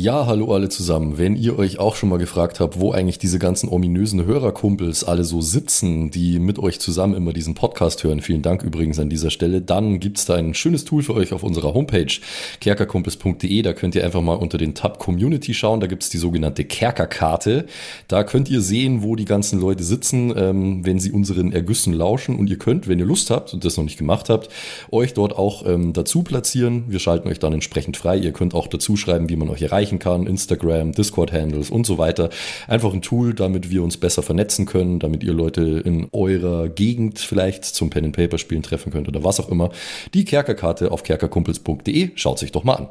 Ja, 0.00 0.26
hallo 0.26 0.54
alle 0.54 0.68
zusammen. 0.68 1.18
Wenn 1.18 1.34
ihr 1.34 1.58
euch 1.58 1.80
auch 1.80 1.96
schon 1.96 2.08
mal 2.08 2.20
gefragt 2.20 2.60
habt, 2.60 2.78
wo 2.78 2.92
eigentlich 2.92 3.18
diese 3.18 3.40
ganzen 3.40 3.68
ominösen 3.68 4.24
Hörerkumpels 4.24 5.02
alle 5.02 5.24
so 5.24 5.40
sitzen, 5.40 6.12
die 6.12 6.38
mit 6.38 6.60
euch 6.60 6.78
zusammen 6.78 7.14
immer 7.14 7.32
diesen 7.32 7.54
Podcast 7.54 8.04
hören, 8.04 8.20
vielen 8.20 8.42
Dank 8.42 8.62
übrigens 8.62 9.00
an 9.00 9.10
dieser 9.10 9.30
Stelle, 9.30 9.60
dann 9.60 9.98
gibt's 9.98 10.24
da 10.24 10.36
ein 10.36 10.54
schönes 10.54 10.84
Tool 10.84 11.02
für 11.02 11.14
euch 11.14 11.32
auf 11.32 11.42
unserer 11.42 11.74
Homepage 11.74 12.12
kerkerkumpels.de. 12.60 13.60
Da 13.62 13.72
könnt 13.72 13.96
ihr 13.96 14.04
einfach 14.04 14.20
mal 14.22 14.34
unter 14.34 14.56
den 14.56 14.76
Tab 14.76 15.00
Community 15.00 15.52
schauen. 15.52 15.80
Da 15.80 15.88
gibt's 15.88 16.10
die 16.10 16.18
sogenannte 16.18 16.64
Kerkerkarte. 16.64 17.66
Da 18.06 18.22
könnt 18.22 18.48
ihr 18.48 18.60
sehen, 18.60 19.02
wo 19.02 19.16
die 19.16 19.24
ganzen 19.24 19.58
Leute 19.58 19.82
sitzen, 19.82 20.32
ähm, 20.36 20.86
wenn 20.86 21.00
sie 21.00 21.10
unseren 21.10 21.52
Ergüssen 21.52 21.92
lauschen. 21.92 22.38
Und 22.38 22.48
ihr 22.48 22.58
könnt, 22.58 22.86
wenn 22.86 23.00
ihr 23.00 23.04
Lust 23.04 23.30
habt 23.32 23.52
und 23.52 23.64
das 23.64 23.76
noch 23.76 23.84
nicht 23.84 23.98
gemacht 23.98 24.28
habt, 24.28 24.48
euch 24.92 25.12
dort 25.12 25.36
auch 25.36 25.66
ähm, 25.66 25.92
dazu 25.92 26.22
platzieren. 26.22 26.84
Wir 26.86 27.00
schalten 27.00 27.26
euch 27.26 27.40
dann 27.40 27.52
entsprechend 27.52 27.96
frei. 27.96 28.16
Ihr 28.16 28.30
könnt 28.30 28.54
auch 28.54 28.68
dazu 28.68 28.96
schreiben, 28.96 29.28
wie 29.28 29.34
man 29.34 29.48
euch 29.48 29.62
erreicht 29.62 29.87
erreichen 29.88 29.98
kann, 29.98 30.26
Instagram, 30.26 30.92
Discord-Handles 30.92 31.70
und 31.70 31.86
so 31.86 31.96
weiter. 31.98 32.30
Einfach 32.66 32.92
ein 32.92 33.02
Tool, 33.02 33.34
damit 33.34 33.70
wir 33.70 33.82
uns 33.82 33.96
besser 33.96 34.22
vernetzen 34.22 34.66
können, 34.66 34.98
damit 35.00 35.24
ihr 35.24 35.32
Leute 35.32 35.82
in 35.84 36.08
eurer 36.12 36.68
Gegend 36.68 37.18
vielleicht 37.18 37.64
zum 37.64 37.88
Pen 37.90 38.04
and 38.06 38.16
Paper 38.16 38.36
Spielen 38.38 38.62
treffen 38.62 38.92
könnt 38.92 39.08
oder 39.08 39.24
was 39.24 39.40
auch 39.40 39.48
immer. 39.48 39.70
Die 40.14 40.24
Kerkerkarte 40.24 40.92
auf 40.92 41.02
kerkerkumpels.de, 41.02 42.10
schaut 42.14 42.38
sich 42.38 42.52
doch 42.52 42.64
mal 42.64 42.74
an. 42.74 42.88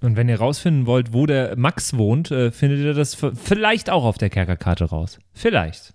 Und 0.00 0.16
wenn 0.16 0.28
ihr 0.28 0.38
rausfinden 0.38 0.86
wollt, 0.86 1.12
wo 1.12 1.26
der 1.26 1.56
Max 1.56 1.96
wohnt, 1.96 2.30
äh, 2.30 2.52
findet 2.52 2.78
ihr 2.80 2.94
das 2.94 3.16
vielleicht 3.34 3.90
auch 3.90 4.04
auf 4.04 4.16
der 4.16 4.30
Kerkerkarte 4.30 4.84
raus. 4.84 5.18
Vielleicht. 5.34 5.92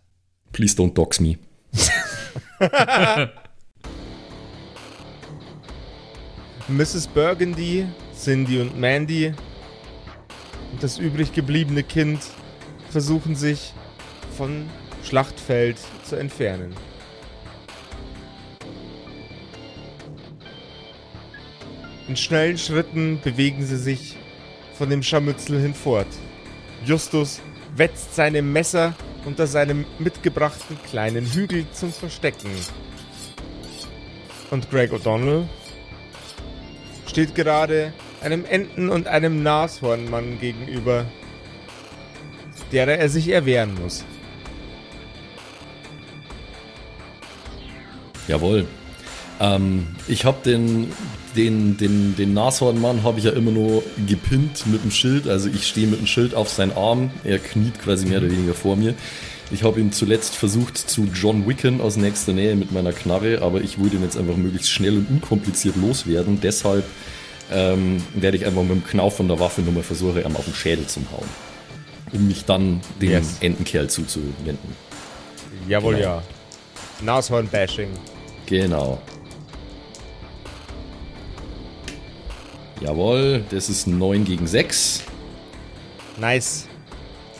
Please 0.51 0.75
don't 0.75 0.93
dox 0.93 1.21
me. 1.21 1.37
Mrs. 6.67 7.07
Burgundy, 7.07 7.87
Cindy 8.13 8.59
und 8.59 8.77
Mandy 8.79 9.33
und 10.73 10.81
das 10.81 10.97
übrig 10.97 11.33
gebliebene 11.33 11.83
Kind 11.83 12.19
versuchen 12.89 13.35
sich 13.35 13.73
von 14.35 14.67
Schlachtfeld 15.03 15.77
zu 16.03 16.15
entfernen. 16.15 16.73
In 22.07 22.17
schnellen 22.17 22.57
Schritten 22.57 23.21
bewegen 23.23 23.65
sie 23.65 23.77
sich 23.77 24.17
von 24.77 24.89
dem 24.89 25.03
Scharmützel 25.03 25.61
hinfort. 25.61 26.07
Justus 26.83 27.39
wetzt 27.75 28.15
seine 28.15 28.41
Messer 28.41 28.95
unter 29.25 29.45
seinem 29.45 29.85
mitgebrachten 29.99 30.77
kleinen 30.89 31.25
Hügel 31.25 31.65
zum 31.71 31.93
Verstecken. 31.93 32.49
Und 34.49 34.69
Greg 34.69 34.91
O'Donnell 34.91 35.47
steht 37.07 37.35
gerade 37.35 37.93
einem 38.23 38.45
Enten- 38.45 38.89
und 38.89 39.07
einem 39.07 39.43
Nashornmann 39.43 40.39
gegenüber, 40.39 41.05
derer 42.71 42.97
er 42.97 43.09
sich 43.09 43.29
erwehren 43.29 43.75
muss. 43.81 44.05
Jawohl. 48.27 48.65
Ähm, 49.39 49.87
ich 50.07 50.25
habe 50.25 50.37
den, 50.45 50.91
den, 51.35 51.77
den, 51.77 52.15
den 52.15 52.33
Nashornmann 52.33 53.03
habe 53.03 53.19
ich 53.19 53.25
ja 53.25 53.31
immer 53.31 53.51
nur 53.51 53.83
gepinnt 54.07 54.65
mit 54.67 54.83
dem 54.83 54.91
Schild. 54.91 55.27
Also 55.27 55.49
ich 55.49 55.67
stehe 55.67 55.87
mit 55.87 55.99
dem 55.99 56.07
Schild 56.07 56.33
auf 56.33 56.49
seinen 56.49 56.71
Arm. 56.71 57.11
Er 57.23 57.39
kniet 57.39 57.79
quasi 57.81 58.05
mehr 58.05 58.19
oder 58.19 58.31
weniger 58.31 58.53
vor 58.53 58.75
mir. 58.75 58.93
Ich 59.51 59.63
habe 59.63 59.79
ihn 59.79 59.91
zuletzt 59.91 60.35
versucht 60.35 60.77
zu 60.77 61.09
John 61.13 61.47
Wicken 61.47 61.81
aus 61.81 61.97
nächster 61.97 62.33
Nähe 62.33 62.55
mit 62.55 62.71
meiner 62.71 62.93
Knarre, 62.93 63.41
aber 63.41 63.61
ich 63.61 63.77
wollte 63.77 63.97
ihn 63.97 64.03
jetzt 64.03 64.17
einfach 64.17 64.37
möglichst 64.37 64.71
schnell 64.71 64.97
und 64.97 65.09
unkompliziert 65.09 65.75
loswerden. 65.75 66.39
Deshalb 66.41 66.85
ähm, 67.53 68.03
werde 68.15 68.37
ich 68.37 68.45
einfach 68.45 68.61
mit 68.63 68.71
dem 68.71 68.83
Knauf 68.83 69.17
von 69.17 69.27
der 69.27 69.39
Waffe 69.39 69.61
nur 69.61 69.73
mal 69.73 69.83
versuchen, 69.83 70.23
ihm 70.23 70.35
auf 70.35 70.45
den 70.45 70.53
Schädel 70.53 70.87
zu 70.87 71.01
hauen. 71.11 71.27
Um 72.11 72.27
mich 72.27 72.45
dann 72.45 72.81
dem 73.01 73.11
yes. 73.11 73.37
Entenkerl 73.41 73.89
zuzuwenden. 73.89 74.75
Jawohl, 75.67 75.95
genau. 75.95 76.05
ja. 76.05 76.23
Nashorn-Bashing. 77.01 77.89
Genau. 78.45 79.01
Jawohl, 82.81 83.43
das 83.49 83.69
ist 83.69 83.87
9 83.87 84.25
gegen 84.25 84.45
6. 84.45 85.03
Nice. 86.19 86.67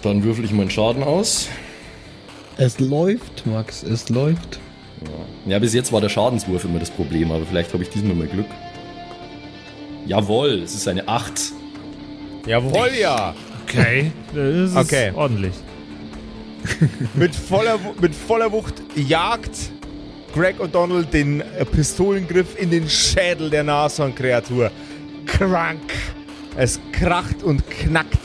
Dann 0.02 0.24
würfel 0.24 0.46
ich 0.46 0.52
meinen 0.52 0.70
Schaden 0.70 1.04
aus. 1.04 1.48
Es 2.58 2.80
läuft, 2.80 3.46
Max, 3.46 3.84
es 3.84 4.10
läuft. 4.10 4.60
Ja. 5.02 5.52
ja, 5.52 5.60
bis 5.60 5.74
jetzt 5.74 5.92
war 5.92 6.02
der 6.02 6.10
Schadenswurf 6.10 6.64
immer 6.66 6.80
das 6.80 6.92
Problem, 6.92 7.32
aber 7.32 7.46
vielleicht 7.46 7.74
habe 7.74 7.84
ich 7.84 7.90
diesmal 7.90 8.16
mal 8.16 8.28
Glück. 8.28 8.46
Jawohl, 10.06 10.62
es 10.64 10.74
ist 10.74 10.88
eine 10.88 11.08
8. 11.08 11.54
Jawohl, 12.46 12.90
ja. 13.00 13.34
Okay, 13.64 14.12
das 14.34 14.72
ist 14.72 14.76
okay. 14.76 15.12
ordentlich. 15.16 15.54
mit, 17.14 17.36
voller, 17.36 17.80
mit 18.02 18.14
voller 18.16 18.52
Wucht 18.52 18.76
jagt 18.96 19.72
Greg 20.34 20.60
O'Donnell 20.60 21.04
den 21.06 21.42
äh, 21.42 21.66
Pistolengriff 21.66 22.60
in 22.60 22.70
den 22.70 22.90
Schädel 22.90 23.50
der 23.50 23.64
Nashorn-Kreatur. 23.64 24.72
Krank! 25.26 25.94
Es 26.56 26.80
kracht 26.92 27.44
und 27.44 27.70
knackt 27.70 28.20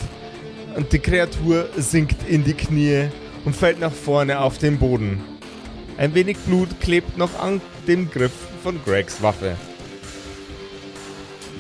und 0.77 0.93
die 0.93 0.99
Kreatur 0.99 1.69
sinkt 1.77 2.29
in 2.29 2.45
die 2.45 2.53
Knie 2.53 3.09
und 3.45 3.57
fällt 3.57 3.81
nach 3.81 3.93
vorne 3.93 4.41
auf 4.41 4.59
den 4.59 4.79
Boden. 4.79 5.21
Ein 5.97 6.15
wenig 6.15 6.37
Blut 6.39 6.69
klebt 6.81 7.17
noch 7.17 7.39
an 7.39 7.61
dem 7.87 8.11
Griff 8.11 8.33
von 8.63 8.79
Gregs 8.85 9.23
Waffe. 9.23 9.57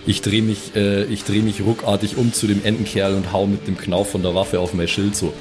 Ich 0.09 0.23
drehe 0.23 0.41
mich, 0.41 0.75
äh, 0.75 1.05
dreh 1.05 1.43
mich 1.43 1.61
ruckartig 1.61 2.17
um 2.17 2.33
zu 2.33 2.47
dem 2.47 2.65
Entenkerl 2.65 3.13
und 3.13 3.31
hau 3.31 3.47
mit 3.47 3.67
dem 3.67 3.77
Knauf 3.77 4.11
von 4.11 4.23
der 4.23 4.35
Waffe 4.35 4.59
auf 4.59 4.73
mein 4.73 4.89
Schild 4.89 5.15
so. 5.15 5.35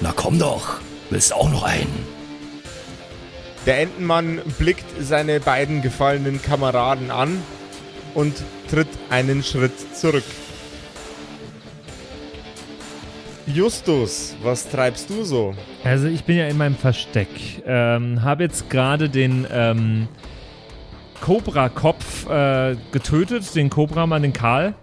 Na 0.00 0.12
komm 0.12 0.40
doch, 0.40 0.80
willst 1.08 1.30
du 1.30 1.36
auch 1.36 1.48
noch 1.48 1.62
einen? 1.62 2.04
Der 3.64 3.78
Entenmann 3.78 4.40
blickt 4.58 4.86
seine 4.98 5.38
beiden 5.38 5.82
gefallenen 5.82 6.42
Kameraden 6.42 7.12
an 7.12 7.40
und 8.14 8.34
tritt 8.68 8.88
einen 9.08 9.44
Schritt 9.44 9.94
zurück. 9.94 10.24
Justus, 13.46 14.34
was 14.42 14.68
treibst 14.68 15.08
du 15.10 15.22
so? 15.22 15.54
Also 15.84 16.08
ich 16.08 16.24
bin 16.24 16.38
ja 16.38 16.48
in 16.48 16.56
meinem 16.56 16.74
Versteck. 16.74 17.28
Ähm, 17.64 18.24
habe 18.24 18.42
jetzt 18.42 18.68
gerade 18.68 19.08
den 19.08 19.46
ähm, 19.48 20.08
Cobra-Kopf 21.22 22.28
äh, 22.28 22.76
getötet, 22.90 23.54
den 23.54 23.70
Cobra-Mann, 23.70 24.22
den 24.22 24.32
Karl. 24.32 24.74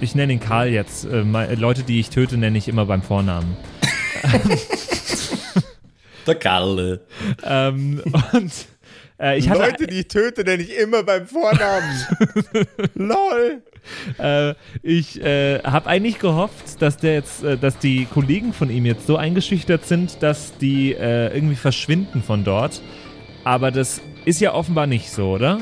Ich 0.00 0.16
nenne 0.16 0.32
ihn 0.32 0.40
Karl 0.40 0.68
jetzt. 0.68 1.04
Äh, 1.04 1.54
Leute, 1.54 1.84
die 1.84 2.00
ich 2.00 2.10
töte, 2.10 2.36
nenne 2.36 2.58
ich 2.58 2.66
immer 2.66 2.84
beim 2.86 3.02
Vornamen. 3.02 3.56
Der 6.26 6.34
Galle. 6.34 7.02
ähm, 7.44 8.02
und 8.32 8.52
äh, 9.20 9.38
ich 9.38 9.48
hatte 9.48 9.60
Leute, 9.60 9.86
die 9.86 10.00
ich 10.00 10.08
töte, 10.08 10.42
nenne 10.42 10.60
ich 10.64 10.76
immer 10.76 11.04
beim 11.04 11.28
Vornamen. 11.28 12.04
LOL. 12.94 13.62
Äh, 14.18 14.54
ich 14.82 15.22
äh, 15.22 15.60
habe 15.62 15.88
eigentlich 15.88 16.18
gehofft, 16.18 16.82
dass 16.82 16.96
der 16.96 17.14
jetzt, 17.14 17.44
äh, 17.44 17.56
dass 17.56 17.78
die 17.78 18.06
Kollegen 18.06 18.52
von 18.52 18.70
ihm 18.70 18.86
jetzt 18.86 19.06
so 19.06 19.16
eingeschüchtert 19.16 19.86
sind, 19.86 20.20
dass 20.20 20.58
die 20.58 20.94
äh, 20.94 21.32
irgendwie 21.32 21.54
verschwinden 21.54 22.24
von 22.24 22.42
dort. 22.42 22.82
Aber 23.44 23.70
das 23.70 24.00
ist 24.24 24.40
ja 24.40 24.52
offenbar 24.52 24.88
nicht 24.88 25.12
so, 25.12 25.30
oder? 25.30 25.60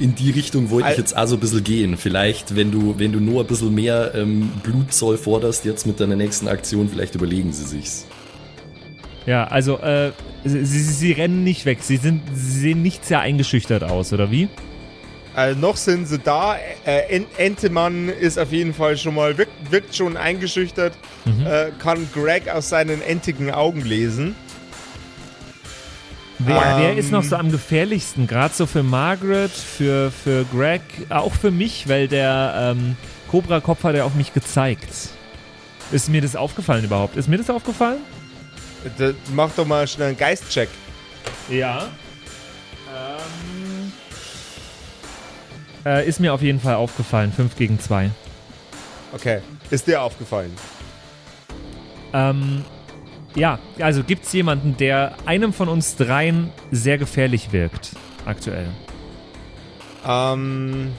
In 0.00 0.14
die 0.14 0.30
Richtung 0.30 0.70
wollte 0.70 0.90
ich 0.92 0.98
jetzt 0.98 1.16
auch 1.16 1.26
so 1.26 1.34
ein 1.36 1.40
bisschen 1.40 1.64
gehen. 1.64 1.96
Vielleicht, 1.96 2.54
wenn 2.54 2.70
du, 2.70 2.94
wenn 2.98 3.10
du 3.12 3.18
nur 3.18 3.40
ein 3.40 3.46
bisschen 3.48 3.74
mehr 3.74 4.12
ähm, 4.14 4.52
Blutzoll 4.62 5.18
forderst 5.18 5.64
jetzt 5.64 5.86
mit 5.86 5.98
deiner 5.98 6.14
nächsten 6.14 6.46
Aktion, 6.46 6.88
vielleicht 6.88 7.16
überlegen 7.16 7.52
sie 7.52 7.64
sich's. 7.64 8.06
Ja, 9.26 9.44
also 9.48 9.78
äh, 9.78 10.12
sie, 10.44 10.64
sie, 10.64 10.82
sie 10.82 11.12
rennen 11.12 11.42
nicht 11.42 11.66
weg. 11.66 11.78
Sie 11.82 11.96
sind, 11.96 12.22
sie 12.32 12.60
sehen 12.60 12.82
nicht 12.82 13.04
sehr 13.04 13.20
eingeschüchtert 13.20 13.82
aus, 13.82 14.12
oder 14.12 14.30
wie? 14.30 14.48
Äh, 15.36 15.54
noch 15.54 15.76
sind 15.76 16.06
sie 16.06 16.18
da. 16.20 16.56
Äh, 16.86 17.16
En- 17.16 17.26
Entemann 17.36 18.08
ist 18.08 18.38
auf 18.38 18.52
jeden 18.52 18.74
Fall 18.74 18.96
schon 18.96 19.16
mal, 19.16 19.36
wirkt, 19.36 19.70
wirkt 19.72 19.96
schon 19.96 20.16
eingeschüchtert, 20.16 20.94
äh, 21.44 21.70
kann 21.80 22.08
Greg 22.14 22.48
aus 22.48 22.68
seinen 22.68 23.02
entigen 23.02 23.50
Augen 23.50 23.82
lesen. 23.82 24.36
Wer, 26.38 26.56
Ähm. 26.56 26.78
wer 26.78 26.96
ist 26.96 27.10
noch 27.10 27.24
so 27.24 27.36
am 27.36 27.50
gefährlichsten? 27.50 28.26
Gerade 28.26 28.54
so 28.54 28.66
für 28.66 28.82
Margaret, 28.82 29.50
für, 29.50 30.10
für 30.12 30.44
Greg, 30.44 30.82
auch 31.10 31.34
für 31.34 31.50
mich, 31.50 31.88
weil 31.88 32.06
der 32.06 32.74
ähm, 32.76 32.96
Cobra-Kopf 33.30 33.82
hat 33.84 33.96
ja 33.96 34.04
auf 34.04 34.14
mich 34.14 34.32
gezeigt. 34.32 35.10
Ist 35.90 36.08
mir 36.08 36.20
das 36.20 36.36
aufgefallen 36.36 36.84
überhaupt? 36.84 37.16
Ist 37.16 37.28
mir 37.28 37.38
das 37.38 37.50
aufgefallen? 37.50 37.98
Mach 39.34 39.50
doch 39.56 39.66
mal 39.66 39.88
schnell 39.88 40.08
einen 40.08 40.16
Geistcheck. 40.16 40.68
Ja. 41.48 41.88
Ähm, 42.94 43.92
äh, 45.84 46.06
ist 46.06 46.20
mir 46.20 46.32
auf 46.32 46.42
jeden 46.42 46.60
Fall 46.60 46.74
aufgefallen. 46.76 47.32
5 47.32 47.56
gegen 47.56 47.80
2. 47.80 48.10
Okay. 49.12 49.40
Ist 49.70 49.86
dir 49.86 50.02
aufgefallen? 50.02 50.54
Ähm, 52.12 52.64
ja, 53.34 53.58
also 53.78 54.02
gibt 54.02 54.24
es 54.24 54.32
jemanden, 54.32 54.76
der 54.76 55.14
einem 55.26 55.52
von 55.52 55.68
uns 55.68 55.96
dreien 55.96 56.50
sehr 56.70 56.98
gefährlich 56.98 57.52
wirkt, 57.52 57.90
aktuell? 58.24 58.68
Ähm, 60.06 60.92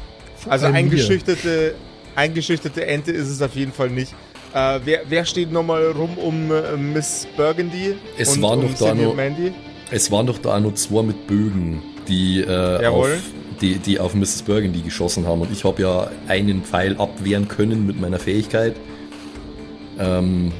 also 0.47 0.67
eingeschüchterte, 0.67 1.75
eingeschüchterte 2.15 2.85
Ente 2.85 3.11
ist 3.11 3.29
es 3.29 3.41
auf 3.41 3.55
jeden 3.55 3.71
Fall 3.71 3.89
nicht. 3.89 4.13
Äh, 4.53 4.79
wer, 4.83 5.01
wer 5.07 5.25
steht 5.25 5.51
nochmal 5.51 5.85
rum 5.91 6.17
um 6.17 6.51
äh, 6.51 6.75
Miss 6.75 7.27
Burgundy? 7.37 7.95
Es 8.17 8.35
und 8.35 8.41
waren 8.41 8.59
um 8.59 8.71
doch 8.71 8.79
da 8.79 8.91
und 8.91 9.15
Mandy? 9.15 9.53
Es 9.91 10.11
waren 10.11 10.27
doch 10.27 10.37
da 10.37 10.59
nur 10.59 10.75
zwei 10.75 11.03
mit 11.03 11.27
Bögen, 11.27 11.81
die, 12.07 12.41
äh, 12.41 12.83
Jawohl. 12.83 13.13
auf, 13.13 13.19
die, 13.61 13.77
die 13.77 13.99
auf 13.99 14.13
Mrs. 14.13 14.43
Burgundy 14.43 14.81
geschossen 14.81 15.27
haben. 15.27 15.41
Und 15.41 15.51
ich 15.51 15.63
habe 15.63 15.81
ja 15.81 16.11
einen 16.27 16.63
Pfeil 16.63 16.95
abwehren 16.97 17.47
können 17.47 17.85
mit 17.85 17.99
meiner 17.99 18.19
Fähigkeit. 18.19 18.75
Ähm, 19.99 20.51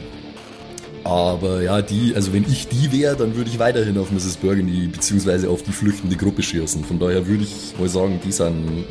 aber 1.04 1.62
ja, 1.62 1.82
die, 1.82 2.14
also 2.16 2.34
wenn 2.34 2.44
ich 2.44 2.68
die 2.68 2.92
wäre, 2.92 3.16
dann 3.16 3.36
würde 3.36 3.50
ich 3.50 3.60
weiterhin 3.60 3.98
auf 3.98 4.12
Mrs. 4.12 4.38
Burgundy 4.38 4.88
beziehungsweise 4.88 5.50
auf 5.50 5.64
die 5.64 5.72
flüchtende 5.72 6.16
Gruppe 6.16 6.44
schießen. 6.44 6.84
Von 6.84 7.00
daher 7.00 7.26
würde 7.26 7.44
ich 7.44 7.74
mal 7.80 7.90
sagen, 7.90 8.20
die 8.24 8.32
sind 8.32 8.86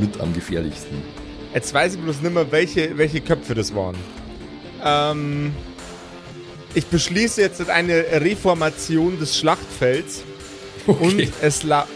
mit 0.00 0.20
am 0.20 0.32
gefährlichsten. 0.34 1.02
Jetzt 1.54 1.72
weiß 1.72 1.94
ich 1.94 2.00
bloß 2.00 2.20
nicht 2.20 2.34
mehr, 2.34 2.50
welche, 2.50 2.96
welche 2.98 3.20
Köpfe 3.20 3.54
das 3.54 3.74
waren. 3.74 3.96
Ähm, 4.84 5.52
ich 6.74 6.86
beschließe 6.86 7.40
jetzt 7.40 7.68
eine 7.70 8.04
Reformation 8.20 9.18
des 9.18 9.38
Schlachtfelds 9.38 10.24
und 10.86 11.28
es, 11.40 11.62
la 11.62 11.86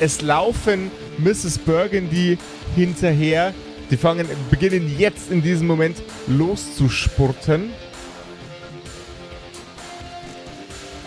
es 0.00 0.20
laufen 0.20 0.90
Mrs. 1.18 1.58
Burgundy 1.58 2.36
hinterher. 2.76 3.54
Die 3.90 3.96
fangen, 3.96 4.26
beginnen 4.50 4.94
jetzt 4.98 5.30
in 5.30 5.42
diesem 5.42 5.66
Moment 5.66 5.96
loszuspurten. 6.26 7.70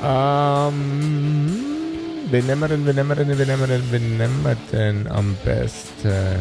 Ähm, 0.04 1.52
wen 2.30 2.46
nehmen 2.46 2.62
wir 2.62 2.68
denn, 2.68 2.86
wen 2.86 2.96
nehmen 2.96 3.10
wir 3.10 3.16
denn, 3.16 3.38
wen 3.38 3.48
nehmen 3.48 3.60
wir 3.62 3.68
denn, 3.68 3.92
wen 3.92 4.18
nehmen 4.18 4.44
wir 4.44 4.58
denn 4.72 5.08
am 5.08 5.36
besten? 5.46 6.40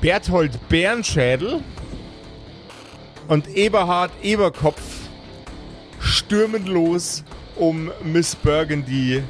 Berthold 0.00 0.68
Bärenschädel 0.68 1.60
und 3.28 3.48
Eberhard 3.48 4.10
Eberkopf 4.22 4.82
stürmen 6.00 6.66
los, 6.66 7.22
um 7.54 7.90
Miss 8.02 8.34
Burgundy 8.34 9.22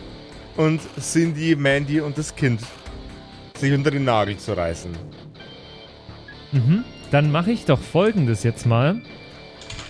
und 0.56 0.80
Cindy, 0.98 1.54
Mandy 1.56 2.00
und 2.00 2.16
das 2.16 2.34
Kind 2.34 2.60
sich 3.56 3.72
unter 3.72 3.90
den 3.90 4.04
Nagel 4.04 4.36
zu 4.36 4.56
reißen. 4.56 4.92
Mhm. 6.52 6.84
Dann 7.10 7.30
mache 7.30 7.52
ich 7.52 7.64
doch 7.64 7.80
folgendes 7.80 8.42
jetzt 8.42 8.66
mal. 8.66 9.00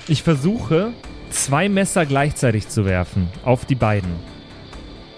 Ich 0.08 0.22
versuche, 0.22 0.92
zwei 1.30 1.68
Messer 1.68 2.06
gleichzeitig 2.06 2.68
zu 2.68 2.84
werfen 2.84 3.28
auf 3.44 3.64
die 3.64 3.74
beiden. 3.74 4.10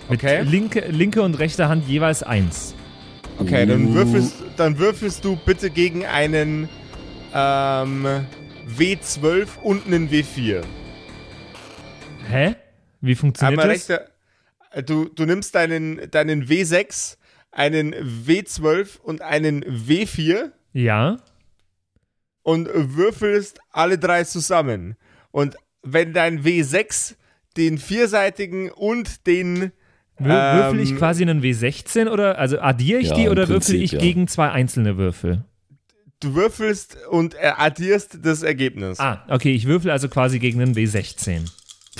Mit 0.09 0.23
Okay. 0.23 0.43
linke, 0.43 0.81
linke 0.91 1.23
und 1.23 1.39
rechte 1.39 1.69
Hand 1.69 1.89
jeweils 1.89 2.23
eins. 2.23 2.75
Okay, 3.39 3.67
dann 3.67 3.87
Uh. 3.87 3.95
würfelst, 3.95 4.35
dann 4.57 4.79
würfelst 4.79 5.25
du 5.25 5.37
bitte 5.37 5.71
gegen 5.71 6.05
einen 6.05 6.69
ähm, 7.35 8.07
W12 8.69 9.59
und 9.63 9.87
einen 9.87 10.09
W4. 10.11 10.63
Hä? 12.31 12.55
Wie 13.01 13.15
funktioniert 13.15 13.59
Einmal 13.61 13.75
das? 13.75 13.89
rechter, 13.89 14.07
äh, 14.73 14.83
du, 14.83 15.07
du 15.09 15.25
nimmst 15.25 15.55
deinen, 15.55 16.11
deinen 16.11 16.47
W6, 16.47 17.17
einen 17.55 17.95
W12 17.95 18.99
und 19.01 19.23
einen 19.23 19.65
W4 19.65 20.51
Ja. 20.73 21.19
und 22.43 22.69
würfelst 22.73 23.59
alle 23.71 23.99
drei 23.99 24.25
zusammen. 24.25 24.97
Und 25.31 25.57
wenn 25.83 26.13
dein 26.13 26.43
W6 26.45 27.15
den 27.57 27.79
vierseitigen 27.79 28.71
und 28.71 29.27
den 29.27 29.73
Wür 30.19 30.55
würfel 30.71 30.81
ich 30.81 30.91
Ähm, 30.93 30.99
quasi 30.99 31.23
einen 31.23 31.43
W16 31.43 32.09
oder 32.09 32.39
also 32.39 32.61
addiere 32.61 33.01
ich 33.01 33.09
Ja, 33.11 33.15
die 33.17 33.29
oder 33.29 33.49
würfel 33.49 33.75
ich 33.83 33.93
ja. 33.93 33.99
gegen 33.99 34.29
zwei 34.29 34.51
einzelne 34.51 34.97
Würfel? 34.97 35.45
du 36.21 36.35
würfelst 36.35 36.97
und 37.11 37.37
addierst 37.39 38.21
das 38.23 38.43
Ergebnis. 38.43 38.99
Ah, 38.99 39.25
okay, 39.29 39.53
ich 39.55 39.67
würfel 39.67 39.91
also 39.91 40.09
quasi 40.09 40.39
gegen 40.39 40.63
einen 40.63 40.75
W16. 40.75 41.51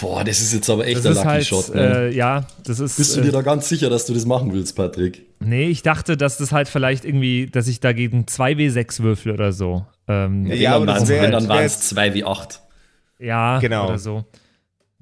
Boah, 0.01 0.25
das 0.25 0.41
ist 0.41 0.53
jetzt 0.53 0.69
aber 0.71 0.87
echt 0.87 0.97
Das 0.99 1.07
ein 1.07 1.15
Lucky 1.15 1.27
halt, 1.29 1.47
Shot. 1.47 1.75
Ne? 1.75 2.09
äh, 2.11 2.15
ja, 2.15 2.47
das 2.65 2.81
ist. 2.81 2.97
Bist 2.97 3.15
du 3.17 3.21
äh, 3.21 3.25
dir 3.25 3.33
da 3.33 3.43
ganz 3.43 3.69
sicher, 3.69 3.89
dass 3.91 4.07
du 4.07 4.15
das 4.15 4.25
machen 4.27 4.53
willst, 4.53 4.75
Patrick? 4.75 5.23
Nee, 5.41 5.69
ich 5.69 5.83
dachte, 5.83 6.17
dass 6.17 6.37
das 6.39 6.51
halt 6.53 6.69
vielleicht 6.69 7.05
irgendwie, 7.05 7.47
dass 7.47 7.69
ich 7.69 7.79
dagegen 7.81 8.25
2W6 8.25 9.03
würfel 9.03 9.33
oder 9.33 9.53
so. 9.53 9.87
Ähm, 10.09 10.47
Ja, 10.47 10.55
Wenn 10.55 10.67
aber 10.69 10.87
dann 10.87 11.09
wär- 11.09 11.31
dann 11.31 11.49
waren 11.49 11.65
es 11.65 11.81
2 11.89 12.15
wie 12.15 12.25
8. 12.25 12.61
ja, 13.21 13.59
Genau. 13.61 13.87
oder 13.89 13.99
so. 13.99 14.25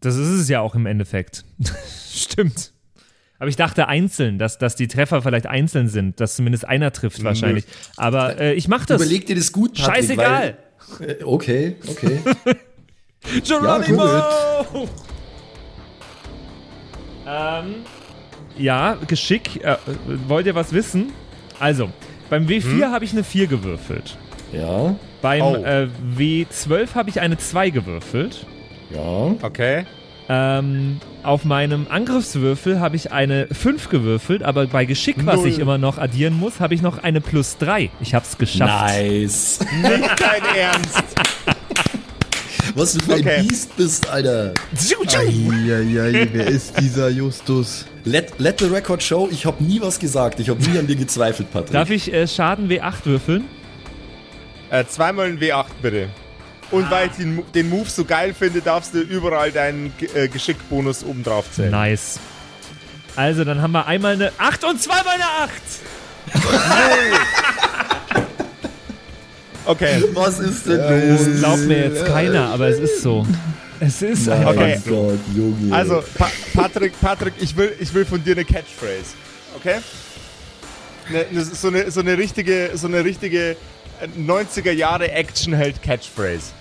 Das 0.01 0.17
ist 0.17 0.29
es 0.29 0.49
ja 0.49 0.61
auch 0.61 0.75
im 0.75 0.85
Endeffekt. 0.87 1.45
Stimmt. 2.13 2.73
Aber 3.39 3.49
ich 3.49 3.57
dachte 3.57 3.89
einzeln, 3.89 4.39
dass, 4.39 4.59
dass 4.59 4.77
die 4.77 4.89
Treffer 4.89 5.23
vielleicht 5.23 5.47
einzeln 5.47 5.89
sind, 5.89 6.21
dass 6.21 6.37
zumindest 6.37 6.65
einer 6.69 6.93
trifft 6.93 7.25
wahrscheinlich. 7.25 7.65
Aber 7.97 8.39
äh, 8.41 8.55
ich 8.55 8.69
mach 8.69 8.85
das. 8.87 9.01
Überleg 9.01 9.27
dir 9.27 9.37
das 9.37 9.53
gut, 9.53 9.75
Patrick. 9.75 9.95
Scheißegal. 9.97 10.57
Weil, 10.99 11.11
äh, 11.11 11.23
okay, 11.25 11.77
okay. 11.89 12.21
Geronimo! 13.47 14.05
Ja, 14.05 14.65
ähm, 17.61 17.75
ja, 18.59 18.97
Geschick. 19.07 19.63
Äh, 19.65 19.77
wollt 20.29 20.47
ihr 20.47 20.55
was 20.55 20.73
wissen? 20.73 21.13
Also, 21.59 21.89
beim 22.29 22.47
W4 22.47 22.91
habe 22.91 23.05
ich 23.05 23.13
eine 23.13 23.25
4 23.25 23.47
gewürfelt. 23.47 24.17
ja, 24.53 24.95
Beim 25.21 25.43
Oh. 25.43 25.55
äh, 25.57 25.89
W12 26.17 26.95
habe 26.95 27.11
ich 27.11 27.21
eine 27.21 27.39
2 27.39 27.71
gewürfelt. 27.71 28.47
ja. 28.91 29.35
Okay. 29.43 29.87
Ähm, 30.29 31.01
auf 31.25 31.45
meinem 31.45 31.87
Angriffswürfel 31.91 32.81
habe 32.81 32.97
ich 32.97 33.13
eine 33.13 33.49
5 33.49 33.89
gewürfelt, 33.91 34.43
aber 34.45 34.67
bei 34.67 34.85
Geschick, 34.85 35.17
was 35.27 35.37
Null. 35.37 35.49
ich 35.49 35.59
immer 35.59 35.79
noch 35.79 35.99
addieren 35.99 36.39
muss, 36.39 36.61
habe 36.61 36.75
ich 36.75 36.83
noch 36.83 37.03
eine 37.03 37.21
plus 37.21 37.59
3. 37.59 37.91
Ich 38.01 38.15
habe 38.15 38.25
es 38.25 38.39
geschafft. 38.39 38.95
Nice. 38.95 39.59
Nicht 39.83 40.21
dein 40.21 40.57
Ernst. 40.57 41.03
Was 42.75 42.95
du 42.95 43.01
für 43.05 43.13
Okay. 43.15 43.37
ein 43.37 43.47
Biest 43.47 43.77
bist, 43.77 44.09
Alter. 44.09 44.55
Eieiei, 44.75 46.29
wer 46.33 46.47
ist 46.47 46.79
dieser 46.81 47.09
Justus? 47.11 47.87
Let, 48.05 48.33
let 48.39 48.59
the 48.61 48.67
record 48.67 49.03
show, 49.03 49.29
ich 49.31 49.45
habe 49.47 49.63
nie 49.63 49.81
was 49.81 49.99
gesagt. 49.99 50.41
Ich 50.41 50.49
habe 50.49 50.63
nie 50.63 50.79
an 50.79 50.87
dir 50.87 50.97
gezweifelt, 50.97 51.53
Patrick. 51.53 51.73
Darf 51.73 51.91
ich 51.91 52.13
äh, 52.13 52.27
Schaden 52.27 52.69
W8 52.71 53.05
würfeln? 53.05 53.45
Äh, 54.71 54.85
zweimal 54.87 55.27
ein 55.27 55.39
W8 55.39 55.67
bitte. 55.83 56.09
Und 56.71 56.91
weil 56.91 57.09
ich 57.09 57.13
den, 57.17 57.43
den 57.55 57.69
Move 57.69 57.89
so 57.91 58.05
geil 58.05 58.33
finde, 58.33 58.63
darfst 58.63 58.95
du 58.95 59.01
überall 59.01 59.53
deinen 59.53 59.93
äh, 60.15 60.29
Geschickbonus 60.29 61.05
oben 61.05 61.23
drauf 61.23 61.45
zählen. 61.53 61.71
Nice. 61.71 62.19
Also, 63.15 63.45
dann 63.45 63.61
haben 63.61 63.73
wir 63.73 63.87
einmal 63.87 64.15
eine 64.15 64.33
8 64.39 64.65
und 64.65 64.81
zweimal 64.83 65.15
eine 65.15 65.25
8. 65.25 65.53
Okay. 69.65 70.03
was 70.13 70.39
ist 70.41 70.67
denn 70.67 70.79
los? 71.17 71.41
Glaubt 71.41 71.67
mir 71.67 71.85
jetzt 71.85 72.05
keiner, 72.07 72.49
aber 72.49 72.69
es 72.69 72.79
ist 72.79 73.03
so. 73.03 73.27
Es 73.81 74.01
ist 74.03 74.27
Mein 74.27 74.39
einfach 74.39 74.53
Okay. 74.55 74.81
so. 74.85 74.91
Gott, 74.91 75.19
Junge. 75.37 75.75
Also, 75.75 76.03
pa 76.17 76.31
Patrick, 76.55 76.93
Patrick, 77.01 77.35
ich 77.41 77.57
will, 77.57 77.73
ich 77.81 77.93
will 77.95 78.05
von 78.05 78.23
dir 78.23 78.33
eine 78.33 78.45
Catchphrase. 78.45 79.15
Okay? 79.57 79.77
Ne, 81.11 81.27
ne, 81.31 81.45
so, 81.45 81.69
eine, 81.69 81.91
so 81.91 82.01
eine 82.01 82.17
richtige, 82.17 82.71
so 82.75 82.87
eine 82.87 83.05
richtige 83.05 83.51
äh, 83.53 83.57
90er 84.19 84.71
Jahre 84.73 85.11
Actionheld-Catchphrase. 85.11 86.53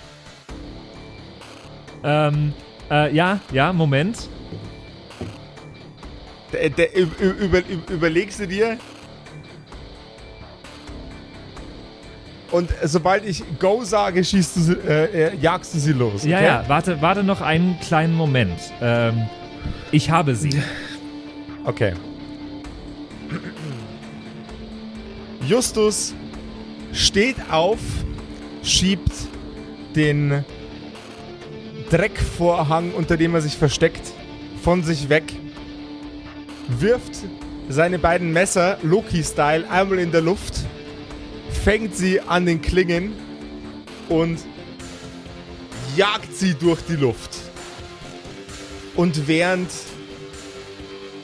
Ähm, 2.04 2.52
äh, 2.90 3.14
ja, 3.14 3.40
ja, 3.52 3.72
Moment. 3.72 4.28
Ü- 6.52 7.06
ü- 7.20 7.30
über, 7.44 7.58
ü- 7.58 7.92
überlegst 7.94 8.40
du 8.40 8.46
dir. 8.48 8.78
Und 12.52 12.70
sobald 12.84 13.24
ich 13.24 13.42
Go 13.58 13.82
sage, 13.82 14.22
schießt 14.22 14.56
du 14.56 14.60
sie, 14.60 14.72
äh, 14.74 15.28
äh, 15.28 15.36
jagst 15.40 15.74
du 15.74 15.78
sie 15.78 15.92
los. 15.92 16.22
Ja, 16.24 16.36
okay? 16.36 16.46
ja, 16.46 16.64
warte, 16.68 17.00
warte 17.00 17.24
noch 17.24 17.40
einen 17.40 17.80
kleinen 17.80 18.14
Moment. 18.14 18.60
Ähm, 18.80 19.26
ich 19.90 20.10
habe 20.10 20.36
sie. 20.36 20.62
Okay. 21.64 21.94
Justus 25.46 26.14
steht 26.92 27.36
auf, 27.50 27.78
schiebt 28.62 29.12
den 29.96 30.44
Dreckvorhang, 31.90 32.92
unter 32.92 33.16
dem 33.16 33.34
er 33.34 33.40
sich 33.40 33.56
versteckt, 33.56 34.12
von 34.62 34.82
sich 34.82 35.08
weg, 35.08 35.32
wirft 36.68 37.12
seine 37.68 37.98
beiden 37.98 38.32
Messer 38.32 38.78
Loki-Style 38.82 39.68
einmal 39.70 39.98
in 39.98 40.12
der 40.12 40.20
Luft, 40.20 40.64
fängt 41.64 41.96
sie 41.96 42.20
an 42.20 42.44
den 42.44 42.60
Klingen 42.60 43.12
und 44.08 44.38
jagt 45.96 46.34
sie 46.34 46.54
durch 46.54 46.80
die 46.82 46.96
Luft. 46.96 47.30
Und 48.96 49.28
während 49.28 49.70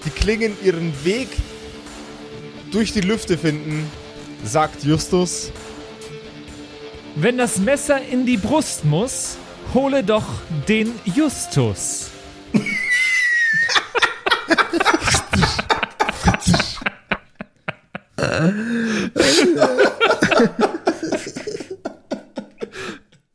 die 0.04 0.10
Klingen 0.10 0.56
ihren 0.62 0.92
Weg 1.04 1.28
durch 2.70 2.92
die 2.92 3.00
Lüfte 3.00 3.36
finden, 3.36 3.90
sagt 4.44 4.84
Justus, 4.84 5.50
Wenn 7.16 7.36
das 7.36 7.58
Messer 7.58 8.00
in 8.00 8.24
die 8.24 8.36
Brust 8.36 8.84
muss, 8.84 9.38
hole 9.74 10.04
doch 10.04 10.26
den 10.68 10.92
Justus. 11.04 12.10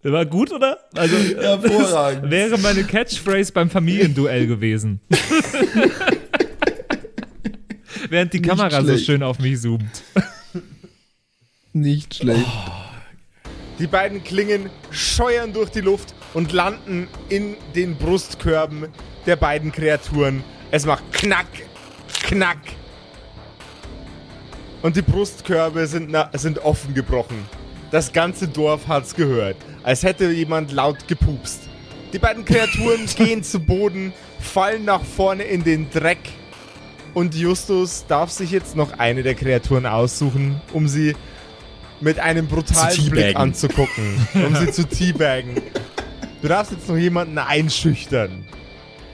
Der 0.03 0.11
war 0.11 0.25
gut, 0.25 0.51
oder? 0.51 0.79
Also, 0.95 1.15
äh, 1.15 1.35
Hervorragend. 1.41 2.29
wäre 2.31 2.57
meine 2.57 2.83
Catchphrase 2.83 3.53
beim 3.53 3.69
Familienduell 3.69 4.47
gewesen. 4.47 4.99
Während 8.09 8.33
die 8.33 8.41
Kamera 8.41 8.81
so 8.81 8.87
schlecht. 8.87 9.05
schön 9.05 9.23
auf 9.23 9.39
mich 9.39 9.61
zoomt. 9.61 10.03
Nicht 11.71 12.15
schlecht. 12.15 12.45
die 13.79 13.87
beiden 13.87 14.23
Klingen 14.23 14.69
scheuern 14.91 15.53
durch 15.53 15.69
die 15.69 15.79
Luft 15.81 16.13
und 16.33 16.51
landen 16.51 17.07
in 17.29 17.55
den 17.73 17.95
Brustkörben 17.95 18.87
der 19.25 19.37
beiden 19.37 19.71
Kreaturen. 19.71 20.43
Es 20.69 20.85
macht 20.85 21.11
knack, 21.13 21.47
knack. 22.23 22.59
Und 24.81 24.97
die 24.97 25.01
Brustkörbe 25.01 25.87
sind, 25.87 26.11
na, 26.11 26.29
sind 26.33 26.59
offen 26.59 26.93
gebrochen. 26.93 27.37
Das 27.89 28.11
ganze 28.11 28.47
Dorf 28.47 28.87
hat's 28.87 29.15
gehört, 29.15 29.55
als 29.83 30.03
hätte 30.03 30.31
jemand 30.31 30.71
laut 30.71 31.07
gepupst. 31.07 31.61
Die 32.13 32.19
beiden 32.19 32.45
Kreaturen 32.45 33.05
gehen 33.17 33.43
zu 33.43 33.59
Boden, 33.59 34.13
fallen 34.39 34.85
nach 34.85 35.03
vorne 35.03 35.43
in 35.43 35.63
den 35.63 35.89
Dreck. 35.89 36.19
Und 37.13 37.35
Justus 37.35 38.05
darf 38.07 38.31
sich 38.31 38.49
jetzt 38.51 38.75
noch 38.75 38.97
eine 38.97 39.21
der 39.23 39.35
Kreaturen 39.35 39.85
aussuchen, 39.85 40.59
um 40.73 40.87
sie 40.87 41.15
mit 42.01 42.19
einem 42.19 42.47
brutalen 42.47 43.09
Blick 43.09 43.35
anzugucken. 43.35 44.15
Um 44.33 44.55
sie 44.55 44.71
zu 44.71 44.83
teabaggen. 44.87 45.61
Du 46.41 46.47
darfst 46.47 46.71
jetzt 46.73 46.89
noch 46.89 46.97
jemanden 46.97 47.37
einschüchtern. 47.37 48.45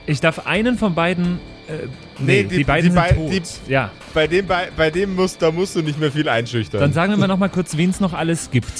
Ich 0.06 0.20
darf 0.20 0.46
einen 0.46 0.78
von 0.78 0.94
beiden. 0.94 1.38
Äh, 1.68 1.86
nee, 2.18 2.42
Nee, 2.42 2.42
die, 2.44 2.56
die- 2.58 2.64
beiden 2.64 2.90
die 2.90 2.94
sind 2.96 3.02
bei- 3.02 3.12
tot. 3.12 3.30
die- 3.66 3.70
ja. 3.72 3.90
Bei 4.14 4.26
dem, 4.26 4.46
bei, 4.46 4.68
bei 4.76 4.90
dem 4.90 5.14
musst, 5.14 5.40
da 5.40 5.52
musst 5.52 5.76
du 5.76 5.82
nicht 5.82 6.00
mehr 6.00 6.10
viel 6.10 6.28
einschüchtern. 6.28 6.80
Dann 6.80 6.92
sagen 6.92 7.12
wir 7.12 7.16
mal 7.18 7.28
noch 7.28 7.38
mal 7.38 7.48
kurz, 7.50 7.76
wen 7.76 7.90
es 7.90 8.00
noch 8.00 8.12
alles 8.14 8.50
gibt. 8.50 8.72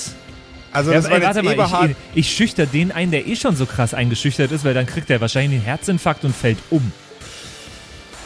Also 0.73 0.91
Ja, 0.93 0.97
das 0.99 1.07
ey, 1.07 1.13
war 1.13 1.21
warte 1.23 1.39
jetzt 1.41 1.45
mal, 1.45 1.53
Eberhard. 1.55 1.91
ich, 2.15 2.27
ich 2.27 2.37
schüchter 2.37 2.67
den 2.67 2.93
ein, 2.93 3.11
der 3.11 3.27
eh 3.27 3.37
schon 3.37 3.57
so 3.57 3.67
krass 3.67 3.95
eingeschüchtert 3.95 4.53
ist, 4.53 4.65
weil 4.65 4.75
dann 4.75 4.87
kriegt 4.87 5.11
er 5.11 5.21
wahrscheinlich 5.21 5.59
einen 5.59 5.65
Herzinfarkt 5.65 6.25
und 6.25 6.35
fällt 6.35 6.59
um. 6.71 6.93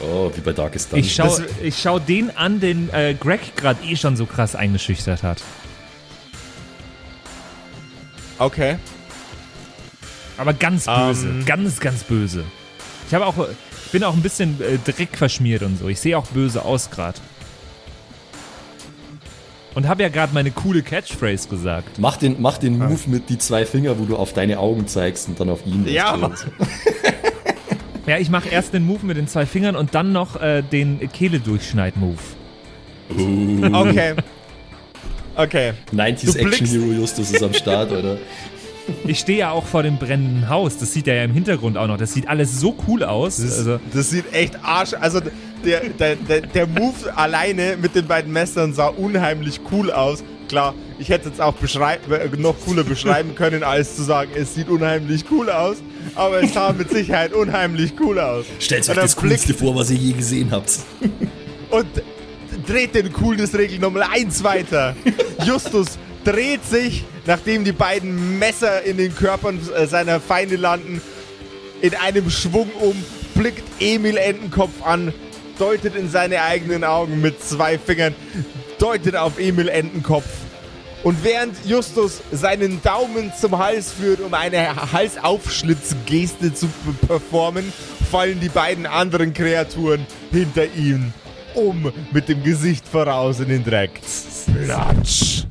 Oh, 0.00 0.30
wie 0.34 0.40
bei 0.40 0.52
Darkest 0.52 0.92
Dungeon. 0.92 1.06
Ich 1.06 1.14
schau, 1.14 1.24
Das- 1.38 1.42
ich 1.62 1.78
schau 1.80 1.98
den 1.98 2.36
an, 2.36 2.60
den 2.60 2.90
äh, 2.92 3.14
Greg 3.18 3.56
gerade 3.56 3.82
eh 3.84 3.96
schon 3.96 4.16
so 4.16 4.26
krass 4.26 4.54
eingeschüchtert 4.56 5.22
hat. 5.22 5.42
Okay. 8.38 8.76
Aber 10.36 10.52
ganz 10.52 10.86
böse, 10.86 11.28
Ähm. 11.28 11.44
ganz, 11.46 11.78
ganz 11.80 12.02
böse. 12.02 12.44
Ich 13.08 13.14
habe 13.14 13.26
auch, 13.26 13.38
äh, 13.38 13.52
ich 13.86 13.92
bin 13.92 14.02
auch 14.02 14.14
ein 14.14 14.22
bisschen 14.22 14.60
äh, 14.60 14.78
Dreck 14.90 15.16
verschmiert 15.16 15.62
und 15.62 15.78
so. 15.78 15.88
Ich 15.88 16.00
sehe 16.00 16.18
auch 16.18 16.26
böse 16.26 16.64
aus 16.64 16.90
gerade. 16.90 17.18
Und 19.74 19.88
habe 19.88 20.02
ja 20.02 20.08
gerade 20.08 20.32
meine 20.34 20.50
coole 20.52 20.82
Catchphrase 20.82 21.48
gesagt. 21.48 21.98
Mach 21.98 22.16
den, 22.16 22.36
mach 22.40 22.58
den 22.58 22.78
Move 22.78 23.00
mit 23.06 23.28
die 23.28 23.38
zwei 23.38 23.66
Finger, 23.66 23.98
wo 23.98 24.04
du 24.04 24.16
auf 24.16 24.32
deine 24.32 24.58
Augen 24.58 24.86
zeigst 24.86 25.28
und 25.28 25.40
dann 25.40 25.50
auf 25.50 25.66
ihn. 25.66 25.86
Ja. 25.88 26.16
Ja, 28.06 28.18
ich 28.18 28.28
mache 28.28 28.50
erst 28.50 28.74
den 28.74 28.84
Move 28.84 29.06
mit 29.06 29.16
den 29.16 29.26
zwei 29.28 29.46
Fingern 29.46 29.76
und 29.76 29.94
dann 29.94 30.12
noch 30.12 30.40
äh, 30.40 30.62
den 30.62 31.00
Kehle-Durchschneid-Move. 31.10 32.18
Okay. 33.10 34.14
Okay. 35.36 35.72
90s 35.92 36.32
Du 36.32 36.38
Action 36.38 36.66
Hero 36.66 36.92
Justus 36.92 37.30
ist 37.32 37.42
am 37.42 37.54
Start, 37.54 37.90
oder? 37.92 38.18
Ich 39.06 39.18
stehe 39.18 39.38
ja 39.38 39.50
auch 39.50 39.64
vor 39.64 39.82
dem 39.82 39.96
brennenden 39.96 40.48
Haus. 40.48 40.76
Das 40.76 40.92
sieht 40.92 41.08
er 41.08 41.14
ja 41.14 41.24
im 41.24 41.32
Hintergrund 41.32 41.76
auch 41.78 41.86
noch. 41.86 41.96
Das 41.96 42.12
sieht 42.12 42.28
alles 42.28 42.60
so 42.60 42.76
cool 42.86 43.02
aus. 43.02 43.38
Das, 43.38 43.58
Also, 43.58 43.80
das 43.92 44.10
sieht 44.10 44.32
echt 44.32 44.58
arsch. 44.62 44.92
Also 45.00 45.20
der, 45.64 45.88
der, 45.88 46.16
der, 46.16 46.40
der 46.42 46.66
Move 46.66 47.16
alleine 47.16 47.76
mit 47.80 47.94
den 47.94 48.06
beiden 48.06 48.32
Messern 48.32 48.72
sah 48.72 48.88
unheimlich 48.88 49.60
cool 49.72 49.90
aus. 49.90 50.22
Klar, 50.48 50.74
ich 50.98 51.08
hätte 51.08 51.28
jetzt 51.28 51.40
auch 51.40 51.54
äh, 51.62 52.28
noch 52.36 52.54
cooler 52.64 52.84
beschreiben 52.84 53.34
können, 53.34 53.62
als 53.62 53.96
zu 53.96 54.02
sagen, 54.02 54.30
es 54.34 54.54
sieht 54.54 54.68
unheimlich 54.68 55.24
cool 55.30 55.50
aus. 55.50 55.78
Aber 56.14 56.42
es 56.42 56.52
sah 56.52 56.72
mit 56.72 56.90
Sicherheit 56.90 57.32
unheimlich 57.32 57.94
cool 58.00 58.18
aus. 58.18 58.44
Stellt 58.60 58.88
euch 58.88 58.94
das 58.94 59.16
blickt 59.16 59.44
Coolste 59.46 59.54
vor, 59.54 59.74
was 59.74 59.90
ihr 59.90 59.96
je 59.96 60.12
gesehen 60.12 60.50
habt. 60.50 60.78
und 61.70 61.86
dreht 62.66 62.94
den 62.94 63.12
Coolness-Regel 63.12 63.78
Nummer 63.78 64.10
1 64.10 64.44
weiter. 64.44 64.94
Justus 65.44 65.98
dreht 66.24 66.64
sich, 66.64 67.04
nachdem 67.26 67.64
die 67.64 67.72
beiden 67.72 68.38
Messer 68.38 68.82
in 68.82 68.96
den 68.96 69.14
Körpern 69.14 69.58
äh, 69.76 69.86
seiner 69.86 70.20
Feinde 70.20 70.56
landen, 70.56 71.00
in 71.80 71.94
einem 71.94 72.30
Schwung 72.30 72.70
um, 72.80 72.94
blickt 73.34 73.64
Emil 73.80 74.16
Entenkopf 74.16 74.82
an, 74.84 75.12
deutet 75.58 75.96
in 75.96 76.08
seine 76.10 76.42
eigenen 76.42 76.84
Augen 76.84 77.20
mit 77.20 77.42
zwei 77.42 77.78
Fingern, 77.78 78.14
deutet 78.78 79.16
auf 79.16 79.38
Emil 79.38 79.68
Entenkopf. 79.68 80.26
Und 81.02 81.22
während 81.22 81.54
Justus 81.66 82.22
seinen 82.32 82.80
Daumen 82.82 83.32
zum 83.38 83.58
Hals 83.58 83.92
führt, 83.92 84.20
um 84.20 84.32
eine 84.32 84.92
Halsaufschlitzgeste 84.92 86.54
zu 86.54 86.66
performen, 87.06 87.70
fallen 88.10 88.40
die 88.40 88.48
beiden 88.48 88.86
anderen 88.86 89.34
Kreaturen 89.34 90.06
hinter 90.30 90.64
ihm 90.74 91.12
um 91.54 91.92
mit 92.12 92.28
dem 92.28 92.42
Gesicht 92.42 92.86
voraus 92.86 93.40
in 93.40 93.48
den 93.48 93.64
Dreck. 93.64 94.00
Platsch. 94.64 95.44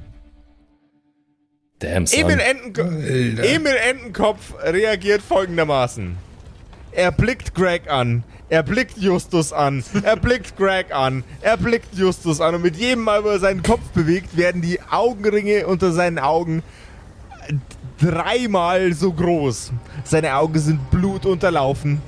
Damn. 1.80 2.06
Emil, 2.06 2.40
Entenko 2.40 2.82
Emil 2.82 3.76
Entenkopf 3.76 4.54
reagiert 4.64 5.22
folgendermaßen. 5.22 6.18
Er 6.96 7.12
blickt 7.12 7.56
Greg 7.56 7.90
an. 7.90 8.24
Er 8.50 8.64
blickt 8.64 8.98
Justus 8.98 9.52
an. 9.52 9.84
Er 10.04 10.16
blickt 10.16 10.58
Greg 10.58 10.94
an. 10.94 11.24
Er 11.42 11.58
blickt 11.58 11.96
Justus 11.96 12.40
an. 12.40 12.56
Und 12.56 12.62
mit 12.62 12.76
jedem 12.76 13.04
Mal, 13.04 13.24
wo 13.24 13.30
er 13.30 13.40
seinen 13.40 13.64
Kopf 13.64 13.82
bewegt, 13.94 14.38
werden 14.38 14.62
die 14.62 14.80
Augenringe 14.92 15.66
unter 15.66 15.92
seinen 15.92 16.20
Augen 16.20 16.62
dreimal 18.00 18.94
so 18.94 19.12
groß. 19.12 19.72
Seine 20.04 20.36
Augen 20.36 20.60
sind 20.60 20.92
blutunterlaufen. 20.92 22.02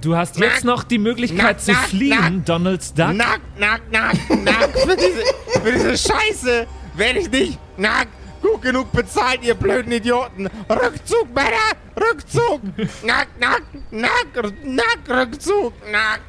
Du 0.00 0.16
hast 0.16 0.38
jetzt 0.38 0.64
noch 0.64 0.84
die 0.84 0.98
Möglichkeit 0.98 1.56
Nack, 1.56 1.60
zu 1.60 1.72
nack, 1.72 1.88
fliehen, 1.88 2.10
nack. 2.10 2.44
Donald 2.44 2.98
Duck. 2.98 3.14
Nack, 3.14 3.40
nack, 3.58 3.80
nack, 3.90 4.16
nack. 4.44 4.70
für, 4.78 4.96
diese, 4.96 5.60
für 5.60 5.72
diese 5.72 5.98
Scheiße 5.98 6.66
werde 6.94 7.18
ich 7.20 7.30
nicht 7.30 7.58
nack 7.76 8.08
gut 8.40 8.62
genug 8.62 8.92
bezahlt, 8.92 9.42
ihr 9.42 9.54
blöden 9.54 9.92
Idioten. 9.92 10.48
Rückzug, 10.68 11.34
Männer! 11.34 11.76
Rückzug! 11.98 12.60
Nack, 13.04 13.28
nack, 13.38 13.62
nack, 13.90 14.26
nack, 14.64 14.98
Rückzug, 15.08 15.72
nack. 15.90 16.20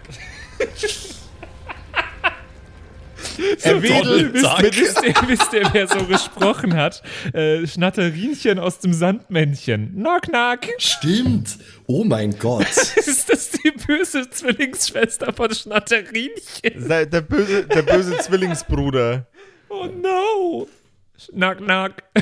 er 3.63 3.81
wedelt 3.81 4.33
wisst, 4.33 5.03
ihr, 5.03 5.13
wisst 5.27 5.53
ihr, 5.53 5.69
wer 5.71 5.87
so 5.87 6.05
gesprochen 6.05 6.75
hat? 6.75 7.01
Äh, 7.33 7.65
Schnatterinchen 7.67 8.59
aus 8.59 8.79
dem 8.79 8.93
Sandmännchen. 8.93 9.93
Knock, 9.95 10.23
knock. 10.23 10.59
Stimmt. 10.77 11.57
Oh 11.87 12.03
mein 12.03 12.37
Gott. 12.37 12.67
Ist 12.95 13.31
das 13.31 13.51
die 13.51 13.71
böse 13.71 14.29
Zwillingsschwester 14.29 15.33
von 15.33 15.53
Schnatterinchen? 15.53 16.87
der, 16.87 17.05
der, 17.05 17.21
böse, 17.21 17.65
der 17.65 17.81
böse 17.81 18.17
Zwillingsbruder. 18.17 19.27
Oh 19.69 19.85
no. 19.85 20.67
Knock, 21.27 21.57
knock. 21.57 21.91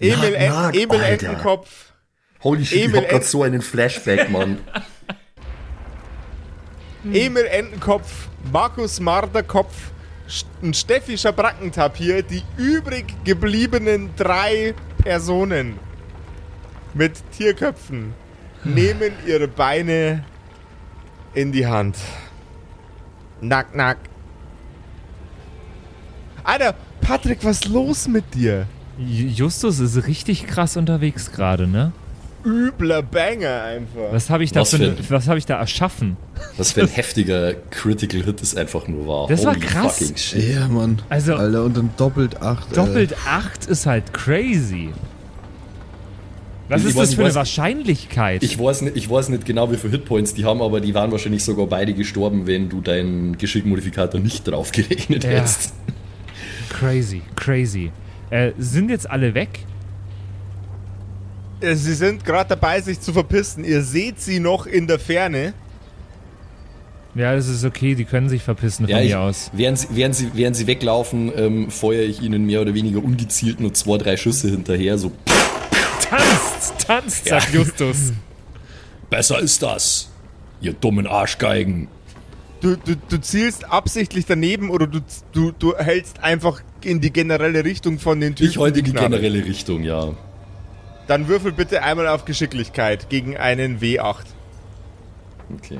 Emil, 0.00 0.32
Nack, 0.32 0.50
nack, 0.50 0.74
Emil. 0.74 1.00
Entenkopf. 1.00 1.92
Holy 2.42 2.64
shit, 2.64 2.84
Emil 2.84 2.96
ich 2.96 3.02
hab 3.02 3.10
grad 3.10 3.24
so 3.24 3.42
einen 3.42 3.62
Flashback, 3.62 4.30
Mann. 4.30 4.58
Emil 7.12 7.46
Entenkopf, 7.46 8.28
Markus 8.52 9.00
Marderkopf 9.00 9.90
und 10.62 10.76
Steffi 10.76 11.18
Schabrackentapir, 11.18 12.22
die 12.22 12.42
übrig 12.56 13.14
gebliebenen 13.24 14.10
drei 14.16 14.74
Personen 15.02 15.78
mit 16.94 17.12
Tierköpfen, 17.32 18.14
nehmen 18.62 19.12
ihre 19.26 19.48
Beine 19.48 20.24
in 21.34 21.52
die 21.52 21.66
Hand. 21.66 21.96
Nack, 23.40 23.74
nack. 23.74 23.98
Alter, 26.44 26.74
Patrick, 27.00 27.38
was 27.44 27.56
ist 27.60 27.68
los 27.68 28.06
mit 28.08 28.34
dir? 28.34 28.66
Ju- 28.98 29.28
Justus 29.28 29.80
ist 29.80 30.06
richtig 30.06 30.46
krass 30.46 30.76
unterwegs 30.76 31.32
gerade, 31.32 31.66
ne? 31.66 31.92
Übler 32.44 33.02
Banger 33.02 33.62
einfach. 33.62 34.12
Was 34.12 34.28
habe 34.28 34.44
ich, 34.44 34.52
da 34.52 34.60
Was 34.60 34.70
für 34.70 34.76
für- 34.76 34.96
was 35.14 35.26
hab 35.28 35.38
ich 35.38 35.46
da 35.46 35.58
erschaffen? 35.58 36.18
Was 36.58 36.72
für 36.72 36.82
ein 36.82 36.88
heftiger 36.88 37.54
Critical 37.70 38.22
Hit 38.22 38.42
es 38.42 38.54
einfach 38.54 38.86
nur 38.86 39.06
war. 39.06 39.28
Das 39.28 39.44
war 39.46 39.54
Holy 39.54 39.64
krass. 39.66 39.98
fucking 39.98 40.16
shit. 40.18 40.54
Ja, 40.54 40.68
Mann. 40.68 41.00
Also- 41.08 41.34
Alter, 41.36 41.64
und 41.64 41.76
dann 41.76 41.90
doppelt 41.96 42.42
acht. 42.42 42.76
Doppelt 42.76 43.14
8 43.26 43.64
ist 43.66 43.86
halt 43.86 44.12
crazy. 44.12 44.90
Was 46.68 46.82
Ich 46.82 46.88
ist 46.88 46.96
weiß 46.96 47.08
das 47.08 47.14
für 47.14 47.24
eine 47.24 47.34
Wahrscheinlichkeit? 47.34 48.42
Ich 48.42 48.58
weiß, 48.58 48.82
nicht, 48.82 48.96
ich 48.96 49.08
weiß 49.10 49.28
nicht 49.30 49.44
genau, 49.46 49.70
wie 49.72 49.76
viele 49.76 49.92
Hitpoints 49.92 50.34
die 50.34 50.44
haben, 50.44 50.60
aber 50.62 50.80
die 50.80 50.94
waren 50.94 51.10
wahrscheinlich 51.12 51.44
sogar 51.44 51.66
beide 51.66 51.92
gestorben, 51.94 52.46
wenn 52.46 52.68
du 52.68 52.80
deinen 52.82 53.36
Geschickmodifikator 53.38 54.20
nicht 54.20 54.46
draufgerechnet 54.48 55.24
Ja. 55.24 55.30
hättest. 55.30 55.72
Crazy, 56.68 57.22
crazy. 57.36 57.92
Äh, 58.30 58.52
sind 58.58 58.90
jetzt 58.90 59.08
alle 59.08 59.34
weg? 59.34 59.60
Äh, 61.60 61.74
Sie 61.74 61.94
sind 61.94 62.24
gerade 62.24 62.48
dabei, 62.50 62.80
sich 62.80 63.00
zu 63.00 63.12
verpissen. 63.12 63.64
Ihr 63.64 63.82
seht 63.82 64.20
sie 64.20 64.40
noch 64.40 64.66
in 64.66 64.86
der 64.86 64.98
Ferne. 64.98 65.54
Ja, 67.14 67.34
das 67.36 67.46
ist 67.46 67.64
okay, 67.64 67.94
die 67.94 68.04
können 68.04 68.28
sich 68.28 68.42
verpissen 68.42 68.86
von 68.86 68.90
Ja, 68.94 69.00
ich, 69.00 69.10
mir 69.10 69.20
aus. 69.20 69.50
während, 69.52 69.78
sie, 69.78 69.86
während, 69.92 70.16
sie, 70.16 70.30
während 70.34 70.56
sie 70.56 70.66
weglaufen, 70.66 71.30
ähm, 71.36 71.70
feuere 71.70 72.02
ich 72.02 72.20
ihnen 72.20 72.44
mehr 72.44 72.60
oder 72.60 72.74
weniger 72.74 73.02
ungezielt 73.04 73.60
nur 73.60 73.72
zwei, 73.72 73.98
drei 73.98 74.16
Schüsse 74.16 74.48
hinterher. 74.48 74.98
So, 74.98 75.12
Tanzt, 76.00 76.86
tanzt, 76.86 77.24
sagt 77.26 77.54
Justus. 77.54 78.12
besser 79.10 79.38
ist 79.38 79.62
das, 79.62 80.10
ihr 80.60 80.72
dummen 80.72 81.06
Arschgeigen. 81.06 81.86
Du, 82.64 82.76
du, 82.76 82.96
du 82.96 83.20
zielst 83.20 83.70
absichtlich 83.70 84.24
daneben 84.24 84.70
oder 84.70 84.86
du, 84.86 85.00
du, 85.32 85.52
du 85.52 85.76
hältst 85.76 86.24
einfach 86.24 86.62
in 86.82 87.02
die 87.02 87.12
generelle 87.12 87.62
Richtung 87.62 87.98
von 87.98 88.18
den 88.18 88.34
Typen. 88.36 88.50
Ich 88.50 88.56
heute 88.56 88.82
die 88.82 88.94
generelle 88.94 89.44
Richtung, 89.44 89.82
ja. 89.82 90.14
Dann 91.06 91.28
würfel 91.28 91.52
bitte 91.52 91.82
einmal 91.82 92.08
auf 92.08 92.24
Geschicklichkeit 92.24 93.10
gegen 93.10 93.36
einen 93.36 93.80
W8. 93.80 94.24
Okay. 95.58 95.76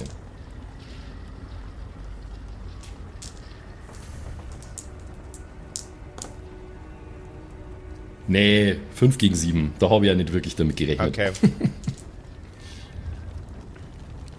Nee, 8.28 8.76
5 8.94 9.16
gegen 9.16 9.34
7. 9.34 9.72
Da 9.78 9.88
habe 9.88 10.04
ich 10.04 10.10
ja 10.10 10.14
nicht 10.14 10.34
wirklich 10.34 10.54
damit 10.54 10.76
gerechnet. 10.76 11.08
Okay. 11.08 11.30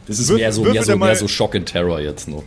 Das 0.08 0.20
ist 0.20 0.30
Würfel- 0.30 0.38
mehr 0.38 0.52
so, 0.52 0.64
mehr 0.64 0.84
so, 0.84 0.98
mal- 0.98 1.06
mehr 1.08 1.16
so 1.16 1.28
Shock 1.28 1.56
and 1.56 1.66
Terror 1.68 2.00
jetzt 2.00 2.28
noch. 2.28 2.44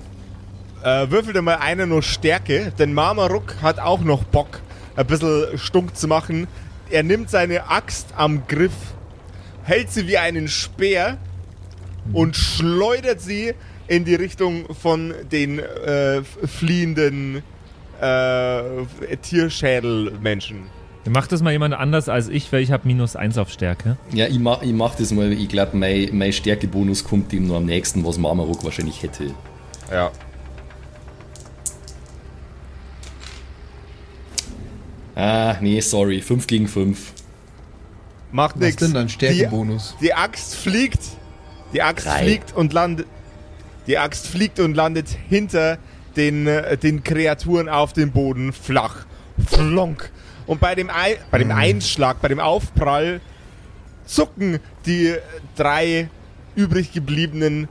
äh, 0.84 1.10
würfel 1.10 1.32
dir 1.32 1.42
mal 1.42 1.56
einer 1.56 1.86
nur 1.86 2.02
Stärke, 2.02 2.72
denn 2.78 2.94
Marmaruk 2.94 3.56
hat 3.62 3.78
auch 3.80 4.00
noch 4.00 4.22
Bock, 4.24 4.60
ein 4.96 5.06
bisschen 5.06 5.58
stunk 5.58 5.96
zu 5.96 6.06
machen. 6.08 6.46
Er 6.90 7.02
nimmt 7.02 7.30
seine 7.30 7.68
Axt 7.68 8.08
am 8.16 8.46
Griff, 8.46 8.72
hält 9.64 9.90
sie 9.90 10.06
wie 10.06 10.18
einen 10.18 10.48
Speer 10.48 11.18
und 12.12 12.36
schleudert 12.36 13.20
sie 13.20 13.54
in 13.88 14.04
die 14.04 14.14
Richtung 14.14 14.72
von 14.74 15.12
den 15.30 15.58
äh, 15.58 16.22
fliehenden 16.46 17.42
äh, 18.00 18.62
Tierschädelmenschen. 19.20 20.62
Macht 21.08 21.32
das 21.32 21.42
mal 21.42 21.52
jemand 21.52 21.74
anders 21.74 22.08
als 22.08 22.28
ich, 22.28 22.52
weil 22.52 22.62
ich 22.62 22.72
habe 22.72 22.86
minus 22.86 23.16
1 23.16 23.38
auf 23.38 23.50
Stärke. 23.50 23.96
Ja, 24.12 24.26
ich 24.26 24.38
mach, 24.38 24.62
ich 24.62 24.72
mach 24.72 24.94
das 24.94 25.10
mal. 25.12 25.32
Ich 25.32 25.48
glaube, 25.48 25.76
mein, 25.76 26.08
mein 26.12 26.32
Stärkebonus 26.32 27.04
kommt 27.04 27.32
dem 27.32 27.46
nur 27.46 27.56
am 27.58 27.64
nächsten, 27.66 28.04
was 28.04 28.18
Marmaruk 28.18 28.64
wahrscheinlich 28.64 29.02
hätte. 29.02 29.32
Ja. 29.90 30.10
Ah, 35.14 35.56
nee, 35.60 35.80
sorry. 35.80 36.20
5 36.20 36.46
gegen 36.46 36.68
5. 36.68 37.12
Macht 38.30 38.56
Was 38.56 38.60
nichts. 38.66 38.82
denn 38.82 38.94
dein 38.94 39.08
Stärkebonus? 39.08 39.96
Die, 40.00 40.06
die 40.06 40.14
Axt 40.14 40.54
fliegt. 40.54 41.00
Die 41.72 41.82
Axt 41.82 42.06
Drei. 42.06 42.22
fliegt 42.22 42.54
und 42.54 42.72
landet. 42.72 43.06
Die 43.86 43.98
Axt 43.98 44.26
fliegt 44.26 44.60
und 44.60 44.74
landet 44.74 45.08
hinter 45.28 45.78
den, 46.16 46.46
äh, 46.46 46.76
den 46.76 47.02
Kreaturen 47.02 47.68
auf 47.68 47.92
dem 47.92 48.12
Boden 48.12 48.52
flach. 48.52 49.06
Flonk. 49.46 50.10
Und 50.48 50.60
bei 50.60 50.74
dem, 50.74 50.90
Ei, 50.90 51.18
bei 51.30 51.38
dem 51.38 51.52
Einschlag, 51.52 52.20
bei 52.20 52.28
dem 52.28 52.40
Aufprall 52.40 53.20
zucken 54.06 54.58
die 54.86 55.14
drei 55.54 56.08
übrig 56.56 56.92
gebliebenen 56.92 57.68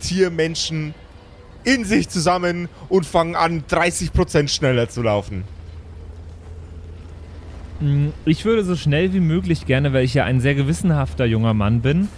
Tiermenschen 0.00 0.92
in 1.62 1.84
sich 1.84 2.08
zusammen 2.08 2.68
und 2.88 3.06
fangen 3.06 3.36
an, 3.36 3.62
30% 3.70 4.48
schneller 4.48 4.88
zu 4.88 5.02
laufen. 5.02 5.44
Ich 8.24 8.44
würde 8.44 8.64
so 8.64 8.74
schnell 8.74 9.12
wie 9.12 9.20
möglich 9.20 9.64
gerne, 9.64 9.92
weil 9.92 10.04
ich 10.04 10.14
ja 10.14 10.24
ein 10.24 10.40
sehr 10.40 10.54
gewissenhafter 10.54 11.26
junger 11.26 11.54
Mann 11.54 11.80
bin, 11.80 12.08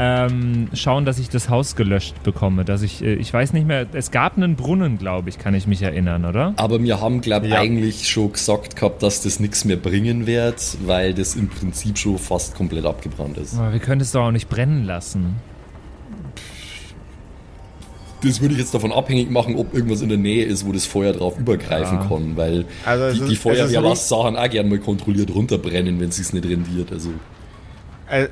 ähm, 0.00 0.68
schauen, 0.74 1.04
dass 1.04 1.18
ich 1.18 1.28
das 1.28 1.48
Haus 1.48 1.74
gelöscht 1.76 2.22
bekomme. 2.22 2.64
Dass 2.64 2.82
ich, 2.82 3.02
äh, 3.02 3.14
ich 3.14 3.32
weiß 3.32 3.52
nicht 3.52 3.66
mehr, 3.66 3.86
es 3.92 4.10
gab 4.10 4.36
einen 4.36 4.54
Brunnen, 4.56 4.98
glaube 4.98 5.28
ich, 5.28 5.38
kann 5.38 5.54
ich 5.54 5.66
mich 5.66 5.82
erinnern, 5.82 6.24
oder? 6.24 6.54
Aber 6.56 6.82
wir 6.82 7.00
haben, 7.00 7.20
glaube 7.20 7.46
ich, 7.46 7.52
Ja. 7.52 7.58
eigentlich 7.58 8.08
schon 8.08 8.32
gesagt 8.32 8.76
gehabt, 8.76 9.02
dass 9.02 9.22
das 9.22 9.40
nichts 9.40 9.64
mehr 9.64 9.76
bringen 9.76 10.26
wird, 10.26 10.76
weil 10.86 11.14
das 11.14 11.34
im 11.34 11.48
Prinzip 11.48 11.98
schon 11.98 12.18
fast 12.18 12.54
komplett 12.54 12.84
abgebrannt 12.86 13.38
ist. 13.38 13.58
Aber 13.58 13.72
wir 13.72 13.80
können 13.80 14.00
es 14.00 14.12
doch 14.12 14.22
auch 14.26 14.30
nicht 14.30 14.48
brennen 14.48 14.84
lassen. 14.84 15.36
Das 18.22 18.40
würde 18.40 18.54
ich 18.54 18.60
jetzt 18.60 18.74
davon 18.74 18.90
abhängig 18.90 19.30
machen, 19.30 19.54
ob 19.54 19.72
irgendwas 19.74 20.00
in 20.02 20.08
der 20.08 20.18
Nähe 20.18 20.44
ist, 20.44 20.66
wo 20.66 20.72
das 20.72 20.86
Feuer 20.86 21.12
drauf 21.12 21.38
übergreifen 21.38 21.98
Ja. 21.98 22.04
kann, 22.08 22.36
weil 22.36 22.64
Also 22.84 23.12
die, 23.14 23.20
ist- 23.20 23.30
die 23.30 23.36
Feuerwehr 23.36 23.80
lässt 23.80 24.08
Sachen 24.08 24.36
auch 24.36 24.50
gerne 24.50 24.68
mal 24.68 24.78
kontrolliert 24.80 25.32
runterbrennen, 25.32 26.00
wenn 26.00 26.08
es 26.08 26.16
sich 26.16 26.32
nicht 26.32 26.44
rendiert. 26.44 26.90
Also 26.90 27.10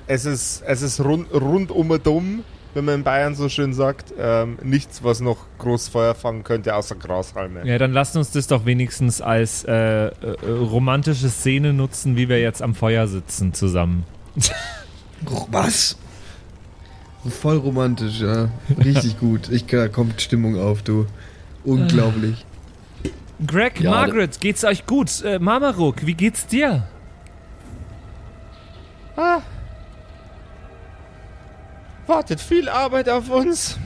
Es 0.07 0.25
ist, 0.25 0.63
es 0.67 0.83
ist 0.83 1.01
rund, 1.01 1.33
rundum 1.33 1.99
dumm, 2.03 2.45
wenn 2.75 2.85
man 2.85 2.97
in 2.97 3.05
Bayern 3.05 3.35
so 3.35 3.49
schön 3.49 3.73
sagt. 3.73 4.13
Ähm, 4.19 4.59
nichts, 4.63 5.03
was 5.03 5.21
noch 5.21 5.39
groß 5.59 5.89
Feuer 5.89 6.15
fangen 6.15 6.45
könnte, 6.45 6.75
außer 6.75 6.95
Grashalme. 6.95 7.67
Ja, 7.67 7.79
dann 7.79 7.93
lasst 7.93 8.17
uns 8.17 8.31
das 8.31 8.47
doch 8.47 8.65
wenigstens 8.67 9.21
als 9.21 9.65
äh, 9.65 9.73
äh, 9.73 10.11
romantische 10.49 11.29
Szene 11.29 11.73
nutzen, 11.73 12.17
wie 12.17 12.29
wir 12.29 12.41
jetzt 12.41 12.63
am 12.63 12.75
Feuer 12.75 13.07
sitzen 13.07 13.55
zusammen. 13.55 14.05
Was? 15.51 15.97
Voll 17.29 17.57
romantisch, 17.57 18.21
ja. 18.21 18.51
Richtig 18.85 19.19
gut. 19.21 19.49
Ich, 19.51 19.67
da 19.67 19.89
kommt 19.89 20.21
Stimmung 20.21 20.59
auf, 20.59 20.83
du. 20.83 21.07
Unglaublich. 21.65 22.45
Greg, 23.47 23.81
Ja, 23.81 23.91
Margaret, 23.91 24.41
geht's 24.41 24.65
euch 24.65 24.87
gut? 24.87 25.23
Äh, 25.23 25.39
Mamaruk, 25.39 26.07
wie 26.07 26.15
geht's 26.15 26.47
dir? 26.47 26.85
Wartet 32.07 32.41
viel 32.41 32.69
Arbeit 32.69 33.09
auf 33.09 33.31
uns. 33.31 33.79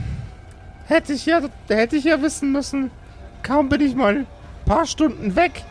Hätte 0.86 1.12
ich 1.12 1.26
ja, 1.26 1.40
hätte 1.68 1.96
ich 1.96 2.04
ja 2.04 2.20
wissen 2.22 2.52
müssen. 2.52 2.90
Kaum 3.42 3.68
bin 3.68 3.80
ich 3.80 3.94
mal 3.94 4.16
ein 4.16 4.26
paar 4.66 4.86
Stunden 4.86 5.36
weg. 5.36 5.64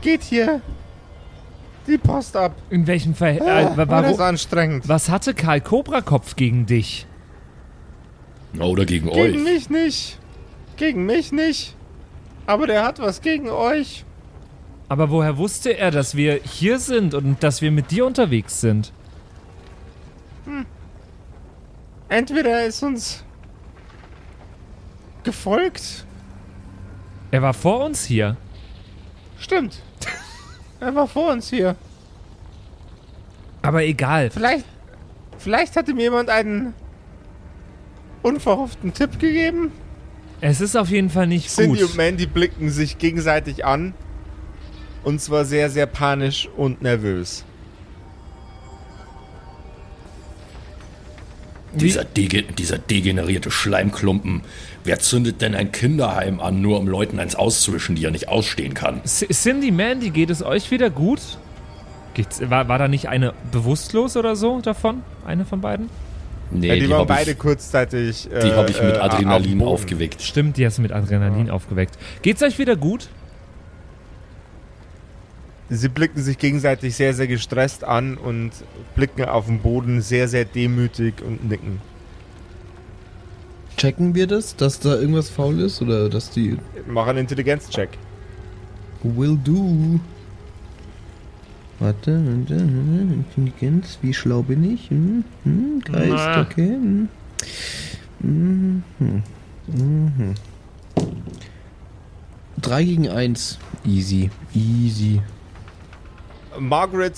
Geht 0.00 0.22
hier 0.22 0.60
die 1.86 1.98
Post 1.98 2.36
ab. 2.36 2.52
In 2.70 2.86
welchem 2.86 3.14
Fall? 3.14 3.40
Ah, 3.42 3.60
Äh, 3.60 3.76
wa- 3.76 3.88
war 3.88 4.02
das 4.02 4.18
anstrengend. 4.18 4.88
was 4.88 5.08
hatte 5.08 5.34
Karl 5.34 5.60
Kobrakopf 5.60 6.34
gegen 6.34 6.66
dich? 6.66 7.06
Oder 8.58 8.86
gegen, 8.86 9.10
Gegen 9.10 9.36
euch. 9.36 9.44
mich 9.44 9.70
nicht. 9.70 10.18
Gegen 10.76 11.04
mich 11.06 11.30
nicht. 11.30 11.76
Aber 12.46 12.66
der 12.66 12.84
hat 12.84 12.98
was 12.98 13.20
gegen 13.20 13.48
euch. 13.50 14.04
Aber 14.88 15.10
woher 15.10 15.36
wusste 15.36 15.76
er, 15.76 15.90
dass 15.90 16.16
wir 16.16 16.40
hier 16.42 16.78
sind 16.78 17.12
und 17.14 17.42
dass 17.42 17.60
wir 17.60 17.70
mit 17.70 17.90
dir 17.90 18.06
unterwegs 18.06 18.60
sind? 18.60 18.92
Entweder 22.08 22.50
er 22.50 22.66
ist 22.66 22.82
uns 22.82 23.24
gefolgt. 25.24 26.06
Er 27.30 27.42
war 27.42 27.54
vor 27.54 27.84
uns 27.84 28.04
hier. 28.04 28.36
Stimmt. 29.38 29.82
er 30.80 30.94
war 30.94 31.08
vor 31.08 31.32
uns 31.32 31.50
hier. 31.50 31.76
Aber 33.62 33.82
egal. 33.82 34.30
Vielleicht, 34.30 34.64
vielleicht 35.38 35.76
hat 35.76 35.88
ihm 35.88 35.98
jemand 35.98 36.30
einen 36.30 36.72
unverhofften 38.22 38.92
Tipp 38.92 39.18
gegeben. 39.18 39.72
Es 40.40 40.60
ist 40.60 40.76
auf 40.76 40.88
jeden 40.88 41.10
Fall 41.10 41.26
nicht 41.26 41.50
Cindy 41.50 41.80
gut. 41.80 41.90
und 41.90 41.96
Mandy 41.96 42.26
blicken 42.26 42.70
sich 42.70 42.98
gegenseitig 42.98 43.64
an. 43.64 43.94
Und 45.02 45.20
zwar 45.20 45.44
sehr, 45.44 45.70
sehr 45.70 45.86
panisch 45.86 46.48
und 46.56 46.82
nervös. 46.82 47.44
Dieser, 51.80 52.04
dege 52.04 52.42
dieser 52.42 52.78
degenerierte 52.78 53.50
Schleimklumpen. 53.50 54.42
Wer 54.84 54.98
zündet 54.98 55.42
denn 55.42 55.54
ein 55.54 55.72
Kinderheim 55.72 56.40
an, 56.40 56.60
nur 56.60 56.78
um 56.78 56.88
Leuten 56.88 57.18
eins 57.18 57.34
auszuwischen, 57.34 57.96
die 57.96 58.04
er 58.04 58.10
nicht 58.10 58.28
ausstehen 58.28 58.74
kann? 58.74 59.00
C 59.04 59.26
Cindy, 59.28 59.70
Mandy, 59.70 60.10
geht 60.10 60.30
es 60.30 60.42
euch 60.42 60.70
wieder 60.70 60.90
gut? 60.90 61.20
Geht's, 62.14 62.40
war, 62.48 62.68
war 62.68 62.78
da 62.78 62.88
nicht 62.88 63.08
eine 63.08 63.34
bewusstlos 63.52 64.16
oder 64.16 64.36
so 64.36 64.60
davon? 64.60 65.02
Eine 65.26 65.44
von 65.44 65.60
beiden? 65.60 65.90
Nee, 66.50 66.68
ja, 66.68 66.74
die, 66.76 66.88
waren 66.88 67.00
hab 67.00 67.08
beide 67.08 67.32
ich, 67.32 67.38
kurzzeitig. 67.38 68.30
Äh, 68.30 68.40
die 68.40 68.52
habe 68.52 68.70
ich 68.70 68.80
mit 68.80 68.94
äh, 68.94 68.98
Adrenalin 68.98 69.28
auf 69.28 69.42
dem 69.42 69.58
Boden. 69.58 69.70
aufgeweckt. 69.70 70.22
Stimmt, 70.22 70.56
die 70.56 70.64
hast 70.64 70.78
du 70.78 70.82
mit 70.82 70.92
Adrenalin 70.92 71.50
aufgeweckt. 71.50 71.98
Geht's 72.22 72.42
euch 72.42 72.58
wieder 72.58 72.76
gut? 72.76 73.08
Sie 75.68 75.88
blicken 75.88 76.22
sich 76.22 76.38
gegenseitig 76.38 76.94
sehr, 76.94 77.12
sehr 77.12 77.26
gestresst 77.26 77.82
an 77.82 78.16
und 78.16 78.52
blicken 78.94 79.24
auf 79.24 79.46
den 79.46 79.60
Boden 79.60 80.00
sehr, 80.00 80.28
sehr 80.28 80.44
demütig 80.44 81.14
und 81.22 81.48
nicken. 81.48 81.80
Checken 83.76 84.14
wir 84.14 84.26
das, 84.26 84.56
dass 84.56 84.78
da 84.80 84.94
irgendwas 84.94 85.28
faul 85.28 85.60
ist 85.60 85.82
oder 85.82 86.08
dass 86.08 86.30
die 86.30 86.56
Mach 86.86 87.08
einen 87.08 87.18
Intelligenzcheck. 87.18 87.90
will 89.02 89.36
do? 89.36 90.00
Warte, 91.78 92.22
warte, 92.24 92.54
Intelligenz, 92.54 93.98
wie 94.00 94.14
schlau 94.14 94.42
bin 94.42 94.72
ich? 94.72 94.88
Hm? 94.88 95.24
Hm? 95.44 95.80
Geist, 95.84 96.10
Na. 96.10 96.40
okay. 96.42 96.68
Hm. 96.68 97.08
Mhm. 98.20 98.82
Mhm. 99.66 100.34
3 102.62 102.84
gegen 102.84 103.08
1. 103.10 103.58
Easy, 103.84 104.30
easy. 104.54 105.20
Margaret, 106.58 107.14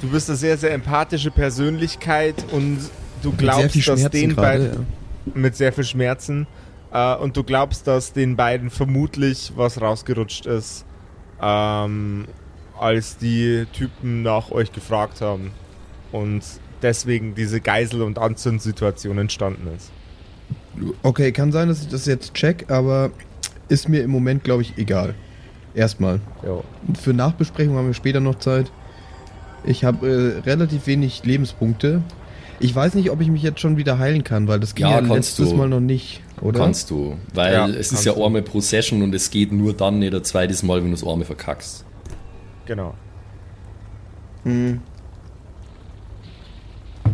du 0.00 0.08
bist 0.08 0.28
eine 0.28 0.36
sehr, 0.36 0.56
sehr 0.56 0.72
empathische 0.72 1.30
Persönlichkeit 1.30 2.34
und 2.52 2.78
du 3.22 3.30
Mit 3.30 3.38
glaubst, 3.38 3.76
dass 3.76 3.84
Schmerzen 3.84 4.10
den 4.10 4.34
gerade, 4.34 4.58
beiden 4.58 4.86
mit 5.34 5.56
sehr 5.56 5.72
viel 5.72 5.84
Schmerzen 5.84 6.46
äh, 6.92 7.14
und 7.16 7.36
du 7.36 7.44
glaubst, 7.44 7.86
dass 7.86 8.12
den 8.12 8.36
beiden 8.36 8.70
vermutlich 8.70 9.52
was 9.56 9.80
rausgerutscht 9.80 10.46
ist, 10.46 10.84
ähm, 11.40 12.26
als 12.78 13.18
die 13.18 13.66
Typen 13.72 14.22
nach 14.22 14.50
euch 14.50 14.72
gefragt 14.72 15.20
haben 15.20 15.52
und 16.12 16.42
deswegen 16.82 17.34
diese 17.34 17.60
Geisel- 17.60 18.02
und 18.02 18.18
Anzündsituation 18.18 19.18
entstanden 19.18 19.68
ist. 19.76 19.90
Okay, 21.02 21.32
kann 21.32 21.50
sein, 21.50 21.68
dass 21.68 21.82
ich 21.82 21.88
das 21.88 22.06
jetzt 22.06 22.34
check, 22.34 22.70
aber 22.70 23.10
ist 23.68 23.88
mir 23.88 24.02
im 24.02 24.10
Moment, 24.10 24.44
glaube 24.44 24.62
ich, 24.62 24.78
egal. 24.78 25.14
Erstmal. 25.74 26.20
Jo. 26.44 26.64
Für 27.00 27.12
Nachbesprechung 27.12 27.76
haben 27.76 27.86
wir 27.86 27.94
später 27.94 28.20
noch 28.20 28.36
Zeit. 28.36 28.70
Ich 29.64 29.84
habe 29.84 30.08
äh, 30.08 30.48
relativ 30.48 30.86
wenig 30.86 31.24
Lebenspunkte. 31.24 32.02
Ich 32.60 32.74
weiß 32.74 32.94
nicht, 32.94 33.10
ob 33.10 33.20
ich 33.20 33.28
mich 33.28 33.42
jetzt 33.42 33.60
schon 33.60 33.76
wieder 33.76 33.98
heilen 33.98 34.24
kann, 34.24 34.48
weil 34.48 34.58
das 34.58 34.74
ging 34.74 34.86
Ja, 34.86 34.92
ja, 34.92 34.98
kannst 34.98 35.38
letztes 35.38 35.50
du. 35.50 35.56
Mal 35.56 35.68
noch 35.68 35.80
nicht, 35.80 36.22
oder? 36.40 36.58
Kannst 36.58 36.90
du. 36.90 37.16
Weil 37.34 37.52
Ja, 37.52 37.68
es 37.68 37.92
ist 37.92 38.04
ja 38.04 38.14
einmal 38.14 38.42
pro 38.42 38.60
Session 38.60 39.02
und 39.02 39.14
es 39.14 39.30
geht 39.30 39.52
nur 39.52 39.74
dann 39.74 40.00
nicht 40.00 40.14
ein 40.14 40.24
zweites 40.24 40.62
Mal, 40.62 40.78
wenn 40.82 40.90
du 40.90 40.96
das 40.96 41.06
Arme 41.06 41.24
verkackst. 41.24 41.84
Genau. 42.66 42.94
Hm. 44.44 44.80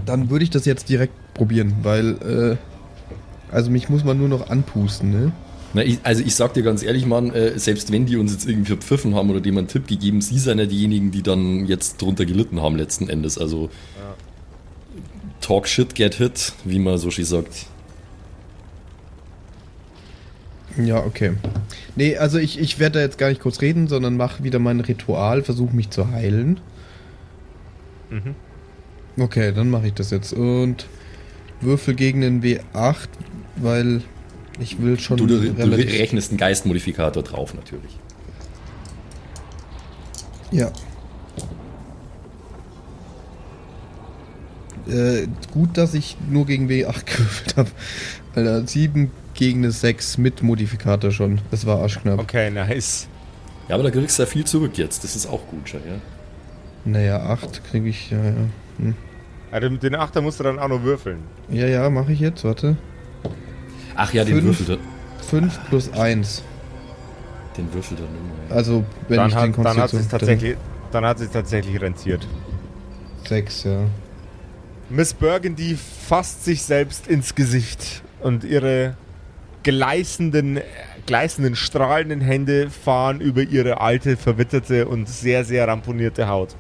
Dann 0.06 0.30
würde 0.30 0.44
ich 0.44 0.50
das 0.50 0.64
jetzt 0.64 0.88
direkt 0.88 1.12
probieren, 1.34 1.74
weil, 1.82 2.56
äh, 3.50 3.54
also 3.54 3.70
mich 3.70 3.88
muss 3.88 4.04
man 4.04 4.18
nur 4.18 4.28
noch 4.28 4.48
anpusten, 4.50 5.10
ne? 5.10 5.32
Na, 5.74 5.82
ich, 5.82 5.98
also 6.04 6.22
ich 6.24 6.34
sag 6.36 6.54
dir 6.54 6.62
ganz 6.62 6.82
ehrlich, 6.84 7.04
Mann, 7.04 7.30
äh, 7.32 7.58
selbst 7.58 7.90
wenn 7.92 8.06
die 8.06 8.16
uns 8.16 8.32
jetzt 8.32 8.48
irgendwie 8.48 8.68
verpfiffen 8.68 9.14
haben 9.14 9.28
oder 9.30 9.40
dem 9.40 9.58
einen 9.58 9.66
Tipp 9.66 9.88
gegeben, 9.88 10.20
sie 10.20 10.38
sind 10.38 10.58
ja 10.58 10.66
diejenigen, 10.66 11.10
die 11.10 11.22
dann 11.22 11.66
jetzt 11.66 12.00
drunter 12.00 12.24
gelitten 12.24 12.62
haben 12.62 12.76
letzten 12.76 13.08
Endes. 13.08 13.38
Also 13.38 13.70
talk 15.40 15.66
shit, 15.66 15.94
get 15.94 16.14
hit, 16.14 16.52
wie 16.64 16.78
man 16.78 16.96
so 16.98 17.10
schön 17.10 17.24
sagt. 17.24 17.66
Ja, 20.76 21.04
okay. 21.04 21.34
Nee, 21.96 22.16
also 22.16 22.38
ich, 22.38 22.58
ich 22.58 22.78
werde 22.78 22.98
da 22.98 23.04
jetzt 23.04 23.18
gar 23.18 23.28
nicht 23.28 23.40
kurz 23.40 23.60
reden, 23.60 23.86
sondern 23.86 24.16
mache 24.16 24.42
wieder 24.42 24.58
mein 24.58 24.80
Ritual, 24.80 25.42
versuche 25.42 25.74
mich 25.74 25.90
zu 25.90 26.10
heilen. 26.10 26.60
Mhm. 28.10 28.34
Okay, 29.16 29.52
dann 29.52 29.70
mache 29.70 29.88
ich 29.88 29.94
das 29.94 30.10
jetzt. 30.10 30.32
Und 30.32 30.86
würfel 31.60 31.94
gegen 31.94 32.20
den 32.20 32.42
W8, 32.42 33.08
weil 33.56 34.02
ich 34.58 34.80
will 34.80 34.98
schon 34.98 35.16
Du, 35.16 35.26
du, 35.26 35.52
du 35.52 35.70
rechnest 35.70 36.30
einen 36.30 36.38
Geistmodifikator 36.38 37.22
drauf 37.22 37.54
natürlich. 37.54 37.98
Ja. 40.50 40.70
Äh, 44.86 45.26
gut, 45.52 45.76
dass 45.76 45.94
ich 45.94 46.16
nur 46.28 46.46
gegen 46.46 46.68
W8 46.68 47.04
gewürfelt 47.06 47.56
habe. 47.56 47.70
Alter, 48.34 48.66
7 48.66 49.10
gegen 49.34 49.60
eine 49.60 49.72
6 49.72 50.18
mit 50.18 50.42
Modifikator 50.42 51.10
schon. 51.10 51.40
Das 51.50 51.66
war 51.66 51.80
arschknapp. 51.80 52.20
Okay, 52.20 52.50
nice. 52.50 53.08
Ja, 53.68 53.76
aber 53.76 53.84
da 53.84 53.90
kriegst 53.90 54.18
du 54.18 54.22
ja 54.22 54.26
viel 54.26 54.44
zurück 54.44 54.76
jetzt. 54.76 55.04
Das 55.04 55.16
ist 55.16 55.26
auch 55.26 55.46
gut 55.48 55.68
schon, 55.68 55.80
ja. 55.80 56.00
Naja, 56.84 57.20
8 57.20 57.64
kriege 57.64 57.88
ich, 57.88 58.10
ja, 58.10 58.22
ja. 58.22 58.34
Hm. 58.78 58.94
Also 59.50 59.70
mit 59.70 59.82
den 59.82 59.94
Achter 59.94 60.20
musst 60.20 60.38
du 60.40 60.44
dann 60.44 60.58
auch 60.58 60.68
noch 60.68 60.82
würfeln. 60.82 61.18
Ja, 61.48 61.66
ja, 61.66 61.88
mache 61.88 62.12
ich 62.12 62.20
jetzt, 62.20 62.44
warte. 62.44 62.76
Ach 63.96 64.12
ja, 64.12 64.24
den 64.24 64.34
Fünf. 64.40 64.58
würfelt 64.60 64.80
er. 64.80 65.24
5 65.24 65.60
plus 65.68 65.92
1. 65.92 66.42
Den 67.56 67.72
würfelt 67.72 68.00
er 68.00 68.06
immer. 68.06 68.48
Ja. 68.50 68.56
Also, 68.56 68.84
wenn 69.08 69.16
Dann 69.16 69.28
ich 69.28 69.34
den 69.34 69.42
hat, 69.42 69.58
dann 69.58 69.76
hat 69.76 69.90
Konstitution... 69.90 70.00
sich 70.02 70.10
tatsächlich, 70.10 70.56
dann 70.90 71.04
hat 71.04 71.18
sich 71.18 71.30
tatsächlich 71.30 71.80
rentiert. 71.80 72.26
6, 73.28 73.64
ja. 73.64 73.78
Miss 74.90 75.14
Burgundy 75.14 75.78
fasst 76.08 76.44
sich 76.44 76.62
selbst 76.62 77.06
ins 77.06 77.34
Gesicht 77.34 78.02
und 78.20 78.44
ihre 78.44 78.96
gleißenden, 79.62 80.60
gleißenden, 81.06 81.56
strahlenden 81.56 82.20
Hände 82.20 82.68
fahren 82.70 83.20
über 83.20 83.42
ihre 83.42 83.80
alte, 83.80 84.16
verwitterte 84.16 84.86
und 84.86 85.08
sehr, 85.08 85.44
sehr 85.44 85.66
ramponierte 85.66 86.28
Haut. 86.28 86.54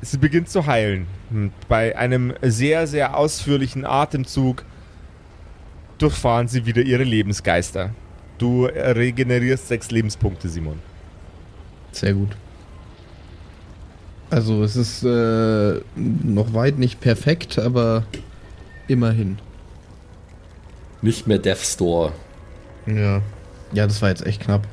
Sie 0.00 0.16
beginnt 0.18 0.48
zu 0.48 0.66
heilen. 0.66 1.06
Und 1.30 1.52
Bei 1.68 1.96
einem 1.98 2.34
sehr, 2.42 2.86
sehr 2.86 3.16
ausführlichen 3.16 3.84
Atemzug 3.84 4.64
durchfahren 6.02 6.48
sie 6.48 6.66
wieder 6.66 6.82
ihre 6.82 7.04
Lebensgeister. 7.04 7.90
Du 8.38 8.64
regenerierst 8.64 9.68
sechs 9.68 9.90
Lebenspunkte, 9.90 10.48
Simon. 10.48 10.78
Sehr 11.92 12.14
gut. 12.14 12.30
Also, 14.30 14.62
es 14.62 14.76
ist 14.76 15.02
äh, 15.02 15.80
noch 15.96 16.54
weit 16.54 16.78
nicht 16.78 17.00
perfekt, 17.00 17.58
aber 17.58 18.04
immerhin. 18.86 19.38
Nicht 21.02 21.26
mehr 21.26 21.38
Death 21.38 21.58
Store. 21.58 22.12
Ja. 22.86 23.22
Ja, 23.72 23.86
das 23.86 24.00
war 24.02 24.08
jetzt 24.08 24.24
echt 24.26 24.42
knapp. 24.42 24.66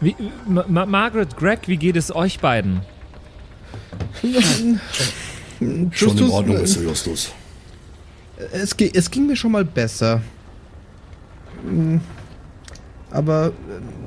Wie, 0.00 0.14
Ma 0.46 0.64
Ma 0.68 0.86
Margaret, 0.86 1.36
Greg, 1.36 1.66
wie 1.66 1.76
geht 1.76 1.96
es 1.96 2.14
euch 2.14 2.40
beiden? 2.40 2.82
Schon 5.92 6.18
in 6.18 6.30
Ordnung 6.30 6.56
äh, 6.56 6.64
Justus. 6.64 7.32
Es, 8.52 8.72
es 8.72 9.10
ging 9.10 9.26
mir 9.26 9.34
schon 9.34 9.50
mal 9.52 9.64
besser. 9.64 10.22
Mm, 11.64 11.98
Aber, 13.10 13.52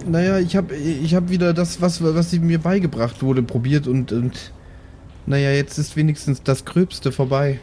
naja, 0.08 0.38
ich 0.40 0.56
habe 0.56 0.76
ich 0.76 1.16
hab 1.16 1.30
wieder 1.30 1.54
das, 1.54 1.82
was, 1.82 2.04
was 2.04 2.32
mir 2.34 2.60
beigebracht 2.60 3.22
wurde, 3.24 3.42
probiert 3.44 3.88
und, 3.88 4.12
und, 4.12 4.52
naja, 5.26 5.52
jetzt 5.52 5.78
ist 5.80 5.96
wenigstens 5.96 6.44
das 6.44 6.66
Gröbste 6.66 7.12
vorbei. 7.12 7.60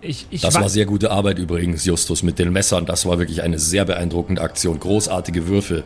Ich, 0.00 0.26
ich 0.30 0.40
Das 0.40 0.54
wa- 0.56 0.62
war 0.62 0.68
sehr 0.68 0.86
gute 0.86 1.12
Arbeit 1.12 1.38
übrigens, 1.38 1.84
Justus, 1.84 2.24
mit 2.24 2.38
den 2.40 2.52
Messern. 2.52 2.86
Das 2.86 3.06
war 3.06 3.18
wirklich 3.18 3.42
eine 3.42 3.58
sehr 3.60 3.84
beeindruckende 3.84 4.42
Aktion. 4.42 4.80
Großartige 4.80 5.46
Würfe. 5.46 5.84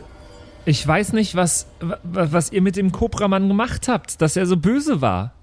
Ich 0.65 0.85
weiß 0.85 1.13
nicht, 1.13 1.35
was, 1.35 1.67
wa- 1.79 1.99
was 2.03 2.51
ihr 2.51 2.63
mit 2.63 2.75
dem 2.75 2.91
Kobramann 2.91 3.47
gemacht 3.47 3.87
habt, 3.87 4.19
dass 4.21 4.35
er 4.35 4.47
so 4.47 4.57
böse 4.57 5.01
war. 5.01 5.33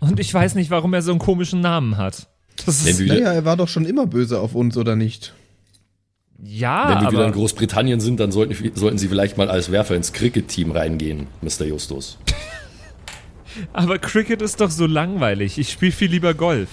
Und 0.00 0.20
ich 0.20 0.32
weiß 0.32 0.54
nicht, 0.54 0.70
warum 0.70 0.92
er 0.94 1.00
so 1.02 1.10
einen 1.10 1.18
komischen 1.20 1.60
Namen 1.60 1.96
hat. 1.96 2.28
Das 2.66 2.84
ist, 2.84 3.00
Naja, 3.00 3.32
er 3.32 3.44
war 3.46 3.56
doch 3.56 3.68
schon 3.68 3.86
immer 3.86 4.06
böse 4.06 4.38
auf 4.40 4.54
uns, 4.54 4.76
oder 4.76 4.96
nicht? 4.96 5.32
Ja, 6.42 6.88
wenn 6.88 7.00
wir 7.02 7.12
wieder 7.12 7.20
in 7.24 7.28
aber 7.28 7.32
Großbritannien 7.32 8.00
sind, 8.00 8.20
dann 8.20 8.32
sollten, 8.32 8.72
sollten 8.74 8.98
Sie 8.98 9.08
vielleicht 9.08 9.36
mal 9.36 9.50
als 9.50 9.70
Werfer 9.70 9.94
ins 9.96 10.12
Cricket-Team 10.12 10.70
reingehen, 10.72 11.26
Mr. 11.42 11.66
Justus. 11.66 12.18
Aber 13.72 13.98
Cricket 13.98 14.42
ist 14.42 14.60
doch 14.60 14.70
so 14.70 14.86
langweilig. 14.86 15.58
Ich 15.58 15.70
spiele 15.72 15.90
viel 15.92 16.10
lieber 16.10 16.34
Golf. 16.34 16.68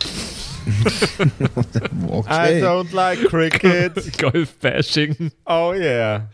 I 1.20 2.08
Okay. 2.10 2.62
don't 2.62 2.92
like 2.94 3.22
cricket. 3.28 4.18
Golf-Bashing. 4.18 5.30
Oh 5.46 5.74
yeah. 5.76 6.28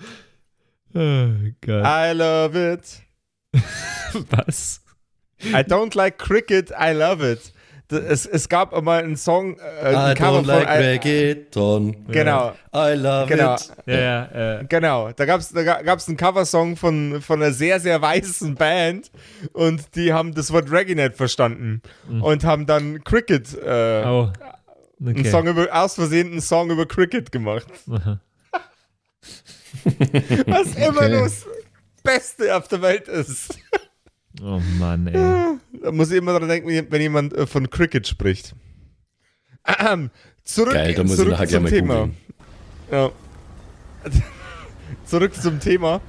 Oh 0.95 1.29
Gott. 1.61 1.85
I 1.85 2.13
love 2.13 2.55
it. 2.57 3.03
Was? 4.31 4.81
I 5.53 5.63
don't 5.63 5.95
like 5.95 6.19
cricket, 6.19 6.71
I 6.71 6.93
love 6.93 7.23
it. 7.23 7.53
Es, 7.89 8.27
es 8.27 8.49
gab 8.49 8.75
einmal 8.75 9.05
einen 9.05 9.17
Song, 9.17 9.57
äh, 9.59 9.93
I 9.93 9.97
ein 9.97 10.15
Cover 10.17 10.39
don't 10.41 10.47
like 10.47 10.67
von, 10.69 10.75
I, 10.75 10.79
Reggaeton. 10.87 12.07
Genau, 12.09 12.53
I 12.75 12.95
love 12.95 13.27
genau, 13.29 13.55
it. 13.55 13.73
Ja, 13.87 14.29
ja, 14.57 14.63
genau. 14.65 15.13
Da 15.13 15.25
gab's 15.25 15.53
da 15.53 15.63
ga- 15.63 15.83
gab's 15.83 16.09
einen 16.09 16.17
Coversong 16.17 16.77
von, 16.77 17.23
von 17.23 17.41
einer 17.41 17.53
sehr, 17.53 17.79
sehr 17.79 18.03
weißen 18.03 18.57
Band 18.57 19.13
und 19.53 19.95
die 19.95 20.13
haben 20.13 20.35
das 20.35 20.53
Wort 20.53 20.71
Reggae 20.73 20.97
nicht 20.97 21.17
verstanden 21.17 21.81
und 22.09 22.43
haben 22.45 22.67
dann 22.67 23.05
Cricket, 23.05 23.55
äh, 23.55 24.03
oh. 24.05 24.33
einen 25.01 25.19
Okay. 25.19 25.31
Song 25.31 25.47
über, 25.47 25.69
aus 25.71 25.95
Versehen 25.95 26.33
einen 26.33 26.41
Song 26.41 26.71
über 26.71 26.87
Cricket 26.87 27.31
gemacht. 27.31 27.67
Was 27.87 28.19
immer 30.75 31.03
Okay. 31.03 31.11
das 31.23 31.47
Beste 32.03 32.57
auf 32.57 32.67
der 32.69 32.83
Welt 32.83 33.09
ist. 33.09 33.59
Oh 34.43 34.61
Mann, 34.79 35.07
ey. 35.07 35.59
Da 35.83 35.93
muss 35.93 36.11
ich 36.11 36.19
immer 36.19 36.39
dran 36.39 36.49
denken, 36.49 36.87
wenn 36.91 37.01
jemand 37.01 37.33
äh, 37.35 37.47
von 37.47 37.69
Cricket 37.71 38.07
spricht. 38.07 38.55
Ahem. 39.63 40.11
Zurück, 40.45 40.75
Geil, 40.75 40.95
da 40.95 41.03
muss 41.03 41.13
ich 41.13 41.17
zurück 41.19 41.33
nachher 41.33 41.49
zum 41.49 41.67
Thema. 41.67 42.09
Ja. 42.91 43.11
zurück 45.05 45.35
zum 45.35 45.59
Thema. 45.59 46.01